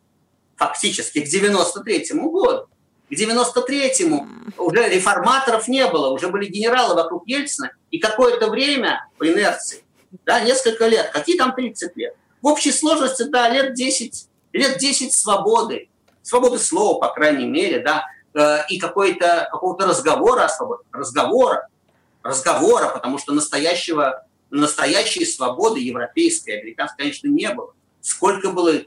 фактически 0.55 1.21
к 1.21 1.27
93-му 1.27 2.32
году. 2.32 2.67
К 3.10 3.13
93-му 3.13 4.27
уже 4.58 4.88
реформаторов 4.89 5.67
не 5.67 5.88
было, 5.88 6.10
уже 6.10 6.27
были 6.27 6.45
генералы 6.45 6.95
вокруг 6.95 7.23
Ельцина, 7.25 7.71
и 7.89 7.97
какое-то 7.97 8.49
время 8.49 9.08
по 9.17 9.27
инерции, 9.27 9.84
да, 10.25 10.41
несколько 10.41 10.88
лет, 10.88 11.10
какие 11.12 11.38
там 11.38 11.55
30 11.55 11.95
лет, 11.97 12.15
в 12.41 12.47
общей 12.47 12.71
сложности, 12.71 13.23
да, 13.23 13.49
лет 13.49 13.73
10, 13.73 14.27
лет 14.53 14.77
10 14.77 15.13
свободы, 15.13 15.89
свободы 16.21 16.60
слова, 16.60 16.99
по 16.99 17.13
крайней 17.13 17.47
мере, 17.47 17.79
да, 17.79 18.05
э, 18.36 18.67
и 18.69 18.77
какой-то, 18.77 19.47
какого-то 19.51 19.88
разговора 19.88 20.45
о 20.45 20.49
свободе, 20.49 20.84
разговора, 20.91 21.67
разговора, 22.21 22.89
потому 22.89 23.17
что 23.17 23.34
настоящего, 23.34 24.23
настоящей 24.49 25.25
свободы 25.25 25.79
европейской, 25.79 26.59
американской, 26.59 27.05
конечно, 27.05 27.27
не 27.27 27.49
было. 27.53 27.73
Сколько 28.01 28.51
было... 28.51 28.73
Э, 28.75 28.83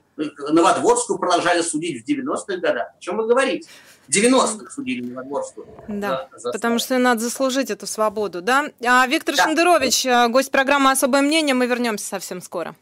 Новодворскую 0.50 1.18
продолжали 1.18 1.62
судить 1.62 2.04
в 2.04 2.08
90-х 2.08 2.56
годах. 2.56 2.88
О 2.96 3.00
чем 3.00 3.16
вы 3.16 3.26
говорите? 3.26 3.68
90-х 4.08 4.70
судили 4.70 5.06
Новодворскую. 5.06 5.66
Да, 5.88 6.28
за, 6.32 6.38
за 6.38 6.52
потому 6.52 6.78
что 6.78 6.98
надо 6.98 7.20
заслужить 7.20 7.70
эту 7.70 7.86
свободу, 7.86 8.42
да? 8.42 8.70
А 8.84 9.06
Виктор 9.06 9.36
да. 9.36 9.44
Шендерович, 9.44 10.06
э, 10.06 10.28
гость 10.28 10.50
программы 10.50 10.90
«Особое 10.90 11.22
мнение», 11.22 11.54
мы 11.54 11.66
вернемся 11.66 12.06
совсем 12.06 12.40
скоро. 12.40 12.74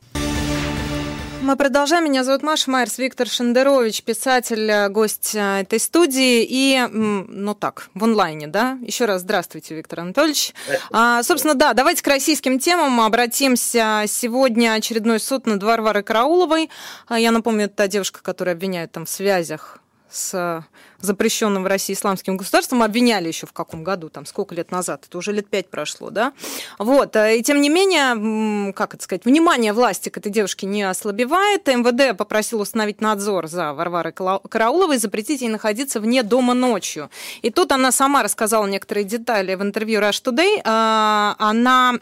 Мы 1.43 1.57
продолжаем. 1.57 2.05
Меня 2.05 2.23
зовут 2.23 2.43
Маша 2.43 2.71
Майерс, 2.71 2.99
Виктор 2.99 3.27
Шендерович, 3.27 4.03
писатель, 4.03 4.71
э, 4.71 4.89
гость 4.91 5.35
э, 5.35 5.63
этой 5.63 5.81
студии. 5.81 6.47
И, 6.47 6.87
ну 6.93 7.55
так, 7.55 7.89
в 7.95 8.05
онлайне, 8.05 8.47
да? 8.47 8.79
Еще 8.83 9.07
раз 9.07 9.23
здравствуйте, 9.23 9.75
Виктор 9.75 10.01
Анатольевич. 10.01 10.53
А, 10.93 11.23
собственно, 11.23 11.55
да, 11.55 11.73
давайте 11.73 12.03
к 12.03 12.07
российским 12.07 12.59
темам 12.59 13.01
обратимся. 13.01 14.05
Сегодня 14.07 14.75
очередной 14.75 15.19
суд 15.19 15.47
над 15.47 15.63
Варварой 15.63 16.03
Карауловой. 16.03 16.69
А, 17.09 17.19
я 17.19 17.31
напомню, 17.31 17.65
это 17.65 17.75
та 17.75 17.89
девушка, 17.89 18.21
которая 18.23 18.55
обвиняют 18.55 18.93
там 18.93 19.07
в 19.07 19.11
связях 19.11 19.79
с 20.11 20.63
запрещенным 21.01 21.63
в 21.65 21.67
России 21.67 21.95
исламским 21.95 22.37
государством, 22.37 22.83
обвиняли 22.83 23.29
еще 23.29 23.47
в 23.47 23.53
каком 23.53 23.85
году, 23.85 24.09
там 24.09 24.27
сколько 24.27 24.55
лет 24.55 24.71
назад, 24.71 25.05
это 25.09 25.19
уже 25.19 25.33
лет 25.33 25.49
пять 25.49 25.69
прошло, 25.69 26.11
да. 26.11 26.33
Вот, 26.79 27.17
э, 27.17 27.39
и 27.39 27.43
тем 27.43 27.61
не 27.61 27.69
менее, 27.69 28.73
как 28.73 28.95
это 28.95 29.03
сказать, 29.03 29.25
внимание 29.25 29.73
власти 29.73 30.09
к 30.09 30.19
этой 30.19 30.31
девушке 30.31 30.67
не 30.67 30.83
ослабевает. 30.83 31.67
МВД 31.67 32.17
попросил 32.17 32.61
установить 32.61 33.01
надзор 33.01 33.49
за 33.49 33.73
Варварой 33.73 34.13
Карауловой, 34.13 34.99
запретить 34.99 35.41
ей 35.43 35.49
находиться 35.49 36.01
вне 36.01 36.23
дома 36.23 36.55
ночью. 36.55 37.11
И 37.43 37.51
тут 37.51 37.73
она 37.73 37.93
сама 37.93 38.23
рассказала 38.23 38.67
некоторые 38.67 39.05
детали 39.05 39.55
в 39.55 39.63
интервью 39.63 40.01
Rush 40.01 40.23
Today. 40.23 40.61
А, 40.65 41.35
она 41.39 41.95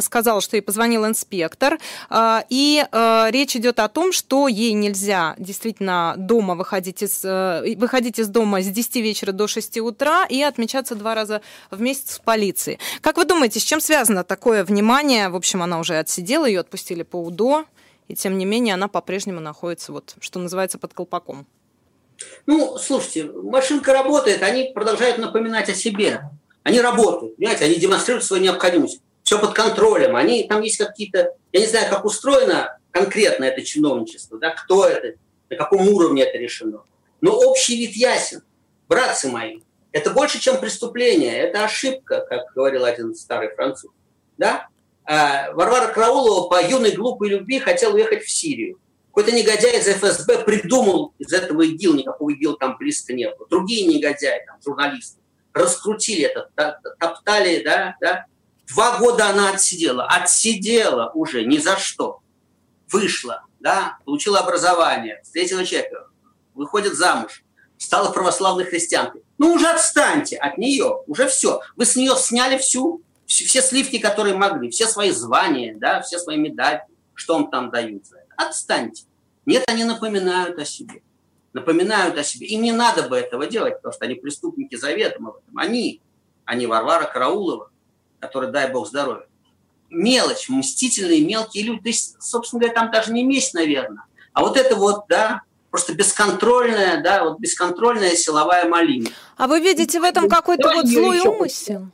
сказала, 0.00 0.40
что 0.40 0.56
ей 0.56 0.62
позвонил 0.62 1.06
инспектор, 1.06 1.78
а, 2.08 2.44
и 2.48 2.84
э, 2.90 3.26
речь 3.30 3.56
идет 3.56 3.80
о 3.80 3.88
том, 3.88 4.12
что 4.12 4.48
ей 4.48 4.72
нельзя 4.72 5.34
действительно 5.38 6.14
дома 6.16 6.54
выходить 6.54 7.02
из, 7.02 7.24
э, 7.24 7.74
выходить 7.76 8.18
из 8.18 8.28
дома 8.28 8.43
дома 8.44 8.60
с 8.60 8.66
10 8.66 8.96
вечера 8.96 9.32
до 9.32 9.46
6 9.46 9.78
утра 9.78 10.26
и 10.26 10.42
отмечаться 10.42 10.94
два 10.94 11.14
раза 11.14 11.40
в 11.70 11.80
месяц 11.80 12.18
в 12.18 12.20
полиции. 12.20 12.78
Как 13.00 13.16
вы 13.16 13.24
думаете, 13.24 13.58
с 13.58 13.62
чем 13.62 13.80
связано 13.80 14.22
такое 14.22 14.64
внимание? 14.64 15.30
В 15.30 15.36
общем, 15.36 15.62
она 15.62 15.78
уже 15.80 15.96
отсидела, 15.96 16.44
ее 16.44 16.60
отпустили 16.60 17.02
по 17.02 17.16
УДО, 17.16 17.64
и 18.08 18.14
тем 18.14 18.36
не 18.36 18.44
менее 18.44 18.74
она 18.74 18.88
по-прежнему 18.88 19.40
находится, 19.40 19.92
вот, 19.92 20.14
что 20.20 20.38
называется, 20.38 20.78
под 20.78 20.92
колпаком. 20.92 21.46
Ну, 22.46 22.76
слушайте, 22.76 23.24
машинка 23.24 23.94
работает, 23.94 24.42
они 24.42 24.72
продолжают 24.74 25.16
напоминать 25.16 25.70
о 25.70 25.74
себе. 25.74 26.20
Они 26.64 26.80
работают, 26.80 27.36
понимаете, 27.36 27.64
они 27.64 27.76
демонстрируют 27.76 28.24
свою 28.24 28.42
необходимость. 28.42 29.00
Все 29.22 29.38
под 29.38 29.54
контролем. 29.54 30.16
Они, 30.16 30.44
там 30.44 30.60
есть 30.60 30.76
какие-то, 30.76 31.32
я 31.52 31.60
не 31.60 31.66
знаю, 31.66 31.88
как 31.88 32.04
устроено 32.04 32.78
конкретно 32.90 33.44
это 33.44 33.62
чиновничество, 33.62 34.38
да, 34.38 34.50
кто 34.50 34.86
это, 34.86 35.18
на 35.48 35.56
каком 35.56 35.88
уровне 35.88 36.24
это 36.24 36.36
решено. 36.36 36.82
Но 37.24 37.32
общий 37.38 37.78
вид 37.78 37.96
ясен. 37.96 38.42
Братцы 38.86 39.28
мои, 39.28 39.60
это 39.92 40.10
больше, 40.10 40.38
чем 40.40 40.60
преступление, 40.60 41.38
это 41.38 41.64
ошибка, 41.64 42.20
как 42.20 42.52
говорил 42.54 42.84
один 42.84 43.14
старый 43.14 43.48
француз. 43.54 43.92
Да? 44.36 44.68
А 45.06 45.50
Варвара 45.52 45.90
Краулова 45.90 46.50
по 46.50 46.62
юной 46.62 46.90
глупой 46.90 47.30
любви 47.30 47.60
хотела 47.60 47.94
уехать 47.94 48.24
в 48.24 48.30
Сирию. 48.30 48.78
Какой-то 49.06 49.32
негодяй 49.32 49.80
из 49.80 49.86
ФСБ 49.86 50.44
придумал 50.44 51.14
из 51.18 51.32
этого 51.32 51.62
ИГИЛ, 51.62 51.94
никакого 51.94 52.28
ИГИЛ 52.28 52.58
там 52.58 52.76
близко 52.76 53.14
не 53.14 53.30
было. 53.30 53.48
Другие 53.48 53.86
негодяи, 53.86 54.44
там, 54.46 54.60
журналисты, 54.62 55.18
раскрутили 55.54 56.24
это, 56.26 56.50
топтали, 57.00 57.62
да, 57.64 57.96
да. 58.02 58.26
Два 58.66 58.98
года 58.98 59.30
она 59.30 59.48
отсидела. 59.48 60.04
Отсидела 60.08 61.10
уже 61.14 61.46
ни 61.46 61.56
за 61.56 61.78
что. 61.78 62.20
Вышла, 62.92 63.46
да, 63.60 63.96
получила 64.04 64.40
образование, 64.40 65.22
встретила 65.24 65.64
человека, 65.64 66.08
выходит 66.54 66.94
замуж, 66.94 67.44
стала 67.78 68.10
православной 68.10 68.64
христианкой. 68.64 69.22
Ну 69.38 69.52
уже 69.52 69.68
отстаньте 69.68 70.36
от 70.36 70.58
нее, 70.58 71.02
уже 71.06 71.26
все. 71.28 71.60
Вы 71.76 71.84
с 71.84 71.96
нее 71.96 72.14
сняли 72.16 72.58
всю, 72.58 73.02
все 73.26 73.62
сливки, 73.62 73.98
которые 73.98 74.36
могли, 74.36 74.70
все 74.70 74.86
свои 74.86 75.10
звания, 75.10 75.74
да, 75.76 76.00
все 76.02 76.18
свои 76.18 76.36
медали, 76.36 76.82
что 77.14 77.34
вам 77.34 77.50
там 77.50 77.70
дают 77.70 78.06
за 78.06 78.18
это. 78.18 78.28
Отстаньте. 78.36 79.04
Нет, 79.46 79.64
они 79.66 79.84
напоминают 79.84 80.58
о 80.58 80.64
себе. 80.64 81.02
Напоминают 81.52 82.18
о 82.18 82.24
себе. 82.24 82.46
Им 82.48 82.62
не 82.62 82.72
надо 82.72 83.08
бы 83.08 83.16
этого 83.16 83.46
делать, 83.46 83.76
потому 83.76 83.92
что 83.92 84.04
они 84.06 84.14
преступники 84.14 84.74
заведомо 84.74 85.32
в 85.32 85.36
этом. 85.36 85.58
Они, 85.58 86.00
не 86.54 86.66
Варвара 86.66 87.04
Караулова, 87.04 87.70
которая, 88.18 88.50
дай 88.50 88.72
бог 88.72 88.88
здоровья. 88.88 89.26
Мелочь, 89.90 90.48
мстительные 90.48 91.24
мелкие 91.24 91.64
люди. 91.64 91.82
То 91.82 91.88
есть, 91.88 92.20
собственно 92.20 92.60
говоря, 92.60 92.74
там 92.74 92.90
даже 92.90 93.12
не 93.12 93.22
месть, 93.22 93.54
наверное. 93.54 94.04
А 94.32 94.42
вот 94.42 94.56
это 94.56 94.74
вот, 94.74 95.04
да, 95.08 95.42
просто 95.74 95.92
бесконтрольная, 95.92 97.02
да, 97.02 97.24
вот 97.24 97.40
бесконтрольная 97.40 98.14
силовая 98.14 98.68
малина. 98.68 99.10
А 99.36 99.48
вы 99.48 99.58
видите 99.58 99.98
в 99.98 100.04
этом 100.04 100.28
какой-то 100.28 100.72
вот 100.72 100.86
злой 100.86 101.18
умысел? 101.18 101.88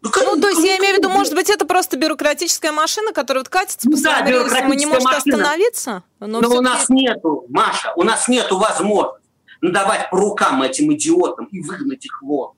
Ну, 0.00 0.10
ну, 0.14 0.40
то 0.40 0.48
есть 0.48 0.62
я 0.62 0.78
имею 0.78 0.94
в 0.94 0.98
виду, 0.98 1.08
может 1.08 1.34
быть, 1.34 1.50
это 1.50 1.66
просто 1.66 1.96
бюрократическая 1.96 2.70
машина, 2.70 3.12
которая 3.12 3.42
вот 3.42 3.48
катится 3.48 3.90
по 3.90 3.96
своим 3.96 4.24
да, 4.24 4.30
рельсам 4.30 4.72
и 4.72 4.76
не 4.76 4.86
может 4.86 5.02
машина. 5.02 5.38
остановиться? 5.38 6.04
Но, 6.20 6.40
но 6.40 6.50
у 6.50 6.60
нас 6.60 6.88
нету, 6.88 7.46
Маша, 7.48 7.94
у 7.96 8.04
нас 8.04 8.28
нету 8.28 8.56
возможности 8.58 9.28
надавать 9.60 10.08
по 10.10 10.18
рукам 10.18 10.62
этим 10.62 10.94
идиотам 10.94 11.46
и 11.46 11.60
выгнать 11.62 12.04
их 12.04 12.22
вон. 12.22 12.52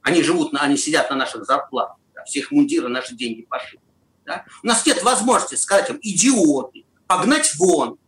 Они 0.00 0.22
живут, 0.22 0.54
они 0.58 0.78
сидят 0.78 1.10
на 1.10 1.16
наших 1.16 1.44
зарплатах, 1.44 1.96
да, 2.14 2.24
все 2.24 2.38
их 2.38 2.50
мундиры, 2.50 2.88
наши 2.88 3.14
деньги 3.14 3.42
пошли. 3.42 3.78
Да? 4.24 4.46
У 4.62 4.68
нас 4.68 4.86
нет 4.86 5.02
возможности 5.02 5.56
сказать 5.56 5.90
им, 5.90 5.98
идиоты, 6.00 6.86
погнать 7.06 7.54
вон 7.58 7.98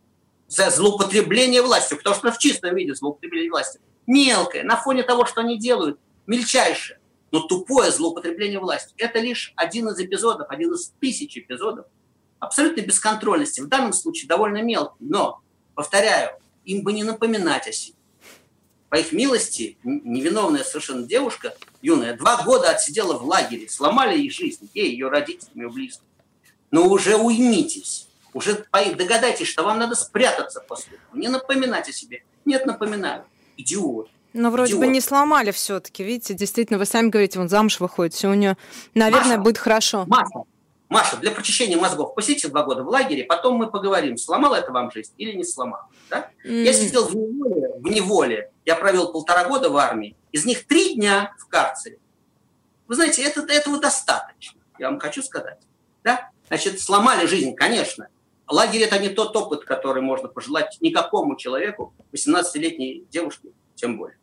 за 0.47 0.69
злоупотребление 0.69 1.61
властью, 1.61 1.97
потому 1.97 2.15
что 2.15 2.31
в 2.31 2.37
чистом 2.37 2.75
виде 2.75 2.93
злоупотребление 2.95 3.51
властью 3.51 3.81
мелкое, 4.05 4.63
на 4.63 4.77
фоне 4.77 5.03
того, 5.03 5.25
что 5.25 5.41
они 5.41 5.57
делают, 5.57 5.99
мельчайшее 6.25 6.99
но 7.31 7.41
тупое 7.41 7.91
злоупотребление 7.91 8.59
властью. 8.59 8.93
Это 8.97 9.19
лишь 9.19 9.53
один 9.55 9.89
из 9.89 9.99
эпизодов, 9.99 10.47
один 10.49 10.73
из 10.73 10.93
тысяч 10.99 11.37
эпизодов 11.37 11.85
абсолютной 12.39 12.83
бесконтрольности. 12.83 13.61
В 13.61 13.67
данном 13.67 13.93
случае 13.93 14.27
довольно 14.27 14.61
мелкий, 14.61 14.95
но, 14.99 15.41
повторяю, 15.75 16.31
им 16.65 16.83
бы 16.83 16.93
не 16.93 17.03
напоминать 17.03 17.67
о 17.67 17.71
себе. 17.71 17.97
По 18.89 18.95
их 18.95 19.11
милости, 19.11 19.77
невиновная 19.83 20.63
совершенно 20.63 21.05
девушка, 21.05 21.55
юная, 21.81 22.15
два 22.15 22.43
года 22.43 22.69
отсидела 22.69 23.17
в 23.17 23.25
лагере, 23.25 23.67
сломали 23.67 24.17
ей 24.17 24.29
жизнь, 24.29 24.69
ей, 24.73 24.91
ее 24.91 25.09
родителям, 25.09 25.51
ее 25.55 25.69
близким. 25.69 26.05
Но 26.71 26.87
уже 26.87 27.17
уймитесь, 27.17 28.06
уже 28.37 28.65
догадайтесь, 28.73 29.47
что 29.47 29.63
вам 29.63 29.79
надо 29.79 29.95
спрятаться 29.95 30.61
после 30.61 30.97
этого, 30.97 31.19
не 31.19 31.27
напоминать 31.27 31.89
о 31.89 31.91
себе. 31.91 32.23
Нет, 32.45 32.65
напоминаю, 32.65 33.25
идиот. 33.57 34.09
Но 34.33 34.51
вроде 34.51 34.73
идиот. 34.73 34.81
бы 34.81 34.87
не 34.87 35.01
сломали 35.01 35.51
все-таки, 35.51 36.03
видите, 36.03 36.33
действительно, 36.33 36.77
вы 36.77 36.85
сами 36.85 37.09
говорите, 37.09 37.39
он 37.39 37.49
замуж 37.49 37.79
выходит, 37.79 38.13
все 38.13 38.29
у 38.29 38.33
нее, 38.33 38.55
наверное, 38.93 39.37
Маша, 39.37 39.41
будет 39.41 39.57
хорошо. 39.57 40.05
Маша, 40.07 40.43
Маша, 40.89 41.17
для 41.17 41.31
прочищения 41.31 41.77
мозгов 41.77 42.13
посидите 42.15 42.47
два 42.47 42.63
года 42.63 42.83
в 42.83 42.87
лагере, 42.89 43.23
потом 43.23 43.55
мы 43.55 43.69
поговорим, 43.69 44.17
сломало 44.17 44.55
это 44.55 44.71
вам 44.71 44.91
жизнь 44.91 45.11
или 45.17 45.33
не 45.33 45.43
сломало. 45.43 45.87
Да? 46.09 46.29
Mm. 46.45 46.63
Я 46.63 46.73
сидел 46.73 47.07
в 47.07 47.15
неволе, 47.15 47.73
в 47.79 47.87
неволе, 47.87 48.51
я 48.65 48.75
провел 48.75 49.11
полтора 49.11 49.45
года 49.45 49.69
в 49.69 49.77
армии, 49.77 50.15
из 50.31 50.45
них 50.45 50.65
три 50.67 50.95
дня 50.95 51.33
в 51.39 51.47
карцере. 51.47 51.97
Вы 52.87 52.95
знаете, 52.95 53.23
это, 53.23 53.41
этого 53.51 53.79
достаточно, 53.79 54.61
я 54.77 54.89
вам 54.89 54.99
хочу 54.99 55.23
сказать. 55.23 55.59
Да? 56.03 56.29
Значит, 56.47 56.79
сломали 56.79 57.25
жизнь, 57.25 57.53
конечно. 57.55 58.07
Лагерь– 58.49 58.81
это 58.83 58.97
не 58.99 59.09
тот 59.09 59.35
опыт, 59.35 59.65
который 59.65 60.01
можно 60.01 60.29
пожелать 60.29 60.77
никакому 60.81 61.35
человеку, 61.35 61.93
18-летней 62.13 63.05
девушке, 63.09 63.49
тем 63.75 63.97
более. 63.97 64.17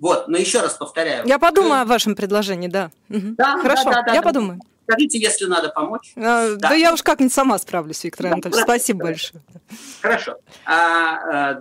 Вот, 0.00 0.28
но 0.28 0.36
еще 0.36 0.60
раз 0.60 0.74
повторяю. 0.74 1.26
Я 1.26 1.38
подумаю 1.38 1.82
о 1.82 1.84
вашем 1.84 2.14
предложении, 2.14 2.68
да. 2.68 2.90
Да, 3.08 3.58
Хорошо, 3.60 3.90
да, 3.90 4.02
да, 4.02 4.14
я 4.14 4.20
да. 4.20 4.22
подумаю. 4.22 4.60
Скажите, 4.88 5.18
если 5.18 5.44
надо 5.44 5.68
помочь. 5.68 6.12
А, 6.16 6.54
да. 6.56 6.70
да 6.70 6.74
я 6.74 6.94
уж 6.94 7.02
как-нибудь 7.02 7.32
сама 7.32 7.58
справлюсь, 7.58 8.02
Виктор 8.02 8.24
да, 8.24 8.32
Анатольевич. 8.32 8.62
Спасибо 8.64 9.04
хорошо. 9.04 9.32
большое. 9.34 9.62
Хорошо. 10.00 10.36
А, 10.64 11.52
а, 11.52 11.54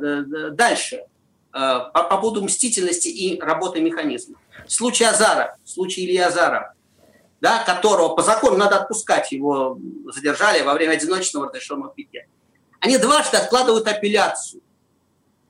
дальше. 0.52 1.02
А, 1.52 1.80
по, 1.90 2.04
по 2.04 2.18
поводу 2.18 2.44
мстительности 2.44 3.10
и 3.10 3.40
работы 3.40 3.82
механизма. 3.82 4.38
Случай 4.68 5.04
Азара, 5.04 5.58
случай 5.66 6.06
Ильи 6.06 6.18
Азара, 6.20 6.74
да, 7.42 7.64
которого 7.64 8.16
по 8.16 8.24
закону 8.24 8.58
надо 8.58 8.78
отпускать, 8.78 9.32
его 9.32 9.80
задержали 10.14 10.64
во 10.64 10.74
время 10.74 10.94
одиночного 10.94 11.48
разрешенного 11.48 11.94
питья. 11.94 12.24
Они 12.80 12.98
дважды 12.98 13.38
откладывают 13.38 13.88
апелляцию. 13.88 14.62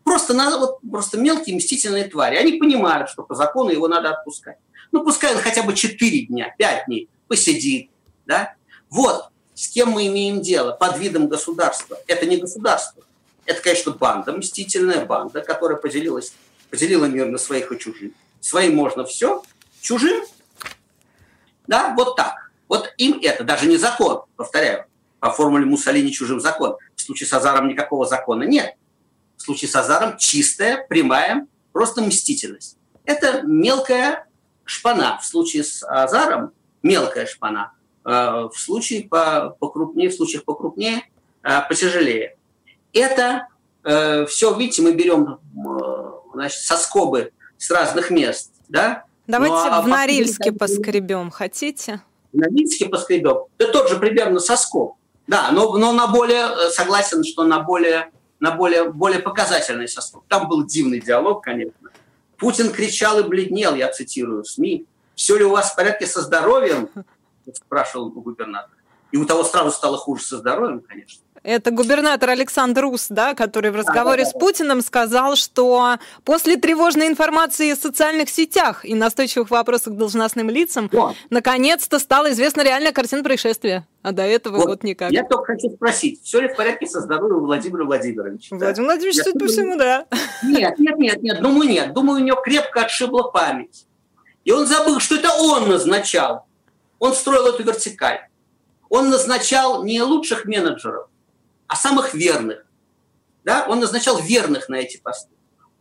Просто, 0.03 0.33
надо, 0.33 0.57
вот, 0.57 0.79
просто 0.89 1.17
мелкие 1.17 1.57
мстительные 1.57 2.05
твари. 2.05 2.37
Они 2.37 2.53
понимают, 2.53 3.09
что 3.09 3.23
по 3.23 3.35
закону 3.35 3.71
его 3.71 3.87
надо 3.87 4.11
отпускать. 4.11 4.57
Ну, 4.91 5.03
пускай 5.03 5.35
он 5.35 5.41
хотя 5.41 5.63
бы 5.63 5.73
4 5.73 6.27
дня, 6.27 6.53
5 6.57 6.85
дней 6.85 7.09
посидит. 7.27 7.89
Да? 8.25 8.55
Вот 8.89 9.29
с 9.53 9.67
кем 9.69 9.89
мы 9.89 10.07
имеем 10.07 10.41
дело 10.41 10.71
под 10.71 10.97
видом 10.99 11.27
государства. 11.27 11.97
Это 12.07 12.25
не 12.25 12.37
государство. 12.37 13.03
Это, 13.45 13.61
конечно, 13.61 13.91
банда, 13.91 14.31
мстительная 14.33 15.03
банда, 15.03 15.41
которая 15.41 15.77
поделилась, 15.77 16.33
поделила 16.69 17.05
мир 17.05 17.25
на 17.25 17.37
своих 17.37 17.71
и 17.71 17.79
чужих. 17.79 18.11
Своим 18.39 18.75
можно 18.75 19.03
все, 19.03 19.43
чужим, 19.81 20.23
да, 21.67 21.93
вот 21.95 22.15
так. 22.15 22.51
Вот 22.67 22.93
им 22.97 23.19
это 23.21 23.43
даже 23.43 23.67
не 23.67 23.77
закон, 23.77 24.23
повторяю, 24.35 24.85
по 25.19 25.31
формуле 25.31 25.65
Муссолини 25.65 26.11
чужим 26.11 26.39
закон. 26.39 26.75
В 26.95 27.01
случае 27.01 27.27
с 27.27 27.33
Азаром 27.33 27.67
никакого 27.67 28.05
закона 28.05 28.43
нет 28.43 28.75
в 29.37 29.43
случае 29.43 29.69
с 29.69 29.75
Азаром 29.75 30.17
чистая, 30.17 30.85
прямая, 30.87 31.47
просто 31.71 32.01
мстительность. 32.01 32.77
Это 33.05 33.43
мелкая 33.43 34.27
шпана. 34.65 35.19
В 35.21 35.25
случае 35.25 35.63
с 35.63 35.85
Азаром 35.87 36.51
мелкая 36.83 37.25
шпана. 37.25 37.71
Э, 38.03 38.49
в 38.51 38.57
случае 38.57 39.07
по, 39.07 39.55
покрупнее, 39.59 40.09
в 40.09 40.13
случаях 40.13 40.43
покрупнее, 40.43 41.03
э, 41.43 41.61
потяжелее. 41.69 42.35
Это 42.93 43.47
э, 43.83 44.25
все, 44.25 44.53
видите, 44.55 44.81
мы 44.81 44.93
берем 44.93 45.39
значит, 46.33 46.61
соскобы 46.61 47.31
с 47.57 47.69
разных 47.71 48.09
мест, 48.09 48.53
да? 48.67 49.05
Давайте 49.27 49.55
ну, 49.55 49.71
а 49.71 49.81
в 49.81 49.87
Норильске 49.87 50.51
поскребем, 50.51 51.29
хотите? 51.31 52.01
В 52.33 52.37
Норильске 52.37 52.87
поскребем. 52.87 53.43
Это 53.57 53.71
тот 53.71 53.89
же 53.89 53.97
примерно 53.97 54.39
соскоб. 54.39 54.95
Да, 55.27 55.51
но, 55.51 55.77
но 55.77 55.91
на 55.91 56.07
более, 56.07 56.69
согласен, 56.71 57.23
что 57.23 57.43
на 57.43 57.59
более 57.59 58.11
на 58.39 58.51
более, 58.51 58.89
более 58.91 59.19
показательный 59.19 59.87
состав. 59.87 60.21
Там 60.27 60.47
был 60.47 60.65
дивный 60.65 60.99
диалог, 60.99 61.43
конечно. 61.43 61.89
Путин 62.37 62.71
кричал 62.71 63.19
и 63.19 63.23
бледнел, 63.23 63.75
я 63.75 63.91
цитирую 63.91 64.43
СМИ. 64.43 64.85
«Все 65.15 65.37
ли 65.37 65.43
у 65.43 65.49
вас 65.49 65.71
в 65.71 65.75
порядке 65.75 66.05
со 66.05 66.21
здоровьем?»– 66.21 66.89
спрашивал 67.53 68.11
губернатор. 68.11 68.76
И 69.11 69.17
у 69.17 69.25
того 69.25 69.43
сразу 69.43 69.71
стало 69.71 69.97
хуже 69.97 70.23
со 70.23 70.37
здоровьем, 70.37 70.81
конечно. 70.81 71.23
Это 71.43 71.71
губернатор 71.71 72.31
Александр 72.31 72.81
Рус, 72.81 73.07
да, 73.09 73.33
который 73.33 73.71
в 73.71 73.75
разговоре 73.77 74.23
да, 74.23 74.29
да, 74.29 74.33
да. 74.33 74.37
с 74.37 74.41
Путиным 74.41 74.81
сказал, 74.81 75.37
что 75.37 75.95
после 76.25 76.57
тревожной 76.57 77.07
информации 77.07 77.73
в 77.73 77.77
социальных 77.77 78.29
сетях 78.29 78.83
и 78.83 78.93
настойчивых 78.93 79.49
вопросов 79.49 79.93
к 79.93 79.97
должностным 79.97 80.49
лицам 80.49 80.89
вот. 80.91 81.15
наконец-то 81.29 81.99
стала 81.99 82.31
известна 82.31 82.63
реальная 82.63 82.91
картина 82.91 83.23
происшествия. 83.23 83.87
А 84.01 84.11
до 84.11 84.23
этого 84.23 84.57
вот, 84.57 84.67
вот 84.67 84.83
никак. 84.83 85.11
Я 85.11 85.23
только 85.23 85.53
хочу 85.53 85.69
спросить, 85.69 86.21
все 86.21 86.41
ли 86.41 86.49
в 86.49 86.55
порядке 86.57 86.85
со 86.85 86.99
здоровьем 86.99 87.39
Владимира 87.39 87.85
Владимировича? 87.85 88.53
Владимир 88.53 88.75
да? 88.75 88.83
Владимирович, 88.83 89.23
судя 89.23 89.39
по 89.39 89.47
всему, 89.47 89.77
да. 89.77 90.05
Нет, 90.43 90.77
нет, 90.79 90.97
нет, 90.97 91.23
нет, 91.23 91.41
думаю, 91.41 91.69
нет. 91.69 91.93
Думаю, 91.93 92.21
у 92.21 92.25
него 92.25 92.41
крепко 92.41 92.81
отшибла 92.81 93.23
память. 93.23 93.85
И 94.43 94.51
он 94.51 94.65
забыл, 94.65 94.99
что 94.99 95.15
это 95.15 95.29
он 95.33 95.69
назначал. 95.69 96.45
Он 96.99 97.13
строил 97.13 97.47
эту 97.47 97.63
вертикаль. 97.63 98.26
Он 98.89 99.09
назначал 99.09 99.83
не 99.83 100.01
лучших 100.01 100.45
менеджеров, 100.45 101.07
а 101.67 101.75
самых 101.75 102.13
верных. 102.13 102.65
Да? 103.43 103.65
Он 103.67 103.79
назначал 103.79 104.19
верных 104.19 104.69
на 104.69 104.75
эти 104.75 104.97
посты. 104.97 105.33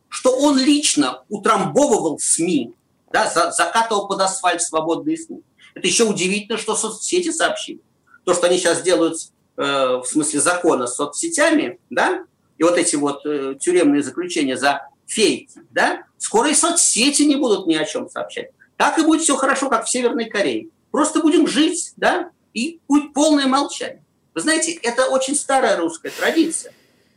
Что 0.09 0.37
он 0.37 0.59
лично 0.59 1.25
утрамбовывал 1.29 2.19
СМИ, 2.19 2.75
да, 3.13 3.31
за, 3.31 3.51
закатывал 3.51 4.09
под 4.09 4.21
асфальт 4.21 4.63
свободные 4.63 5.17
СМИ. 5.17 5.43
Это 5.75 5.87
еще 5.87 6.05
удивительно, 6.05 6.59
что 6.59 6.75
соцсети 6.75 7.31
сообщили. 7.31 7.81
То, 8.25 8.35
что 8.35 8.47
они 8.47 8.59
сейчас 8.59 8.83
делают 8.83 9.17
э, 9.57 9.63
в 9.63 10.05
смысле 10.05 10.41
закона 10.41 10.87
с 10.87 10.97
соцсетями, 10.97 11.79
да, 11.91 12.25
и 12.59 12.63
вот 12.63 12.79
эти 12.79 12.97
вот 12.97 13.25
э, 13.27 13.57
тюремные 13.61 14.03
заключения 14.03 14.57
за 14.57 14.89
фейки, 15.07 15.61
да, 15.71 16.05
скоро 16.19 16.51
и 16.51 16.55
соцсети 16.55 17.23
не 17.23 17.37
будут 17.37 17.67
ни 17.67 17.75
о 17.75 17.85
чем 17.85 18.09
сообщать. 18.09 18.51
Так 18.77 18.99
и 18.99 19.03
будет 19.03 19.23
все 19.23 19.37
хорошо, 19.37 19.69
как 19.69 19.85
в 19.85 19.91
Северной 19.91 20.27
Корее. 20.27 20.69
Просто 20.91 21.21
будем 21.21 21.47
жить, 21.47 21.93
да, 21.97 22.31
и 22.57 22.81
полное 23.15 23.47
молчание. 23.47 24.03
Вы 24.35 24.41
знаете, 24.41 24.73
это 24.83 25.09
очень 25.09 25.35
старая 25.35 25.77
русская 25.77 26.11
традиция. 26.11 26.73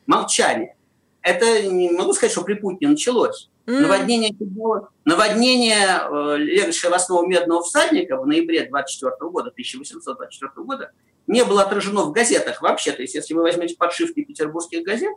Молчание. 0.06 0.76
Это 1.22 1.64
не 1.64 1.90
могу 1.92 2.14
сказать, 2.14 2.34
что 2.34 2.44
при 2.44 2.56
Путине 2.56 2.92
началось. 2.92 3.50
Mm. 3.66 3.80
Наводнение, 3.80 4.36
наводнение 5.06 5.88
э, 5.88 6.38
легче 6.38 6.90
восьмого 6.90 7.26
медного 7.26 7.64
всадника 7.64 8.18
в 8.18 8.28
ноябре 8.28 8.68
24 8.68 9.14
года, 9.32 9.50
1824 9.50 10.52
года, 10.66 10.92
не 11.28 11.46
было 11.46 11.62
отражено 11.62 12.04
в 12.04 12.12
газетах 12.12 12.62
вообще. 12.62 12.92
То 12.92 13.02
есть, 13.02 13.16
если 13.16 13.34
вы 13.34 13.44
возьмете 13.44 13.76
подшивки 13.78 14.24
петербургских 14.24 14.84
газет, 14.84 15.14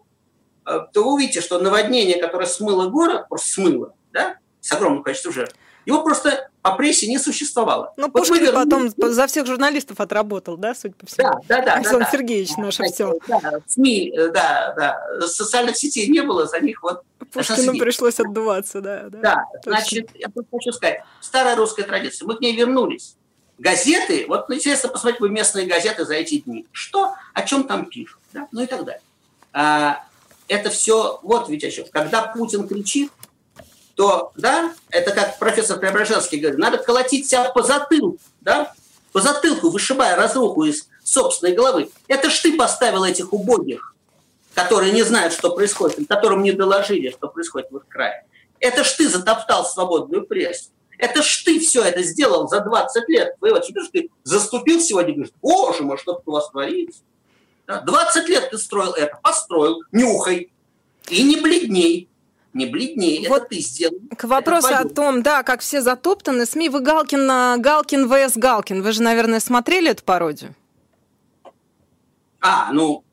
э, 0.67 0.81
то 0.93 1.05
вы 1.05 1.15
увидите, 1.15 1.41
что 1.41 1.59
наводнение, 1.59 2.21
которое 2.21 2.47
смыло 2.47 2.89
город, 2.89 3.29
просто 3.29 3.49
смыло, 3.49 3.95
да, 4.13 4.37
с 4.61 4.71
огромным 4.71 5.03
количеством 5.03 5.33
жертв, 5.33 5.57
его 5.87 6.03
просто 6.03 6.49
по 6.63 6.77
прессе 6.77 7.09
не 7.09 7.19
существовало. 7.19 7.93
Ну, 7.97 8.05
вот 8.05 8.13
Пушкин 8.13 8.45
вернули... 8.45 8.91
потом 8.91 9.13
за 9.13 9.27
всех 9.27 9.47
журналистов 9.47 10.01
отработал, 10.01 10.57
да, 10.57 10.75
судя 10.75 10.95
по 10.95 11.07
всему? 11.07 11.29
Да, 11.49 11.59
да, 11.59 11.65
да. 11.65 11.75
Александр 11.75 12.05
да, 12.05 12.11
Сергеевич 12.11 12.51
да, 12.57 12.63
да, 12.63 12.71
все. 12.71 13.19
Да, 13.27 13.53
СМИ, 13.67 14.13
э, 14.17 14.29
да, 14.29 14.75
да. 14.77 15.27
Социальных 15.27 15.77
сетей 15.77 16.09
не 16.09 16.23
было, 16.23 16.47
за 16.47 16.61
них 16.61 16.83
вот... 16.83 17.03
Пушкину 17.33 17.79
пришлось 17.79 18.21
отдуваться, 18.21 18.81
да. 18.81 19.09
Да, 19.09 19.21
да 19.21 19.45
значит, 19.65 20.11
я 20.15 20.29
тут 20.29 20.47
хочу 20.53 20.73
сказать, 20.73 21.01
старая 21.21 21.57
русская 21.57 21.83
традиция, 21.83 22.27
мы 22.27 22.37
к 22.37 22.41
ней 22.41 22.55
вернулись. 22.55 23.17
Газеты, 23.59 24.27
вот 24.29 24.49
ну, 24.49 24.55
интересно 24.55 24.89
посмотреть 24.89 25.21
вы 25.21 25.31
местные 25.31 25.67
газеты 25.67 26.05
за 26.05 26.15
эти 26.15 26.41
дни. 26.41 26.67
Что, 26.73 27.15
о 27.33 27.43
чем 27.43 27.65
там 27.65 27.87
пишут, 27.87 28.19
да? 28.33 28.49
ну 28.51 28.63
и 28.63 28.67
так 28.67 28.85
далее. 28.85 29.03
А, 29.53 30.05
это 30.49 30.71
все, 30.71 31.21
вот 31.23 31.49
ведь 31.49 31.63
еще, 31.63 31.85
когда 31.85 32.23
Путин 32.23 32.67
кричит, 32.67 33.11
то, 33.95 34.33
да, 34.37 34.73
это 34.91 35.13
как 35.13 35.39
профессор 35.39 35.79
Преображенский 35.79 36.39
говорит, 36.39 36.59
надо 36.59 36.79
колотить 36.79 37.29
себя 37.29 37.45
по 37.51 37.63
затылку, 37.63 38.19
да, 38.41 38.73
по 39.13 39.21
затылку, 39.21 39.71
вышибая 39.71 40.17
разруху 40.17 40.65
из 40.65 40.89
собственной 41.05 41.55
головы. 41.55 41.91
Это 42.09 42.31
ж 42.31 42.39
ты 42.41 42.57
поставил 42.57 43.05
этих 43.05 43.33
убогих, 43.33 43.95
которые 44.55 44.93
не 44.93 45.03
знают, 45.03 45.33
что 45.33 45.55
происходит, 45.55 46.09
которым 46.09 46.43
не 46.43 46.53
доложили, 46.53 47.11
что 47.11 47.29
происходит 47.29 47.71
в 47.71 47.77
их 47.77 47.89
крае. 47.89 48.25
Это 48.61 48.85
ж 48.85 48.93
ты 48.93 49.09
затоптал 49.09 49.65
свободную 49.67 50.27
прессу. 50.27 50.71
Это 50.97 51.23
ж 51.23 51.43
ты 51.45 51.59
все 51.59 51.83
это 51.83 52.03
сделал 52.03 52.49
за 52.49 52.61
20 52.61 53.09
лет. 53.09 53.35
Что 53.43 53.91
ты 53.93 54.11
заступил 54.23 54.81
сегодня 54.81 55.11
и 55.11 55.15
говоришь, 55.15 55.35
боже 55.43 55.83
мой, 55.83 55.99
что 55.99 56.23
у 56.25 56.31
вас 56.31 56.49
творится. 56.51 57.01
20 57.67 58.29
лет 58.29 58.51
ты 58.51 58.59
строил 58.59 58.93
это, 58.93 59.19
построил, 59.23 59.83
нюхай. 59.91 60.53
И 61.09 61.23
не 61.25 61.41
бледней 61.41 62.09
не 62.55 62.67
бледнее, 62.67 63.29
вот 63.29 63.43
это 63.43 63.47
ты 63.51 63.61
сделал. 63.61 63.97
К 64.17 64.25
вопросу 64.25 64.75
о 64.75 64.89
том, 64.89 65.23
да, 65.23 65.43
как 65.43 65.61
все 65.61 65.81
затоптаны, 65.81 66.47
СМИ, 66.47 66.69
вы 66.69 66.81
Галкин, 66.81 67.61
Галкин 67.61 68.09
ВС 68.09 68.37
Галкин, 68.37 68.83
вы 68.83 68.93
же, 68.93 69.03
наверное, 69.03 69.41
смотрели 69.41 69.91
эту 69.91 70.05
пародию? 70.05 70.55
А, 72.41 72.73
ну, 72.73 73.05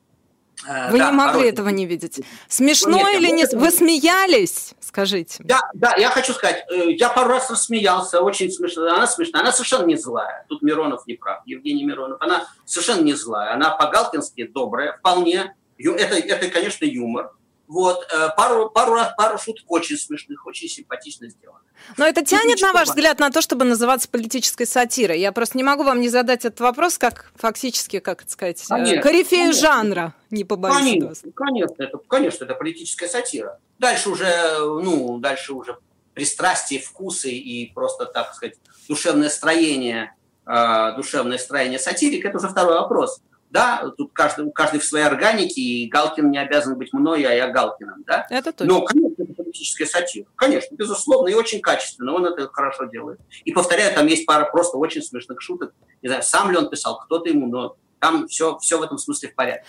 э, 0.67 0.91
вы 0.91 0.97
да, 0.97 1.12
не 1.12 1.15
могли 1.15 1.34
пародия. 1.34 1.52
этого 1.52 1.69
не 1.69 1.86
видеть. 1.86 2.21
Смешно 2.47 2.91
ну, 2.91 2.97
нет, 2.97 3.21
или 3.21 3.32
нет? 3.32 3.54
Вы 3.54 3.69
смеялись? 3.71 4.73
Скажите. 4.82 5.43
Да, 5.43 5.62
да, 5.73 5.95
я 5.97 6.10
хочу 6.10 6.34
сказать, 6.34 6.65
э, 6.71 6.91
я 6.93 7.10
пару 7.10 7.30
раз 7.30 7.49
рассмеялся, 7.49 8.21
очень 8.21 8.52
смешно. 8.52 8.88
Она 8.88 9.06
смешная, 9.08 9.43
она 9.43 9.52
совершенно 9.52 9.86
не 9.86 9.95
злая. 9.95 10.45
Тут 10.49 10.63
Миронов 10.63 11.06
не 11.06 11.13
прав, 11.13 11.43
Евгений 11.45 11.86
Миронов. 11.86 12.19
Она 12.21 12.47
совершенно 12.65 13.02
не 13.02 13.13
злая, 13.13 13.54
она 13.54 13.69
по-галкински 13.69 14.47
добрая, 14.47 14.97
вполне. 14.97 15.56
Это, 15.78 16.15
это, 16.15 16.49
конечно, 16.49 16.86
юмор. 16.86 17.32
Вот, 17.69 18.03
э, 18.12 18.29
пару, 18.36 18.71
пару, 18.71 18.95
раз, 18.95 19.13
пару 19.15 19.38
шуток 19.38 19.63
очень 19.67 19.95
смешных, 19.95 20.43
очень 20.47 20.67
симпатично 20.67 21.29
сделано. 21.29 21.60
Но 21.97 22.08
это 22.08 22.25
тянет, 22.25 22.60
на 22.62 22.73
ваш 22.73 22.88
взгляд, 22.88 23.19
на 23.19 23.29
то, 23.29 23.43
чтобы 23.43 23.63
называться 23.63 24.10
политической 24.10 24.65
сатирой? 24.65 25.19
Я 25.19 25.32
просто 25.32 25.55
не 25.55 25.63
могу 25.63 25.84
вам 25.84 26.01
не 26.01 26.10
задать 26.10 26.45
этот 26.45 26.62
вопрос, 26.62 26.97
как 26.97 27.32
фактически, 27.36 27.99
как 27.99 28.23
это 28.23 28.32
сказать, 28.32 28.60
э, 28.63 28.67
конечно, 28.67 29.01
корифею 29.03 29.51
конечно. 29.51 29.62
жанра, 29.62 30.13
не 30.32 30.45
побоюсь 30.45 30.77
конечно, 30.77 31.32
конечно, 31.32 31.84
это, 31.84 31.99
конечно, 31.99 32.45
это 32.45 32.55
политическая 32.55 33.08
сатира. 33.08 33.60
Дальше 33.77 34.10
уже, 34.10 34.58
ну, 34.58 35.19
дальше 35.19 35.53
уже 35.53 35.77
пристрастие, 36.15 36.79
вкусы 36.79 37.29
и 37.29 37.71
просто, 37.71 38.05
так 38.05 38.34
сказать, 38.34 38.55
душевное 38.88 39.29
строение, 39.29 40.15
э, 40.47 40.93
душевное 40.95 41.38
строение 41.38 41.77
сатирика, 41.77 42.29
это 42.29 42.38
уже 42.39 42.47
второй 42.47 42.79
вопрос 42.79 43.21
да, 43.50 43.92
тут 43.98 44.12
каждый, 44.14 44.46
у 44.46 44.52
каждой 44.52 44.80
в 44.80 44.86
своей 44.86 45.06
органике, 45.06 45.62
и 45.62 45.90
Галкин 45.90 46.30
не 46.30 46.38
обязан 46.38 46.78
быть 46.78 46.94
мной, 46.94 47.24
а 47.24 47.34
я 47.34 47.48
Галкиным, 47.48 48.04
да. 48.06 48.28
Это 48.30 48.52
точно. 48.52 48.74
Но, 48.74 48.82
конечно, 48.82 49.24
это 49.24 49.34
политическая 49.34 49.88
сатира. 49.88 50.28
Конечно, 50.36 50.76
безусловно, 50.76 51.30
и 51.30 51.34
очень 51.34 51.60
качественно, 51.60 52.14
он 52.14 52.26
это 52.26 52.48
хорошо 52.52 52.86
делает. 52.86 53.20
И, 53.46 53.52
повторяю, 53.52 53.94
там 53.96 54.06
есть 54.06 54.26
пара 54.26 54.46
просто 54.46 54.78
очень 54.78 55.02
смешных 55.02 55.42
шуток. 55.42 55.74
Не 56.02 56.10
знаю, 56.10 56.24
сам 56.24 56.52
ли 56.52 56.58
он 56.58 56.70
писал, 56.70 57.00
кто-то 57.00 57.30
ему, 57.30 57.48
но 57.48 57.76
там 58.00 58.28
все, 58.28 58.58
все 58.60 58.78
в 58.78 58.84
этом 58.84 58.98
смысле 58.98 59.30
в 59.30 59.36
порядке. 59.36 59.66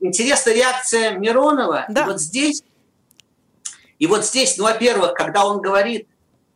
Интересная 0.00 0.54
реакция 0.54 1.12
Миронова. 1.12 1.86
Да. 1.88 2.02
И 2.02 2.06
вот 2.06 2.20
здесь, 2.20 2.62
и 3.98 4.06
вот 4.06 4.24
здесь, 4.24 4.58
ну, 4.58 4.64
во-первых, 4.64 5.14
когда 5.14 5.46
он 5.46 5.60
говорит 5.60 6.08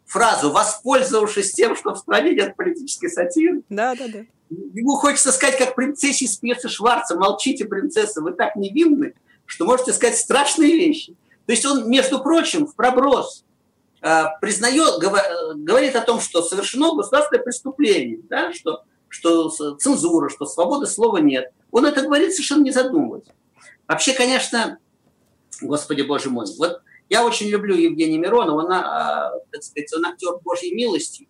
фразу, 0.04 0.50
воспользовавшись 0.50 1.52
тем, 1.52 1.76
что 1.76 1.94
в 1.94 1.98
стране 1.98 2.34
нет 2.34 2.56
политической 2.56 3.08
сатиры, 3.08 3.62
да, 3.68 3.94
да, 3.94 4.08
да 4.08 4.20
Ему 4.50 4.96
хочется 4.96 5.30
сказать, 5.30 5.56
как 5.58 5.76
принцессе 5.76 6.24
из 6.24 6.36
пьесы 6.36 6.68
Шварца, 6.68 7.16
молчите, 7.16 7.64
принцесса, 7.64 8.20
вы 8.20 8.32
так 8.32 8.56
невинны, 8.56 9.14
что 9.46 9.64
можете 9.64 9.92
сказать 9.92 10.18
страшные 10.18 10.72
вещи. 10.72 11.14
То 11.46 11.52
есть 11.52 11.64
он, 11.64 11.88
между 11.88 12.20
прочим, 12.20 12.66
в 12.66 12.74
проброс 12.74 13.44
э, 14.02 14.24
признает, 14.40 15.00
говорит 15.00 15.94
о 15.94 16.00
том, 16.00 16.20
что 16.20 16.42
совершено 16.42 16.94
государственное 16.94 17.42
преступление, 17.42 18.20
да, 18.28 18.52
что, 18.52 18.82
что 19.08 19.50
цензура, 19.50 20.28
что 20.28 20.46
свободы 20.46 20.86
слова 20.86 21.18
нет. 21.18 21.52
Он 21.70 21.86
это 21.86 22.02
говорит 22.02 22.32
совершенно 22.32 22.64
не 22.64 22.72
задумываясь. 22.72 23.26
Вообще, 23.86 24.12
конечно, 24.14 24.78
господи 25.60 26.02
боже 26.02 26.30
мой, 26.30 26.46
вот 26.58 26.82
я 27.08 27.24
очень 27.24 27.48
люблю 27.48 27.76
Евгения 27.76 28.18
Миронова, 28.18 28.64
он, 28.64 28.72
а, 28.72 29.32
так 29.50 29.62
сказать, 29.62 29.92
он 29.94 30.06
актер 30.06 30.38
Божьей 30.44 30.74
милости, 30.74 31.28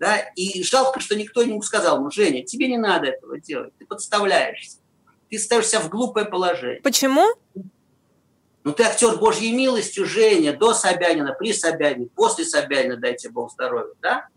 да, 0.00 0.18
и 0.34 0.62
жалко, 0.62 0.98
что 0.98 1.14
никто 1.14 1.42
ему 1.42 1.60
сказал, 1.62 2.00
ну, 2.00 2.10
Женя, 2.10 2.42
тебе 2.42 2.68
не 2.68 2.78
надо 2.78 3.08
этого 3.08 3.38
делать, 3.38 3.74
ты 3.78 3.84
подставляешься, 3.84 4.78
ты 5.28 5.38
ставишься 5.38 5.78
в 5.78 5.90
глупое 5.90 6.24
положение. 6.24 6.80
Почему? 6.80 7.26
Ну, 8.64 8.72
ты 8.72 8.82
актер 8.82 9.16
Божьей 9.18 9.52
милостью, 9.52 10.06
Женя, 10.06 10.54
до 10.54 10.72
Собянина, 10.72 11.34
при 11.34 11.52
Собянине, 11.52 12.08
после 12.14 12.46
Собянина, 12.46 12.96
дайте 12.96 13.28
Бог 13.28 13.52
здоровья, 13.52 13.92
да? 14.00 14.28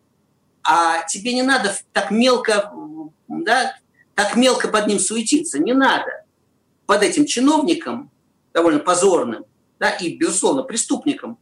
А 0.64 1.06
тебе 1.08 1.34
не 1.34 1.44
надо 1.44 1.76
так 1.94 2.12
мелко, 2.12 2.74
да, 3.30 3.76
так 4.16 4.36
мелко 4.36 4.68
под 4.68 4.88
ним 4.88 5.00
суетиться, 5.00 5.60
не 5.60 5.74
надо. 5.74 6.26
Под 6.86 7.04
этим 7.04 7.26
чиновником, 7.26 8.12
довольно 8.54 8.80
позорным, 8.80 9.46
да, 9.80 9.92
и, 9.92 10.16
безусловно, 10.18 10.64
преступником, 10.64 11.38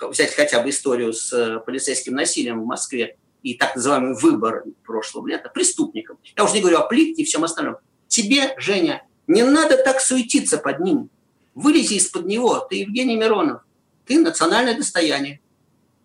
взять 0.00 0.34
хотя 0.34 0.60
бы 0.60 0.70
историю 0.70 1.12
с 1.12 1.32
э, 1.32 1.58
полицейским 1.60 2.14
насилием 2.14 2.62
в 2.62 2.66
Москве, 2.66 3.16
и 3.46 3.54
так 3.54 3.76
называемые 3.76 4.14
выборы 4.16 4.64
прошлого 4.84 5.28
лета 5.28 5.48
преступникам. 5.48 6.18
Я 6.36 6.42
уже 6.42 6.54
не 6.54 6.60
говорю 6.60 6.78
о 6.78 6.88
плитке 6.88 7.22
и 7.22 7.24
всем 7.24 7.44
остальном. 7.44 7.76
Тебе, 8.08 8.56
Женя, 8.58 9.06
не 9.28 9.44
надо 9.44 9.76
так 9.76 10.00
суетиться 10.00 10.58
под 10.58 10.80
ним. 10.80 11.10
Вылези 11.54 11.94
из-под 11.94 12.26
него. 12.26 12.58
Ты 12.58 12.78
Евгений 12.80 13.14
Миронов. 13.14 13.62
Ты 14.04 14.18
национальное 14.18 14.76
достояние. 14.76 15.40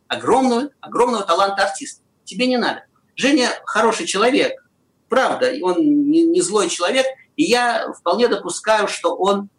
Огромного, 0.08 0.69
огромного 0.82 1.23
таланта 1.23 1.63
артиста. 1.63 2.04
Тебе 2.25 2.45
не 2.45 2.58
надо. 2.58 2.86
Женя 3.15 3.49
хороший 3.65 4.06
человек. 4.06 4.63
Правда, 5.10 5.51
он 5.63 5.77
не, 6.12 6.23
не 6.25 6.41
злой 6.41 6.69
человек. 6.69 7.08
И 7.38 7.43
я 7.43 7.91
вполне 7.91 8.27
допускаю, 8.27 8.88
что 8.88 9.15
он 9.15 9.49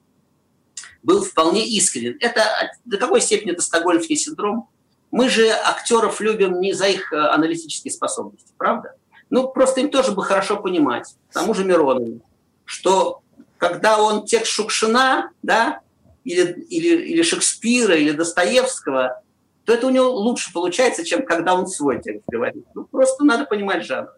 был 1.03 1.25
вполне 1.25 1.67
искренен. 1.67 2.17
Это 2.21 2.45
до 2.85 2.97
какой 2.97 3.21
степени 3.21 3.51
это 3.51 3.63
стокгольмский 3.63 4.15
синдром? 4.15 4.69
Мы 5.13 5.29
же 5.29 5.49
актеров 5.51 6.21
любим 6.21 6.61
не 6.61 6.73
за 6.73 6.87
их 6.87 7.13
э, 7.13 7.17
аналитические 7.17 7.93
способности, 7.93 8.53
правда? 8.59 8.97
Ну, 9.31 9.49
просто 9.49 9.81
им 9.81 9.91
тоже 9.91 10.13
бы 10.13 10.25
хорошо 10.25 10.57
понимать, 10.57 11.15
тому 11.33 11.55
же 11.55 11.65
Миронову, 11.65 12.21
что 12.65 13.23
когда 13.59 14.03
он 14.03 14.25
текст 14.25 14.51
Шукшина, 14.51 15.31
да, 15.43 15.81
или, 16.25 16.65
или, 16.69 16.97
или 17.05 17.23
Шекспира, 17.23 17.95
или 17.95 18.11
Достоевского, 18.11 19.23
то 19.65 19.73
это 19.73 19.87
у 19.87 19.91
него 19.91 20.11
лучше 20.11 20.53
получается, 20.53 21.05
чем 21.05 21.25
когда 21.25 21.55
он 21.55 21.67
свой 21.67 22.01
текст 22.03 22.25
говорит. 22.29 22.65
Ну, 22.75 22.85
просто 22.85 23.25
надо 23.25 23.45
понимать 23.45 23.85
жанр. 23.85 24.09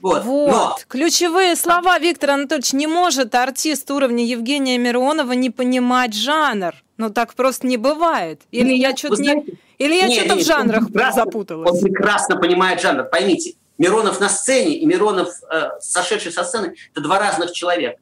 Вот. 0.00 0.24
вот. 0.24 0.50
Но... 0.50 0.76
Ключевые 0.88 1.54
слова, 1.54 1.98
Виктор 1.98 2.30
Анатольевич, 2.30 2.72
не 2.72 2.88
может 2.88 3.34
артист 3.34 3.88
уровня 3.90 4.24
Евгения 4.24 4.76
Миронова 4.76 5.32
не 5.32 5.50
понимать 5.50 6.14
жанр. 6.14 6.74
Ну, 6.96 7.10
так 7.10 7.34
просто 7.34 7.66
не 7.68 7.76
бывает. 7.76 8.40
Или 8.50 8.70
ну, 8.70 8.76
я 8.76 8.96
что-то 8.96 9.22
не... 9.22 9.44
Или 9.82 9.94
я 9.94 10.10
что-то 10.10 10.36
в 10.36 10.44
жанрах 10.44 10.84
запуталась? 11.14 11.70
Он 11.70 11.80
прекрасно 11.80 12.36
понимает 12.36 12.80
жанр. 12.80 13.04
Поймите, 13.04 13.54
Миронов 13.78 14.20
на 14.20 14.28
сцене 14.28 14.76
и 14.76 14.86
Миронов, 14.86 15.28
э, 15.50 15.70
сошедший 15.80 16.30
со 16.30 16.44
сцены, 16.44 16.74
это 16.92 17.00
два 17.00 17.18
разных 17.18 17.52
человека. 17.52 17.98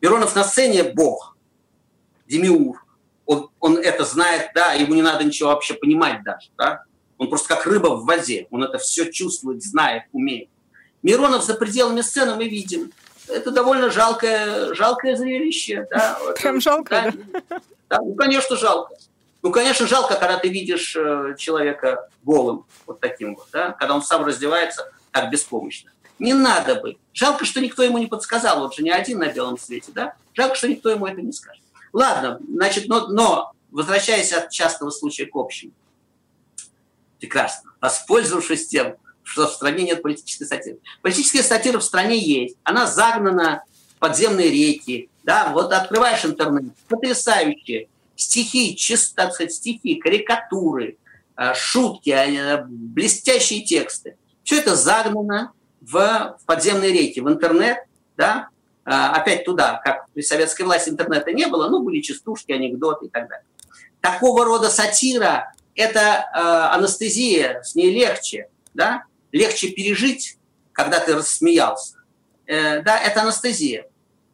Миронов 0.00 0.34
на 0.34 0.44
сцене– 0.44 0.82
бог, 0.94 1.36
демиур. 2.26 2.84
Он, 3.24 3.50
он 3.60 3.78
это 3.78 4.04
знает, 4.04 4.50
да, 4.54 4.72
ему 4.72 4.94
не 4.94 5.02
надо 5.02 5.24
ничего 5.24 5.50
вообще 5.50 5.74
понимать 5.74 6.22
даже, 6.24 6.50
да. 6.58 6.82
Он 7.18 7.28
просто 7.28 7.48
как 7.48 7.66
рыба 7.66 7.88
в 7.94 8.04
воде, 8.04 8.48
он 8.50 8.64
это 8.64 8.78
все 8.78 9.10
чувствует, 9.10 9.62
знает, 9.62 10.02
умеет. 10.12 10.48
Миронов 11.02 11.44
за 11.44 11.54
пределами 11.54 12.00
сцены 12.00 12.34
мы 12.34 12.48
видим. 12.48 12.92
Это 13.28 13.50
довольно 13.50 13.90
жалкое, 13.90 14.74
жалкое 14.74 15.16
зрелище. 15.16 15.86
Да. 15.90 16.18
Прям 16.40 16.60
жалко, 16.60 17.14
да? 17.48 17.60
да? 17.88 17.98
Ну, 18.00 18.14
конечно, 18.14 18.56
жалко. 18.56 18.94
Ну, 19.42 19.50
конечно, 19.50 19.88
жалко, 19.88 20.14
когда 20.14 20.38
ты 20.38 20.48
видишь 20.48 20.94
э, 20.96 21.34
человека 21.36 22.08
голым, 22.22 22.64
вот 22.86 23.00
таким 23.00 23.34
вот, 23.34 23.48
да, 23.52 23.72
когда 23.72 23.94
он 23.94 24.02
сам 24.02 24.24
раздевается 24.24 24.92
так 25.10 25.30
беспомощно. 25.30 25.90
Не 26.20 26.34
надо 26.34 26.76
бы. 26.76 26.96
Жалко, 27.12 27.44
что 27.44 27.60
никто 27.60 27.82
ему 27.82 27.98
не 27.98 28.06
подсказал. 28.06 28.62
Он 28.62 28.72
же 28.72 28.82
не 28.84 28.90
один 28.90 29.18
на 29.18 29.26
белом 29.26 29.58
свете, 29.58 29.90
да? 29.92 30.14
Жалко, 30.34 30.54
что 30.54 30.68
никто 30.68 30.88
ему 30.88 31.06
это 31.06 31.20
не 31.20 31.32
скажет. 31.32 31.62
Ладно, 31.92 32.38
значит, 32.48 32.86
но, 32.86 33.08
но 33.08 33.52
возвращаясь 33.72 34.32
от 34.32 34.50
частного 34.50 34.90
случая 34.90 35.26
к 35.26 35.34
общему. 35.34 35.72
Прекрасно. 37.18 37.72
Воспользовавшись 37.80 38.68
тем, 38.68 38.96
что 39.24 39.48
в 39.48 39.52
стране 39.52 39.84
нет 39.84 40.02
политической 40.02 40.44
сатиры. 40.44 40.78
Политическая 41.02 41.42
сатира 41.42 41.80
в 41.80 41.84
стране 41.84 42.18
есть. 42.18 42.56
Она 42.62 42.86
загнана 42.86 43.64
в 43.96 43.98
подземные 43.98 44.50
реки. 44.50 45.10
Да, 45.24 45.50
вот 45.52 45.72
открываешь 45.72 46.24
интернет, 46.24 46.74
потрясающие 46.88 47.88
стихи, 48.16 48.76
чисто, 48.76 49.16
так 49.16 49.34
сказать, 49.34 49.52
стихи, 49.52 49.96
карикатуры, 49.96 50.98
э, 51.36 51.54
шутки, 51.54 52.10
э, 52.10 52.64
блестящие 52.64 53.62
тексты. 53.62 54.16
Все 54.44 54.58
это 54.58 54.74
загнано 54.76 55.52
в, 55.80 56.38
подземные 56.46 56.92
реки, 56.92 57.20
в 57.20 57.28
интернет, 57.28 57.78
да, 58.16 58.48
а, 58.84 59.12
опять 59.14 59.44
туда, 59.44 59.80
как 59.84 60.08
при 60.12 60.22
советской 60.22 60.62
власти 60.62 60.90
интернета 60.90 61.32
не 61.32 61.46
было, 61.46 61.68
ну, 61.68 61.82
были 61.82 62.00
частушки, 62.00 62.50
анекдоты 62.52 63.06
и 63.06 63.08
так 63.08 63.28
далее. 63.28 63.46
Такого 64.00 64.44
рода 64.44 64.68
сатира– 64.68 65.54
это 65.76 66.00
э, 66.00 66.38
анестезия, 66.74 67.62
с 67.62 67.76
ней 67.76 67.94
легче, 67.94 68.48
да, 68.74 69.04
легче 69.30 69.68
пережить, 69.68 70.38
когда 70.72 70.98
ты 70.98 71.14
рассмеялся. 71.14 71.96
Э, 72.46 72.82
да, 72.82 72.98
это 72.98 73.22
анестезия. 73.22 73.86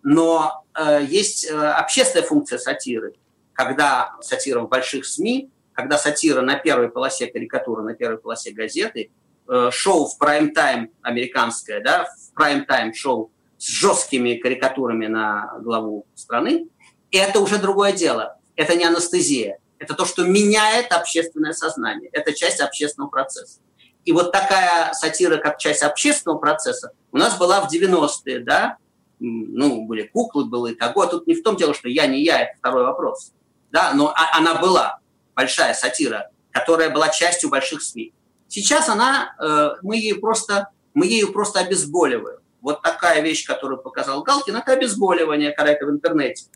Но 0.02 0.64
э, 0.74 1.04
есть 1.06 1.44
э, 1.44 1.54
общественная 1.54 2.26
функция 2.26 2.58
сатиры, 2.58 3.14
когда 3.58 4.16
сатира 4.20 4.60
в 4.60 4.68
больших 4.68 5.04
СМИ, 5.04 5.50
когда 5.72 5.98
сатира 5.98 6.40
на 6.40 6.56
первой 6.56 6.88
полосе 6.88 7.26
карикатуры, 7.26 7.82
на 7.82 7.94
первой 7.94 8.18
полосе 8.18 8.52
газеты, 8.52 9.10
Э, 9.50 9.70
шоу 9.72 10.06
в 10.06 10.18
прайм-тайм 10.18 10.90
американское, 11.00 11.80
да, 11.80 12.04
в 12.04 12.38
прайм-тайм 12.38 12.92
шоу 12.92 13.32
с 13.56 13.66
жесткими 13.66 14.34
карикатурами 14.34 15.06
на 15.06 15.58
главу 15.60 16.06
страны, 16.14 16.68
это 17.10 17.40
уже 17.40 17.56
другое 17.56 17.92
дело. 17.92 18.36
Это 18.56 18.76
не 18.76 18.84
анестезия. 18.84 19.58
Это 19.78 19.94
то, 19.94 20.04
что 20.04 20.24
меняет 20.24 20.92
общественное 20.92 21.54
сознание. 21.54 22.10
Это 22.12 22.34
часть 22.34 22.60
общественного 22.60 23.08
процесса. 23.08 23.60
И 24.04 24.12
вот 24.12 24.32
такая 24.32 24.92
сатира, 24.92 25.38
как 25.38 25.56
часть 25.56 25.82
общественного 25.82 26.38
процесса, 26.38 26.92
у 27.10 27.16
нас 27.16 27.38
была 27.38 27.62
в 27.62 27.72
90-е, 27.72 28.40
да, 28.40 28.76
ну, 29.18 29.86
были 29.86 30.02
куклы, 30.02 30.44
было 30.44 30.66
и 30.66 30.74
того. 30.74 31.06
Тут 31.06 31.26
не 31.26 31.34
в 31.34 31.42
том 31.42 31.56
дело, 31.56 31.72
что 31.72 31.88
я 31.88 32.06
не 32.06 32.22
я, 32.22 32.42
это 32.42 32.58
второй 32.58 32.84
вопрос. 32.84 33.32
Да, 33.70 33.92
но 33.94 34.12
а, 34.14 34.36
она 34.36 34.54
была, 34.54 35.00
большая 35.34 35.74
сатира, 35.74 36.30
которая 36.50 36.90
была 36.90 37.08
частью 37.10 37.50
больших 37.50 37.82
СМИ. 37.82 38.12
Сейчас 38.48 38.88
она, 38.88 39.34
э, 39.38 39.70
мы 39.82 39.96
ее 39.96 40.16
просто, 40.16 40.68
мы 40.94 41.06
ею 41.06 41.32
просто 41.32 41.60
обезболиваем. 41.60 42.40
Вот 42.60 42.82
такая 42.82 43.20
вещь, 43.20 43.46
которую 43.46 43.80
показал 43.80 44.22
Галкин, 44.22 44.56
это 44.56 44.72
обезболивание, 44.72 45.52
когда 45.52 45.72
это 45.72 45.86
в 45.86 45.90
интернете. 45.90 46.46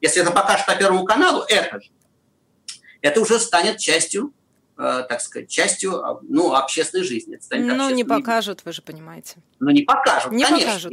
Если 0.00 0.22
это 0.22 0.32
покажет 0.32 0.66
по 0.66 0.74
Первому 0.74 1.04
каналу, 1.04 1.44
это 1.48 1.80
же. 1.80 1.90
Это 3.00 3.20
уже 3.20 3.38
станет 3.38 3.78
частью 3.78 4.32
так 4.76 5.20
сказать, 5.20 5.48
частью 5.48 6.04
а, 6.04 6.18
ну, 6.22 6.54
общественной 6.54 7.04
жизни. 7.04 7.36
Это 7.36 7.56
ну, 7.74 7.90
не 7.90 8.04
покажут, 8.04 8.62
вы 8.64 8.72
же 8.72 8.82
понимаете. 8.82 9.36
Ну, 9.60 9.70
не 9.70 9.82
покажут, 9.82 10.32
не 10.32 10.44
конечно. 10.44 10.66
Покажут. 10.66 10.92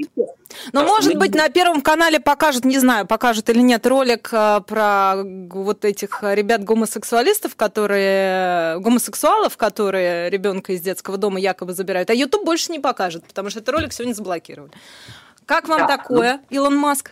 Но, 0.74 0.84
может 0.84 1.16
быть, 1.16 1.34
не... 1.34 1.40
на 1.40 1.50
Первом 1.50 1.82
канале 1.82 2.20
покажут, 2.20 2.66
не 2.66 2.78
знаю, 2.78 3.08
покажут 3.08 3.50
или 3.50 3.62
нет, 3.62 3.86
ролик 3.88 4.30
э, 4.32 4.62
про 4.68 5.16
вот 5.24 5.86
этих 5.86 6.20
ребят-гомосексуалистов, 6.22 7.56
которые... 7.56 8.80
гомосексуалов, 8.80 9.58
которые 9.58 10.30
ребенка 10.30 10.74
из 10.74 10.82
детского 10.82 11.18
дома 11.18 11.40
якобы 11.40 11.74
забирают. 11.74 12.10
А 12.10 12.14
YouTube 12.14 12.46
больше 12.46 12.72
не 12.72 12.80
покажет, 12.80 13.26
потому 13.26 13.50
что 13.50 13.60
этот 13.60 13.74
ролик 13.74 13.94
сегодня 13.94 14.14
заблокировали. 14.14 14.72
Как 15.46 15.68
вам 15.68 15.80
да, 15.80 15.98
такое, 15.98 16.42
ну... 16.50 16.58
Илон 16.58 16.76
Маск? 16.76 17.12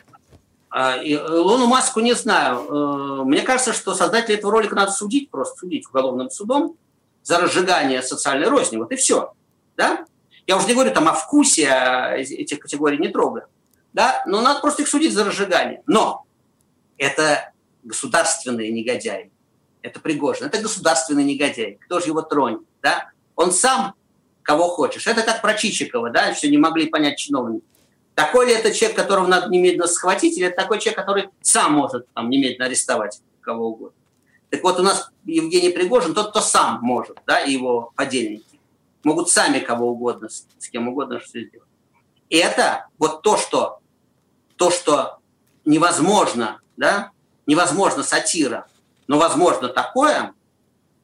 А, 0.69 0.97
Илону 0.97 1.67
Маску 1.67 1.99
не 2.01 2.13
знаю. 2.13 2.67
Э, 2.67 3.23
мне 3.23 3.41
кажется, 3.41 3.73
что 3.73 3.93
создателя 3.93 4.35
этого 4.35 4.51
ролика 4.51 4.75
надо 4.75 4.91
судить, 4.91 5.29
просто 5.29 5.57
судить 5.59 5.87
уголовным 5.87 6.29
судом 6.29 6.75
за 7.23 7.39
разжигание 7.39 8.01
социальной 8.01 8.47
розни. 8.47 8.77
Вот 8.77 8.91
и 8.91 8.95
все. 8.95 9.33
Да? 9.75 10.05
Я 10.45 10.57
уже 10.57 10.67
не 10.67 10.73
говорю 10.73 10.91
там 10.91 11.07
о 11.07 11.13
вкусе, 11.13 11.67
а 11.69 12.15
этих 12.17 12.59
категорий 12.59 12.97
не 12.97 13.09
трогаю. 13.09 13.47
Да? 13.93 14.21
Но 14.25 14.41
надо 14.41 14.59
просто 14.59 14.81
их 14.81 14.87
судить 14.87 15.13
за 15.13 15.23
разжигание. 15.23 15.81
Но 15.87 16.25
это 16.97 17.51
государственные 17.83 18.71
негодяи. 18.71 19.31
Это 19.81 19.99
Пригожин. 19.99 20.47
Это 20.47 20.59
государственный 20.59 21.23
негодяй. 21.23 21.79
Кто 21.85 21.99
же 21.99 22.07
его 22.07 22.21
тронет? 22.21 22.61
Да? 22.81 23.11
Он 23.35 23.51
сам 23.51 23.93
кого 24.47 24.69
хочешь. 24.69 25.07
Это 25.07 25.23
как 25.23 25.41
про 25.41 25.53
Чичикова, 25.53 26.09
да, 26.09 26.33
все 26.33 26.49
не 26.49 26.57
могли 26.57 26.87
понять 26.87 27.17
чиновники. 27.17 27.65
Такой 28.17 28.47
ли 28.47 28.53
это 28.53 28.73
человек, 28.73 28.97
которого 28.97 29.27
надо 29.27 29.47
немедленно 29.51 29.85
схватить, 29.85 30.39
или 30.39 30.47
это 30.47 30.55
такой 30.55 30.79
человек, 30.79 30.97
который 30.97 31.29
сам 31.41 31.73
может 31.73 32.11
там, 32.15 32.31
немедленно 32.31 32.65
арестовать 32.65 33.21
кого 33.41 33.67
угодно? 33.67 33.95
Так 34.49 34.63
вот, 34.63 34.79
у 34.79 34.81
нас 34.81 35.11
Евгений 35.25 35.69
Пригожин, 35.69 36.15
тот, 36.15 36.31
кто 36.31 36.41
сам 36.41 36.79
может, 36.81 37.19
да, 37.27 37.41
и 37.41 37.51
его 37.51 37.91
подельники, 37.95 38.59
могут 39.03 39.29
сами 39.29 39.59
кого 39.59 39.91
угодно, 39.91 40.29
с, 40.29 40.47
с 40.57 40.67
кем 40.67 40.87
угодно 40.87 41.19
что 41.19 41.39
сделать. 41.39 41.69
И 42.29 42.37
это 42.37 42.87
вот 42.97 43.21
то, 43.21 43.37
что, 43.37 43.81
то, 44.55 44.71
что 44.71 45.19
невозможно, 45.63 46.59
да, 46.75 47.11
невозможно 47.45 48.01
сатира, 48.01 48.65
но 49.05 49.19
возможно 49.19 49.67
такое, 49.67 50.33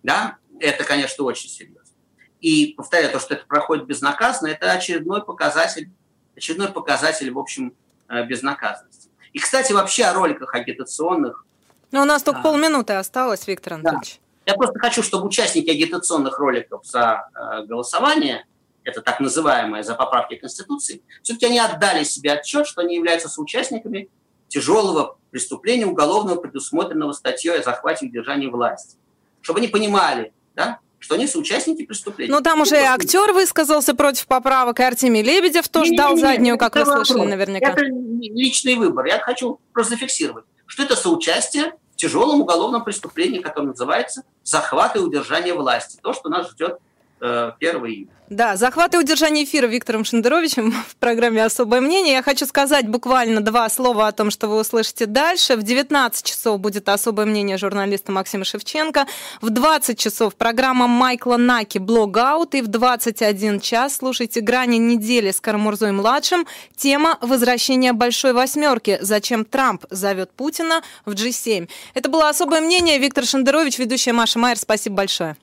да, 0.01 0.37
это, 0.59 0.83
конечно, 0.83 1.25
очень 1.25 1.49
серьезно. 1.49 1.93
И 2.41 2.73
повторяю, 2.75 3.11
то, 3.11 3.19
что 3.19 3.35
это 3.35 3.45
проходит 3.45 3.85
безнаказанно, 3.85 4.47
это 4.47 4.71
очередной 4.71 5.23
показатель 5.23 5.91
очередной 6.35 6.69
показатель, 6.69 7.31
в 7.31 7.39
общем, 7.39 7.73
э, 8.09 8.25
безнаказанности. 8.25 9.09
И, 9.33 9.39
кстати, 9.39 9.73
вообще 9.73 10.05
о 10.05 10.13
роликах 10.13 10.53
агитационных. 10.53 11.45
Но 11.91 12.01
у 12.01 12.05
нас 12.05 12.23
только 12.23 12.39
а, 12.39 12.43
полминуты 12.43 12.93
осталось, 12.93 13.47
Виктор 13.47 13.73
Анатольевич. 13.73 14.19
Да. 14.45 14.51
Я 14.51 14.55
просто 14.55 14.79
хочу, 14.79 15.01
чтобы 15.03 15.27
участники 15.27 15.69
агитационных 15.69 16.37
роликов 16.37 16.85
за 16.85 17.29
э, 17.33 17.65
голосование, 17.65 18.45
это 18.83 19.01
так 19.01 19.19
называемое 19.19 19.83
за 19.83 19.95
поправки 19.95 20.35
Конституции, 20.35 21.01
все-таки 21.21 21.45
они 21.45 21.59
отдали 21.59 22.03
себе 22.03 22.33
отчет, 22.33 22.67
что 22.67 22.81
они 22.81 22.95
являются 22.95 23.29
соучастниками 23.29 24.09
тяжелого 24.49 25.17
преступления 25.31 25.85
уголовного, 25.85 26.39
предусмотренного 26.39 27.13
статьей 27.13 27.59
о 27.59 27.63
захвате 27.63 28.05
и 28.05 28.09
удержании 28.09 28.47
власти. 28.47 28.97
Чтобы 29.41 29.59
они 29.59 29.67
понимали, 29.67 30.33
да, 30.55 30.79
что 31.03 31.15
они 31.15 31.27
соучастники 31.27 31.85
преступления. 31.85 32.31
Ну, 32.31 32.39
там 32.39 32.61
уже 32.61 32.75
и 32.77 32.83
актер 32.85 33.33
высказался 33.33 33.93
против 33.93 34.25
поправок, 34.25 34.79
и 34.79 34.83
Артемий 34.83 35.21
Лебедев 35.21 35.67
тоже 35.67 35.91
не, 35.91 35.97
дал 35.97 36.11
не, 36.11 36.15
не, 36.15 36.21
заднюю, 36.21 36.57
как 36.57 36.75
вы 36.75 36.85
слышали 36.85 37.17
вопрос. 37.17 37.29
наверняка. 37.29 37.71
Это 37.71 37.81
личный 37.83 38.75
выбор. 38.75 39.05
Я 39.05 39.19
хочу 39.19 39.59
просто 39.73 39.95
зафиксировать, 39.95 40.45
что 40.65 40.83
это 40.83 40.95
соучастие 40.95 41.73
в 41.91 41.97
тяжелом 41.97 42.39
уголовном 42.39 42.85
преступлении, 42.85 43.39
которое 43.39 43.67
называется 43.67 44.23
захват 44.43 44.95
и 44.95 44.99
удержание 44.99 45.53
власти. 45.53 45.99
То, 46.01 46.13
что 46.13 46.29
нас 46.29 46.49
ждет 46.51 46.79
1 47.23 47.85
э. 47.85 48.05
Да, 48.29 48.55
захват 48.57 48.93
и 48.95 48.97
удержание 48.97 49.45
эфира 49.45 49.67
Виктором 49.67 50.03
Шендеровичем 50.03 50.71
в 50.89 50.95
программе 50.97 51.43
«Особое 51.43 51.81
мнение». 51.81 52.13
Я 52.13 52.23
хочу 52.23 52.45
сказать 52.45 52.87
буквально 52.87 53.41
два 53.41 53.69
слова 53.69 54.07
о 54.07 54.11
том, 54.11 54.29
что 54.31 54.47
вы 54.47 54.59
услышите 54.59 55.05
дальше. 55.05 55.55
В 55.55 55.63
19 55.63 56.25
часов 56.25 56.59
будет 56.59 56.89
«Особое 56.89 57.25
мнение» 57.25 57.57
журналиста 57.57 58.11
Максима 58.11 58.43
Шевченко. 58.43 59.05
В 59.39 59.49
20 59.51 59.97
часов 59.97 60.35
программа 60.35 60.87
Майкла 60.87 61.37
Наки 61.37 61.77
«Блогаут». 61.77 62.55
И 62.55 62.61
в 62.61 62.67
21 62.67 63.61
час 63.61 63.97
слушайте 63.97 64.41
«Грани 64.41 64.77
недели» 64.77 65.31
с 65.31 65.39
Карамурзой-младшим. 65.39 66.45
Тема 66.75 67.17
«Возвращение 67.21 67.93
Большой 67.93 68.33
Восьмерки. 68.33 68.97
Зачем 68.99 69.45
Трамп 69.45 69.85
зовет 69.91 70.31
Путина 70.31 70.81
в 71.05 71.11
G7». 71.11 71.69
Это 71.93 72.09
было 72.09 72.27
«Особое 72.27 72.59
мнение». 72.59 72.97
Виктор 72.99 73.25
Шендерович, 73.25 73.79
ведущая 73.79 74.13
Маша 74.13 74.39
Майер. 74.39 74.57
Спасибо 74.57 74.97
большое. 74.97 75.37